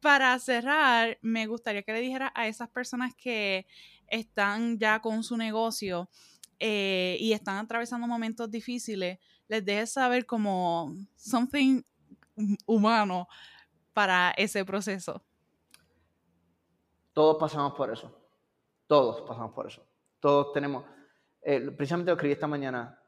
Para 0.00 0.38
cerrar, 0.38 1.18
me 1.22 1.48
gustaría 1.48 1.82
que 1.82 1.92
le 1.92 2.02
dijera 2.02 2.30
a 2.36 2.46
esas 2.46 2.68
personas 2.68 3.16
que 3.16 3.66
están 4.06 4.78
ya 4.78 5.00
con 5.00 5.24
su 5.24 5.36
negocio 5.36 6.08
eh, 6.60 7.16
y 7.18 7.32
están 7.32 7.56
atravesando 7.56 8.06
momentos 8.06 8.48
difíciles, 8.48 9.18
les 9.48 9.64
deje 9.64 9.86
saber 9.86 10.26
como 10.26 10.94
something 11.16 11.82
humano 12.66 13.28
para 13.92 14.32
ese 14.36 14.64
proceso. 14.64 15.22
Todos 17.12 17.36
pasamos 17.38 17.74
por 17.74 17.92
eso. 17.92 18.12
Todos 18.86 19.22
pasamos 19.22 19.52
por 19.52 19.66
eso. 19.66 19.86
Todos 20.20 20.52
tenemos. 20.52 20.84
Eh, 21.42 21.70
precisamente 21.70 22.10
lo 22.10 22.16
escribí 22.16 22.32
esta 22.32 22.46
mañana. 22.46 23.00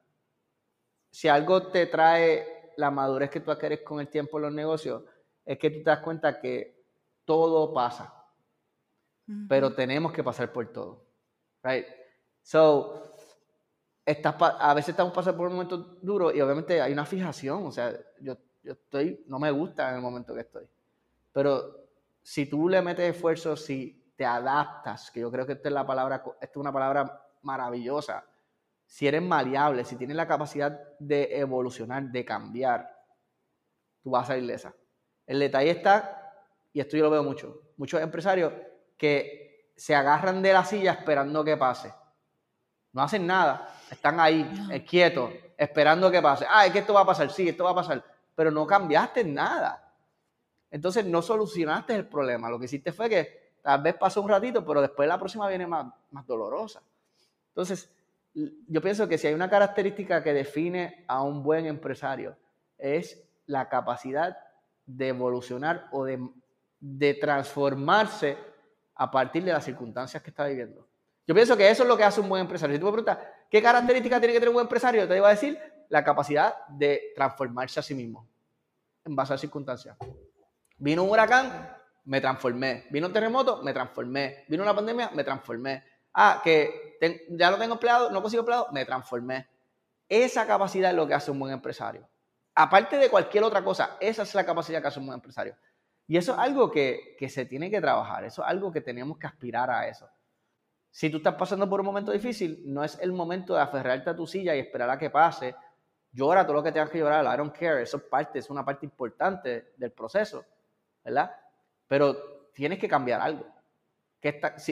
Si 1.11 1.28
algo 1.28 1.68
te 1.68 1.87
trae 1.87 2.72
la 2.76 2.91
madurez 2.91 3.30
que 3.30 3.41
tú 3.41 3.51
adquieres 3.51 3.80
con 3.80 4.01
el 4.01 4.09
tiempo 4.09 4.39
en 4.39 4.43
los 4.45 4.53
negocios 4.53 5.03
es 5.45 5.59
que 5.59 5.70
tú 5.70 5.78
te 5.78 5.91
das 5.91 6.01
cuenta 6.01 6.41
que 6.41 6.84
todo 7.24 7.72
pasa, 7.72 8.12
pero 9.49 9.74
tenemos 9.74 10.12
que 10.12 10.22
pasar 10.22 10.53
por 10.53 10.72
todo. 10.72 11.07
Right? 11.62 11.87
So, 12.43 13.16
estás, 14.07 14.37
a 14.39 14.73
veces 14.73 14.91
estamos 14.91 15.13
pasando 15.13 15.37
por 15.37 15.49
un 15.49 15.55
momento 15.55 15.79
duro 16.01 16.33
y 16.33 16.41
obviamente 16.41 16.81
hay 16.81 16.93
una 16.93 17.05
fijación, 17.05 17.67
o 17.67 17.73
sea, 17.73 17.93
yo, 18.21 18.37
yo 18.63 18.73
estoy, 18.73 19.25
no 19.27 19.41
me 19.41 19.51
gusta 19.51 19.91
en 19.91 19.97
el 19.97 20.01
momento 20.01 20.33
que 20.33 20.41
estoy, 20.41 20.67
pero 21.33 21.89
si 22.23 22.47
tú 22.47 22.69
le 22.69 22.81
metes 22.81 23.15
esfuerzo, 23.15 23.57
si 23.57 24.13
te 24.17 24.25
adaptas, 24.25 25.11
que 25.11 25.21
yo 25.21 25.31
creo 25.31 25.45
que 25.45 25.55
esta 25.55 25.69
es 25.69 25.75
la 25.75 25.85
palabra, 25.85 26.23
esta 26.41 26.47
es 26.47 26.57
una 26.57 26.73
palabra 26.73 27.21
maravillosa, 27.43 28.25
si 28.87 29.09
eres 29.09 29.23
maleable, 29.23 29.85
si 29.85 29.97
tienes 29.97 30.17
la 30.17 30.29
capacidad 30.29 30.81
de 31.01 31.39
evolucionar, 31.39 32.05
de 32.05 32.25
cambiar, 32.25 32.89
tú 34.01 34.11
vas 34.11 34.25
a 34.25 34.35
salir 34.35 34.47
de. 34.47 34.71
El 35.27 35.41
detalle 35.41 35.71
está, 35.71 36.33
y 36.73 36.79
esto 36.81 36.97
yo 36.97 37.05
lo 37.05 37.11
veo 37.11 37.25
mucho, 37.25 37.73
muchos 37.77 38.01
empresarios 38.01 38.53
que 38.97 39.73
se 39.77 39.95
agarran 39.95 40.41
de 40.41 40.53
la 40.53 40.65
silla 40.65 40.93
esperando 40.93 41.45
que 41.45 41.57
pase. 41.57 41.93
No 42.93 43.03
hacen 43.03 43.27
nada, 43.27 43.69
están 43.91 44.20
ahí, 44.20 44.49
eh, 44.70 44.84
quietos, 44.84 45.30
esperando 45.57 46.11
que 46.11 46.20
pase. 46.22 46.47
Ah, 46.49 46.66
es 46.66 46.72
que 46.72 46.80
esto 46.80 46.95
va 46.95 47.01
a 47.01 47.07
pasar, 47.07 47.30
sí, 47.30 47.49
esto 47.49 47.64
va 47.64 47.70
a 47.70 47.74
pasar, 47.76 48.05
pero 48.34 48.51
no 48.51 48.66
cambiaste 48.66 49.24
nada. 49.24 49.93
Entonces 50.70 51.05
no 51.05 51.22
solucionaste 51.22 51.95
el 51.95 52.07
problema. 52.07 52.51
Lo 52.51 52.59
que 52.59 52.66
hiciste 52.66 52.93
fue 52.93 53.09
que 53.09 53.53
tal 53.62 53.82
vez 53.82 53.95
pasó 53.95 54.20
un 54.22 54.28
ratito, 54.28 54.64
pero 54.64 54.80
después 54.80 55.09
la 55.09 55.18
próxima 55.18 55.49
viene 55.49 55.66
más, 55.66 55.87
más 56.11 56.26
dolorosa. 56.26 56.82
Entonces, 57.49 57.91
yo 58.68 58.82
pienso 58.82 59.09
que 59.09 59.16
si 59.16 59.26
hay 59.26 59.34
una 59.34 59.49
característica 59.49 60.22
que 60.22 60.34
define 60.34 61.05
a 61.09 61.22
un 61.22 61.43
buen 61.43 61.64
empresario 61.64 62.37
es 62.76 63.22
la 63.47 63.68
capacidad 63.68 64.37
de 64.84 65.09
evolucionar 65.09 65.89
o 65.91 66.05
de, 66.05 67.14
transformarse 67.14 68.37
a 68.95 69.11
partir 69.11 69.43
de 69.43 69.53
las 69.53 69.64
circunstancias 69.64 70.22
que 70.22 70.30
está 70.30 70.47
viviendo. 70.47 70.87
Yo 71.26 71.34
pienso 71.34 71.57
que 71.57 71.68
eso 71.68 71.82
es 71.82 71.89
lo 71.89 71.97
que 71.97 72.05
hace 72.05 72.20
un 72.20 72.28
buen 72.28 72.43
empresario. 72.43 72.76
Si 72.76 72.80
tú 72.80 72.87
me 72.87 72.93
preguntas, 72.93 73.18
¿qué 73.51 73.62
característica 73.62 74.18
tiene 74.18 74.32
que 74.32 74.40
tener 74.40 74.51
un 74.51 74.55
buen 74.55 74.64
empresario? 74.64 75.07
Te 75.07 75.16
iba 75.16 75.28
a 75.28 75.32
decir 75.32 75.59
la 75.88 76.05
capacidad 76.05 76.66
de 76.68 77.12
transformarse 77.14 77.80
a 77.80 77.82
sí 77.82 77.94
mismo 77.94 78.28
en 79.05 79.14
base 79.14 79.34
a 79.34 79.38
circunstancias. 79.38 79.97
Vino 80.78 81.05
un 81.05 81.11
huracán, 81.11 81.76
me 82.05 82.20
transformé. 82.20 82.86
Vino 82.90 83.07
un 83.07 83.12
terremoto, 83.12 83.62
me 83.62 83.72
transformé. 83.72 84.44
Vino 84.49 84.62
una 84.62 84.74
pandemia, 84.74 85.11
me 85.14 85.24
transformé. 85.24 85.84
Ah, 86.14 86.40
que 86.42 86.99
ya 87.30 87.51
lo 87.51 87.59
tengo 87.59 87.74
empleado, 87.74 88.11
no 88.11 88.22
consigo 88.22 88.40
empleado, 88.40 88.68
me 88.72 88.84
transformé. 88.84 89.49
Esa 90.09 90.47
capacidad 90.47 90.90
es 90.90 90.97
lo 90.97 91.07
que 91.07 91.14
hace 91.14 91.30
un 91.30 91.38
buen 91.38 91.53
empresario. 91.53 92.09
Aparte 92.55 92.97
de 92.97 93.11
cualquier 93.11 93.44
otra 93.44 93.62
cosa, 93.62 93.97
esa 94.01 94.22
es 94.22 94.34
la 94.34 94.47
capacidad 94.47 94.80
que 94.80 94.88
hace 94.88 94.99
un 94.99 95.07
buen 95.07 95.16
empresario. 95.16 95.57
Y 96.07 96.16
eso 96.16 96.32
es 96.32 96.38
algo 96.38 96.70
que, 96.70 97.16
que 97.18 97.28
se 97.28 97.44
tiene 97.44 97.70
que 97.70 97.80
trabajar, 97.80 98.24
eso 98.24 98.42
es 98.42 98.49
algo 98.49 98.70
que 98.72 98.80
tenemos 98.80 99.18
que 99.18 99.26
aspirar 99.26 99.70
a 99.70 99.88
eso. 99.88 100.09
Si 100.97 101.11
tú 101.11 101.18
estás 101.18 101.34
pasando 101.34 101.68
por 101.68 101.80
un 101.80 101.86
momento 101.86 102.11
difícil, 102.11 102.62
no 102.64 102.82
es 102.82 102.99
el 103.01 103.12
momento 103.12 103.55
de 103.55 103.61
aferrarte 103.61 104.09
a 104.09 104.16
tu 104.16 104.26
silla 104.26 104.57
y 104.57 104.61
esperar 104.61 104.88
a 104.88 104.99
que 104.99 105.11
pase. 105.11 105.55
Llora 106.12 106.47
todo 106.47 106.55
lo 106.55 106.62
que 106.62 106.72
tengas 106.72 106.88
que 106.88 106.99
llorar, 106.99 107.24
I 107.26 107.36
don't 107.36 107.55
care, 107.55 107.82
eso 107.82 107.99
es 107.99 108.05
parte, 108.05 108.38
es 108.38 108.49
una 108.49 108.64
parte 108.64 108.86
importante 108.86 109.74
del 109.76 109.92
proceso, 109.92 110.44
¿verdad? 111.05 111.30
Pero 111.86 112.49
tienes 112.55 112.78
que 112.78 112.88
cambiar 112.88 113.20
algo 113.20 113.44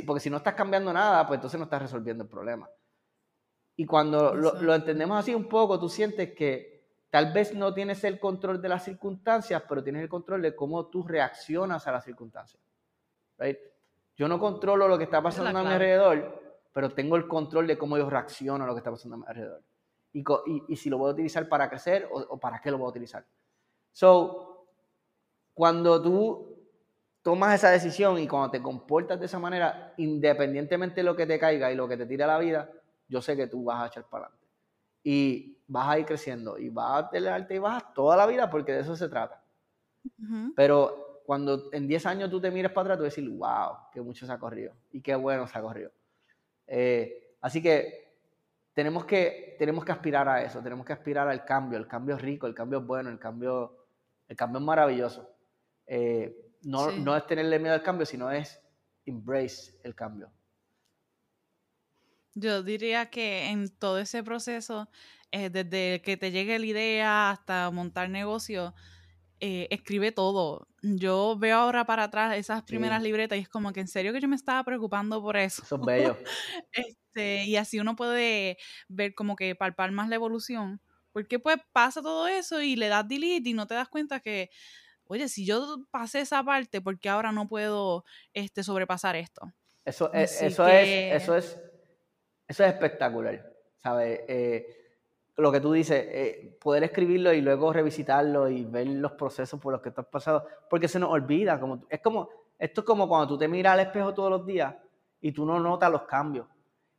porque 0.06 0.20
si 0.20 0.30
no 0.30 0.38
estás 0.38 0.54
cambiando 0.54 0.92
nada, 0.92 1.26
pues 1.26 1.38
entonces 1.38 1.58
no 1.58 1.64
estás 1.64 1.82
resolviendo 1.82 2.24
el 2.24 2.30
problema. 2.30 2.68
Y 3.76 3.86
cuando 3.86 4.34
lo, 4.34 4.74
entendemos 4.74 5.18
así 5.18 5.34
un 5.34 5.48
poco, 5.48 5.78
tú 5.78 5.88
sientes 5.88 6.32
que 6.34 6.84
tal 7.10 7.32
vez 7.32 7.54
no 7.54 7.74
tienes 7.74 8.02
el 8.04 8.18
control 8.18 8.62
de 8.62 8.68
las 8.68 8.84
circunstancias, 8.84 9.62
pero 9.68 9.82
tienes 9.82 10.02
el 10.02 10.08
control 10.08 10.42
de 10.42 10.54
cómo 10.54 10.86
tú 10.86 11.02
reaccionas 11.02 11.86
a 11.86 11.92
las 11.92 12.04
circunstancias. 12.04 12.62
Yo 14.16 14.28
no 14.28 14.38
controlo 14.38 14.88
lo 14.88 14.96
que 14.96 15.04
está 15.04 15.22
pasando 15.22 15.58
a 15.58 15.62
mi 15.62 15.70
alrededor, 15.70 16.42
pero 16.72 16.90
tengo 16.90 17.16
el 17.16 17.26
control 17.26 17.66
de 17.66 17.76
cómo 17.78 17.98
yo 17.98 18.08
reacciono 18.08 18.64
a 18.64 18.66
lo 18.66 18.74
que 18.74 18.78
está 18.78 18.90
pasando 18.90 19.16
a 19.16 19.18
mi 19.18 19.24
alrededor. 19.26 19.62
Y, 20.12 20.24
y, 20.68 20.76
si 20.76 20.88
lo 20.88 20.98
voy 20.98 21.10
a 21.10 21.12
utilizar 21.12 21.48
para 21.48 21.68
crecer 21.68 22.08
o, 22.12 22.20
o, 22.20 22.38
para 22.38 22.60
qué 22.60 22.70
lo 22.70 22.78
voy 22.78 22.86
a 22.86 22.90
utilizar. 22.90 23.26
So, 23.90 24.68
cuando 25.52 26.00
tú 26.00 26.54
tomas 27.22 27.54
esa 27.54 27.70
decisión 27.70 28.18
y 28.20 28.28
cuando 28.28 28.50
te 28.50 28.62
comportas 28.62 29.18
de 29.18 29.26
esa 29.26 29.40
manera, 29.40 29.92
independientemente 29.96 30.96
de 30.96 31.04
lo 31.04 31.16
que 31.16 31.26
te 31.26 31.38
caiga 31.38 31.72
y 31.72 31.74
lo 31.74 31.88
que 31.88 31.96
te 31.96 32.06
tire 32.06 32.22
a 32.22 32.28
la 32.28 32.38
vida, 32.38 32.70
yo 33.08 33.20
sé 33.20 33.36
que 33.36 33.48
tú 33.48 33.64
vas 33.64 33.82
a 33.82 33.86
echar 33.88 34.04
para 34.04 34.26
adelante. 34.26 34.46
Y 35.02 35.58
vas 35.66 35.88
a 35.88 35.98
ir 35.98 36.06
creciendo 36.06 36.58
y 36.58 36.68
vas 36.68 37.04
a 37.04 37.10
tener 37.10 37.32
alta 37.32 37.54
y 37.54 37.58
bajas 37.58 37.92
toda 37.94 38.16
la 38.16 38.26
vida 38.26 38.50
porque 38.50 38.72
de 38.72 38.80
eso 38.80 38.94
se 38.94 39.08
trata. 39.08 39.42
Pero 40.54 41.03
cuando 41.24 41.70
en 41.72 41.88
10 41.88 42.06
años 42.06 42.30
tú 42.30 42.40
te 42.40 42.50
mires 42.50 42.70
para 42.70 42.82
atrás, 42.82 42.98
tú 42.98 43.04
vas 43.04 43.12
a 43.12 43.16
decir, 43.16 43.30
wow, 43.30 43.76
qué 43.92 44.00
mucho 44.02 44.26
se 44.26 44.32
ha 44.32 44.38
corrido 44.38 44.74
y 44.92 45.00
qué 45.00 45.14
bueno 45.14 45.46
se 45.46 45.58
ha 45.58 45.62
corrido. 45.62 45.90
Eh, 46.66 47.36
así 47.40 47.62
que 47.62 48.04
tenemos, 48.74 49.06
que 49.06 49.56
tenemos 49.58 49.84
que 49.84 49.92
aspirar 49.92 50.28
a 50.28 50.42
eso, 50.42 50.60
tenemos 50.62 50.84
que 50.84 50.92
aspirar 50.92 51.26
al 51.28 51.44
cambio. 51.44 51.78
El 51.78 51.86
cambio 51.86 52.16
es 52.16 52.22
rico, 52.22 52.46
el 52.46 52.54
cambio 52.54 52.80
es 52.80 52.86
bueno, 52.86 53.08
el 53.08 53.18
cambio, 53.18 53.86
el 54.28 54.36
cambio 54.36 54.58
es 54.58 54.64
maravilloso. 54.64 55.30
Eh, 55.86 56.52
no, 56.64 57.16
es 57.16 57.26
tenerle 57.26 57.58
miedo 57.58 57.74
al 57.74 57.82
cambio, 57.82 58.04
sino 58.04 58.30
es 58.30 58.60
embrace 59.06 59.78
el 59.82 59.94
cambio. 59.94 60.30
Yo 62.34 62.62
diría 62.62 63.10
que 63.10 63.46
en 63.46 63.68
todo 63.68 63.98
ese 63.98 64.22
proceso, 64.22 64.88
eh, 65.30 65.48
desde 65.48 66.02
que 66.02 66.16
te 66.16 66.32
llegue 66.32 66.58
la 66.58 66.66
idea 66.66 67.30
hasta 67.30 67.70
montar 67.70 68.10
negocio, 68.10 68.74
eh, 69.46 69.68
escribe 69.68 70.10
todo. 70.10 70.66
Yo 70.80 71.36
veo 71.38 71.58
ahora 71.58 71.84
para 71.84 72.04
atrás 72.04 72.34
esas 72.34 72.62
primeras 72.62 73.02
libretas 73.02 73.36
y 73.36 73.42
es 73.42 73.48
como 73.50 73.74
que 73.74 73.80
en 73.80 73.88
serio 73.88 74.10
que 74.14 74.20
yo 74.22 74.26
me 74.26 74.36
estaba 74.36 74.64
preocupando 74.64 75.20
por 75.20 75.36
eso. 75.36 75.62
Eso 75.62 75.76
es 75.76 75.82
bello. 75.82 76.16
este, 76.72 77.44
y 77.44 77.56
así 77.56 77.78
uno 77.78 77.94
puede 77.94 78.56
ver 78.88 79.14
como 79.14 79.36
que 79.36 79.54
palpar 79.54 79.92
más 79.92 80.08
la 80.08 80.14
evolución. 80.14 80.80
Porque 81.12 81.38
pues 81.38 81.58
pasa 81.72 82.00
todo 82.00 82.26
eso 82.26 82.62
y 82.62 82.74
le 82.74 82.88
das 82.88 83.06
delete 83.06 83.50
y 83.50 83.52
no 83.52 83.66
te 83.66 83.74
das 83.74 83.90
cuenta 83.90 84.18
que, 84.18 84.48
oye, 85.04 85.28
si 85.28 85.44
yo 85.44 85.84
pasé 85.90 86.20
esa 86.20 86.42
parte, 86.42 86.80
¿por 86.80 86.98
qué 86.98 87.10
ahora 87.10 87.30
no 87.30 87.46
puedo 87.46 88.06
este, 88.32 88.64
sobrepasar 88.64 89.14
esto? 89.14 89.52
Eso, 89.84 90.10
es, 90.14 90.40
eso, 90.40 90.66
es, 90.66 91.22
eso, 91.22 91.36
es, 91.36 91.60
eso 92.48 92.64
es 92.64 92.72
espectacular, 92.72 93.46
¿sabes? 93.82 94.20
Eh, 94.26 94.83
lo 95.36 95.50
que 95.50 95.60
tú 95.60 95.72
dices, 95.72 96.04
eh, 96.08 96.56
poder 96.60 96.84
escribirlo 96.84 97.32
y 97.32 97.40
luego 97.40 97.72
revisitarlo 97.72 98.48
y 98.48 98.64
ver 98.64 98.86
los 98.86 99.12
procesos 99.12 99.60
por 99.60 99.72
los 99.72 99.82
que 99.82 99.90
tú 99.90 100.00
has 100.00 100.06
pasado, 100.06 100.46
porque 100.70 100.88
se 100.88 100.98
nos 100.98 101.10
olvida. 101.10 101.58
Como, 101.58 101.84
es 101.88 102.00
como, 102.00 102.28
esto 102.58 102.82
es 102.82 102.86
como 102.86 103.08
cuando 103.08 103.28
tú 103.28 103.38
te 103.38 103.48
miras 103.48 103.74
al 103.74 103.80
espejo 103.80 104.14
todos 104.14 104.30
los 104.30 104.46
días 104.46 104.74
y 105.20 105.32
tú 105.32 105.44
no 105.44 105.58
notas 105.58 105.90
los 105.90 106.02
cambios. 106.02 106.46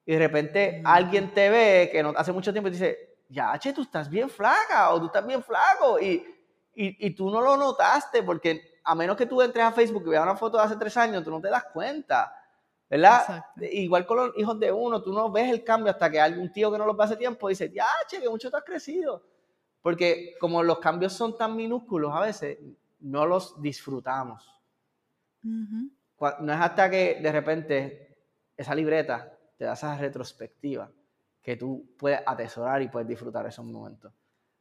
Y 0.05 0.13
de 0.13 0.19
repente 0.19 0.81
alguien 0.83 1.33
te 1.33 1.49
ve 1.49 1.89
que 1.91 2.03
no, 2.03 2.13
hace 2.15 2.31
mucho 2.31 2.51
tiempo 2.51 2.67
y 2.67 2.71
dice, 2.71 3.17
ya, 3.29 3.57
che, 3.57 3.73
tú 3.73 3.81
estás 3.81 4.09
bien 4.09 4.29
flaca 4.29 4.93
o 4.93 4.99
tú 4.99 5.05
estás 5.07 5.25
bien 5.25 5.41
flaco. 5.41 5.99
Y, 5.99 6.25
y, 6.75 7.07
y, 7.07 7.15
tú 7.15 7.31
no 7.31 7.39
lo 7.39 7.55
notaste 7.55 8.21
porque 8.21 8.79
a 8.83 8.93
menos 8.95 9.15
que 9.15 9.25
tú 9.25 9.41
entres 9.41 9.65
a 9.65 9.71
Facebook 9.71 10.03
y 10.05 10.09
veas 10.09 10.23
una 10.23 10.35
foto 10.35 10.57
de 10.57 10.63
hace 10.63 10.75
tres 10.75 10.95
años, 10.97 11.23
tú 11.23 11.31
no 11.31 11.39
te 11.39 11.49
das 11.49 11.63
cuenta. 11.73 12.33
¿Verdad? 12.89 13.45
Igual 13.71 14.05
con 14.05 14.17
los 14.17 14.37
hijos 14.37 14.59
de 14.59 14.71
uno, 14.71 15.01
tú 15.01 15.13
no 15.13 15.31
ves 15.31 15.49
el 15.51 15.63
cambio 15.63 15.91
hasta 15.91 16.09
que 16.09 16.19
algún 16.19 16.51
tío 16.51 16.71
que 16.71 16.77
no 16.77 16.85
los 16.85 16.95
ve 16.95 17.03
hace 17.03 17.17
tiempo 17.17 17.49
dice, 17.49 17.71
ya, 17.71 17.87
che, 18.07 18.21
que 18.21 18.29
mucho 18.29 18.51
te 18.51 18.57
has 18.57 18.63
crecido. 18.63 19.23
Porque 19.81 20.35
como 20.39 20.63
los 20.63 20.79
cambios 20.79 21.13
son 21.13 21.37
tan 21.37 21.55
minúsculos 21.55 22.13
a 22.13 22.21
veces, 22.21 22.57
no 22.99 23.25
los 23.25 23.61
disfrutamos. 23.61 24.51
No 25.41 26.53
es 26.53 26.59
hasta 26.59 26.89
que 26.89 27.19
de 27.21 27.31
repente 27.31 28.17
esa 28.57 28.73
libreta 28.73 29.37
te 29.57 29.65
da 29.65 29.73
esa 29.73 29.97
retrospectiva 29.97 30.91
que 31.41 31.55
tú 31.55 31.93
puedes 31.97 32.21
atesorar 32.25 32.81
y 32.81 32.87
puedes 32.87 33.07
disfrutar 33.07 33.45
esos 33.45 33.65
momentos. 33.65 34.11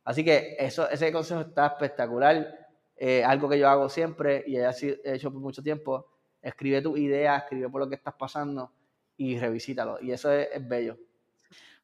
Así 0.05 0.23
que 0.23 0.57
eso, 0.59 0.89
ese 0.91 1.11
consejo 1.11 1.41
está 1.41 1.67
espectacular, 1.67 2.69
eh, 2.97 3.25
algo 3.25 3.49
que 3.49 3.59
yo 3.59 3.69
hago 3.69 3.89
siempre 3.89 4.45
y 4.47 4.57
he 4.57 4.69
hecho 5.05 5.33
por 5.33 5.41
mucho 5.41 5.63
tiempo 5.63 6.14
escribe 6.45 6.83
tu 6.83 6.97
idea, 6.97 7.39
escribe 7.39 7.69
por 7.69 7.81
lo 7.81 7.89
que 7.89 7.95
estás 7.97 8.15
pasando 8.15 8.71
y 9.17 9.39
revisítalo. 9.39 9.99
Y 10.01 10.13
eso 10.13 10.31
es, 10.31 10.49
bello. 10.69 10.99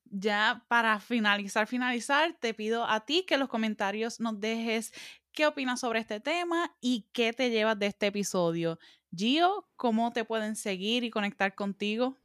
Ya 0.05 0.65
para 0.69 1.01
finalizar, 1.01 1.67
finalizar, 1.67 2.35
te 2.39 2.53
pido 2.53 2.85
a 2.85 3.01
ti 3.01 3.25
que 3.27 3.35
en 3.35 3.41
los 3.41 3.49
comentarios 3.49 4.21
nos 4.21 4.39
dejes 4.39 4.93
qué 5.33 5.47
opinas 5.47 5.81
sobre 5.81 6.01
este 6.01 6.21
tema 6.21 6.75
y 6.81 7.07
qué 7.13 7.33
te 7.33 7.51
llevas 7.51 7.79
de 7.79 7.87
este 7.87 8.09
episodio. 8.09 8.79
Gio, 9.15 9.67
¿cómo 9.77 10.13
te 10.13 10.25
pueden 10.25 10.57
seguir 10.57 11.05
y 11.05 11.11
conectar 11.11 11.55
contigo? 11.55 12.17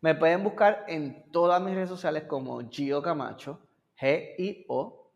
Me 0.00 0.14
pueden 0.14 0.42
buscar 0.42 0.84
en 0.88 1.30
todas 1.30 1.62
mis 1.62 1.74
redes 1.74 1.88
sociales 1.88 2.24
como 2.24 2.68
Gio 2.68 3.02
Camacho, 3.02 3.60
G-I-O 4.00 5.12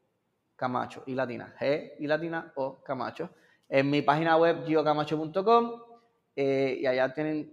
Camacho 0.54 1.02
y 1.06 1.14
latina, 1.14 1.54
G 1.58 1.94
y 1.98 2.06
latina 2.06 2.52
O 2.56 2.82
Camacho. 2.82 3.30
En 3.68 3.90
mi 3.90 4.02
página 4.02 4.36
web 4.36 4.64
giocamacho.com 4.66 5.87
eh, 6.40 6.78
y 6.82 6.86
allá 6.86 7.12
tienen 7.12 7.52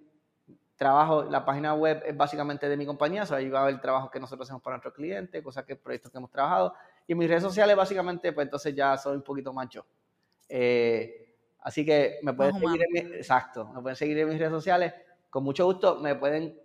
trabajo, 0.76 1.24
la 1.24 1.44
página 1.44 1.74
web 1.74 2.04
es 2.06 2.16
básicamente 2.16 2.70
de 2.70 2.78
mi 2.78 2.86
compañía, 2.86 3.24
o 3.24 3.26
sea, 3.26 3.38
ahí 3.38 3.50
va 3.50 3.62
a 3.62 3.66
ver 3.66 3.74
el 3.74 3.82
trabajo 3.82 4.12
que 4.12 4.20
nosotros 4.20 4.48
hacemos 4.48 4.62
para 4.62 4.76
nuestros 4.76 4.94
clientes, 4.94 5.42
cosas 5.42 5.66
que, 5.66 5.76
proyectos 5.76 6.12
que 6.12 6.20
hemos 6.20 6.30
trabajado, 6.30 6.76
y 7.08 7.16
mis 7.16 7.28
redes 7.28 7.42
sociales 7.42 7.76
básicamente, 7.76 8.32
pues 8.32 8.46
entonces 8.46 8.76
ya 8.76 8.96
soy 8.96 9.16
un 9.16 9.24
poquito 9.24 9.52
más 9.54 9.70
yo. 9.70 9.84
Eh, 10.48 11.36
así 11.62 11.84
que 11.84 12.20
me 12.22 12.34
pueden 12.34 12.60
seguir 12.60 12.84
en 12.84 12.94
mi, 13.10 13.16
exacto, 13.16 13.66
me 13.74 13.82
pueden 13.82 13.96
seguir 13.96 14.20
en 14.20 14.30
mis 14.30 14.38
redes 14.38 14.54
sociales, 14.54 14.94
con 15.32 15.44
mucho 15.44 15.66
gusto 15.66 15.96
me 16.00 16.14
pueden 16.14 16.56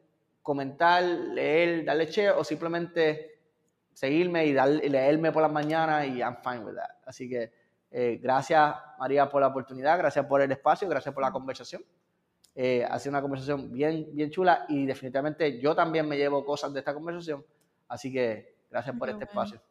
comentar, 0.43 1.03
leer, 1.03 1.87
darle 1.87 2.05
share 2.05 2.35
o 2.37 2.45
simplemente 2.45 3.39
seguirme 3.95 4.45
y, 4.45 4.53
dar, 4.53 4.69
leerme 4.69 5.33
por 5.33 5.41
las 5.41 5.53
mañanas 5.53 6.07
y 6.07 6.19
I'm 6.19 6.37
fine 6.43 6.59
with 6.67 6.75
that. 6.75 6.99
Así 7.07 7.31
que 7.31 7.51
eh, 7.91 8.21
gracias 8.23 8.75
María 8.99 9.31
por 9.31 9.41
la 9.41 9.47
oportunidad, 9.47 9.97
gracias 9.97 10.27
por 10.27 10.43
el 10.43 10.53
espacio, 10.53 10.87
gracias 10.87 11.15
por 11.15 11.25
la 11.25 11.33
conversación. 11.33 11.83
Eh, 12.55 12.85
ha 12.89 12.99
sido 12.99 13.11
una 13.11 13.23
conversación 13.23 13.73
bien, 13.73 14.09
bien 14.13 14.31
chula 14.31 14.67
y 14.69 14.85
definitivamente 14.85 15.61
yo 15.61 15.75
también 15.75 16.09
me 16.09 16.17
llevo 16.17 16.45
cosas 16.45 16.73
de 16.73 16.81
esta 16.81 16.93
conversación. 16.93 17.45
Así 17.89 18.13
que 18.13 18.57
gracias 18.71 18.97
por 18.97 19.09
este 19.09 19.25
espacio. 19.25 19.63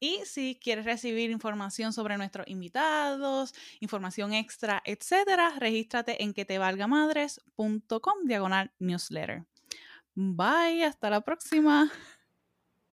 Y 0.00 0.20
si 0.24 0.58
quieres 0.62 0.84
recibir 0.84 1.30
información 1.30 1.92
sobre 1.92 2.16
nuestros 2.16 2.46
invitados, 2.46 3.52
información 3.80 4.32
extra, 4.32 4.80
etcétera, 4.84 5.54
regístrate 5.58 6.22
en 6.22 6.34
quetevalgamadres.com 6.34 8.24
diagonal 8.24 8.70
newsletter. 8.78 9.44
Bye, 10.14 10.84
hasta 10.84 11.10
la 11.10 11.20
próxima. 11.20 11.90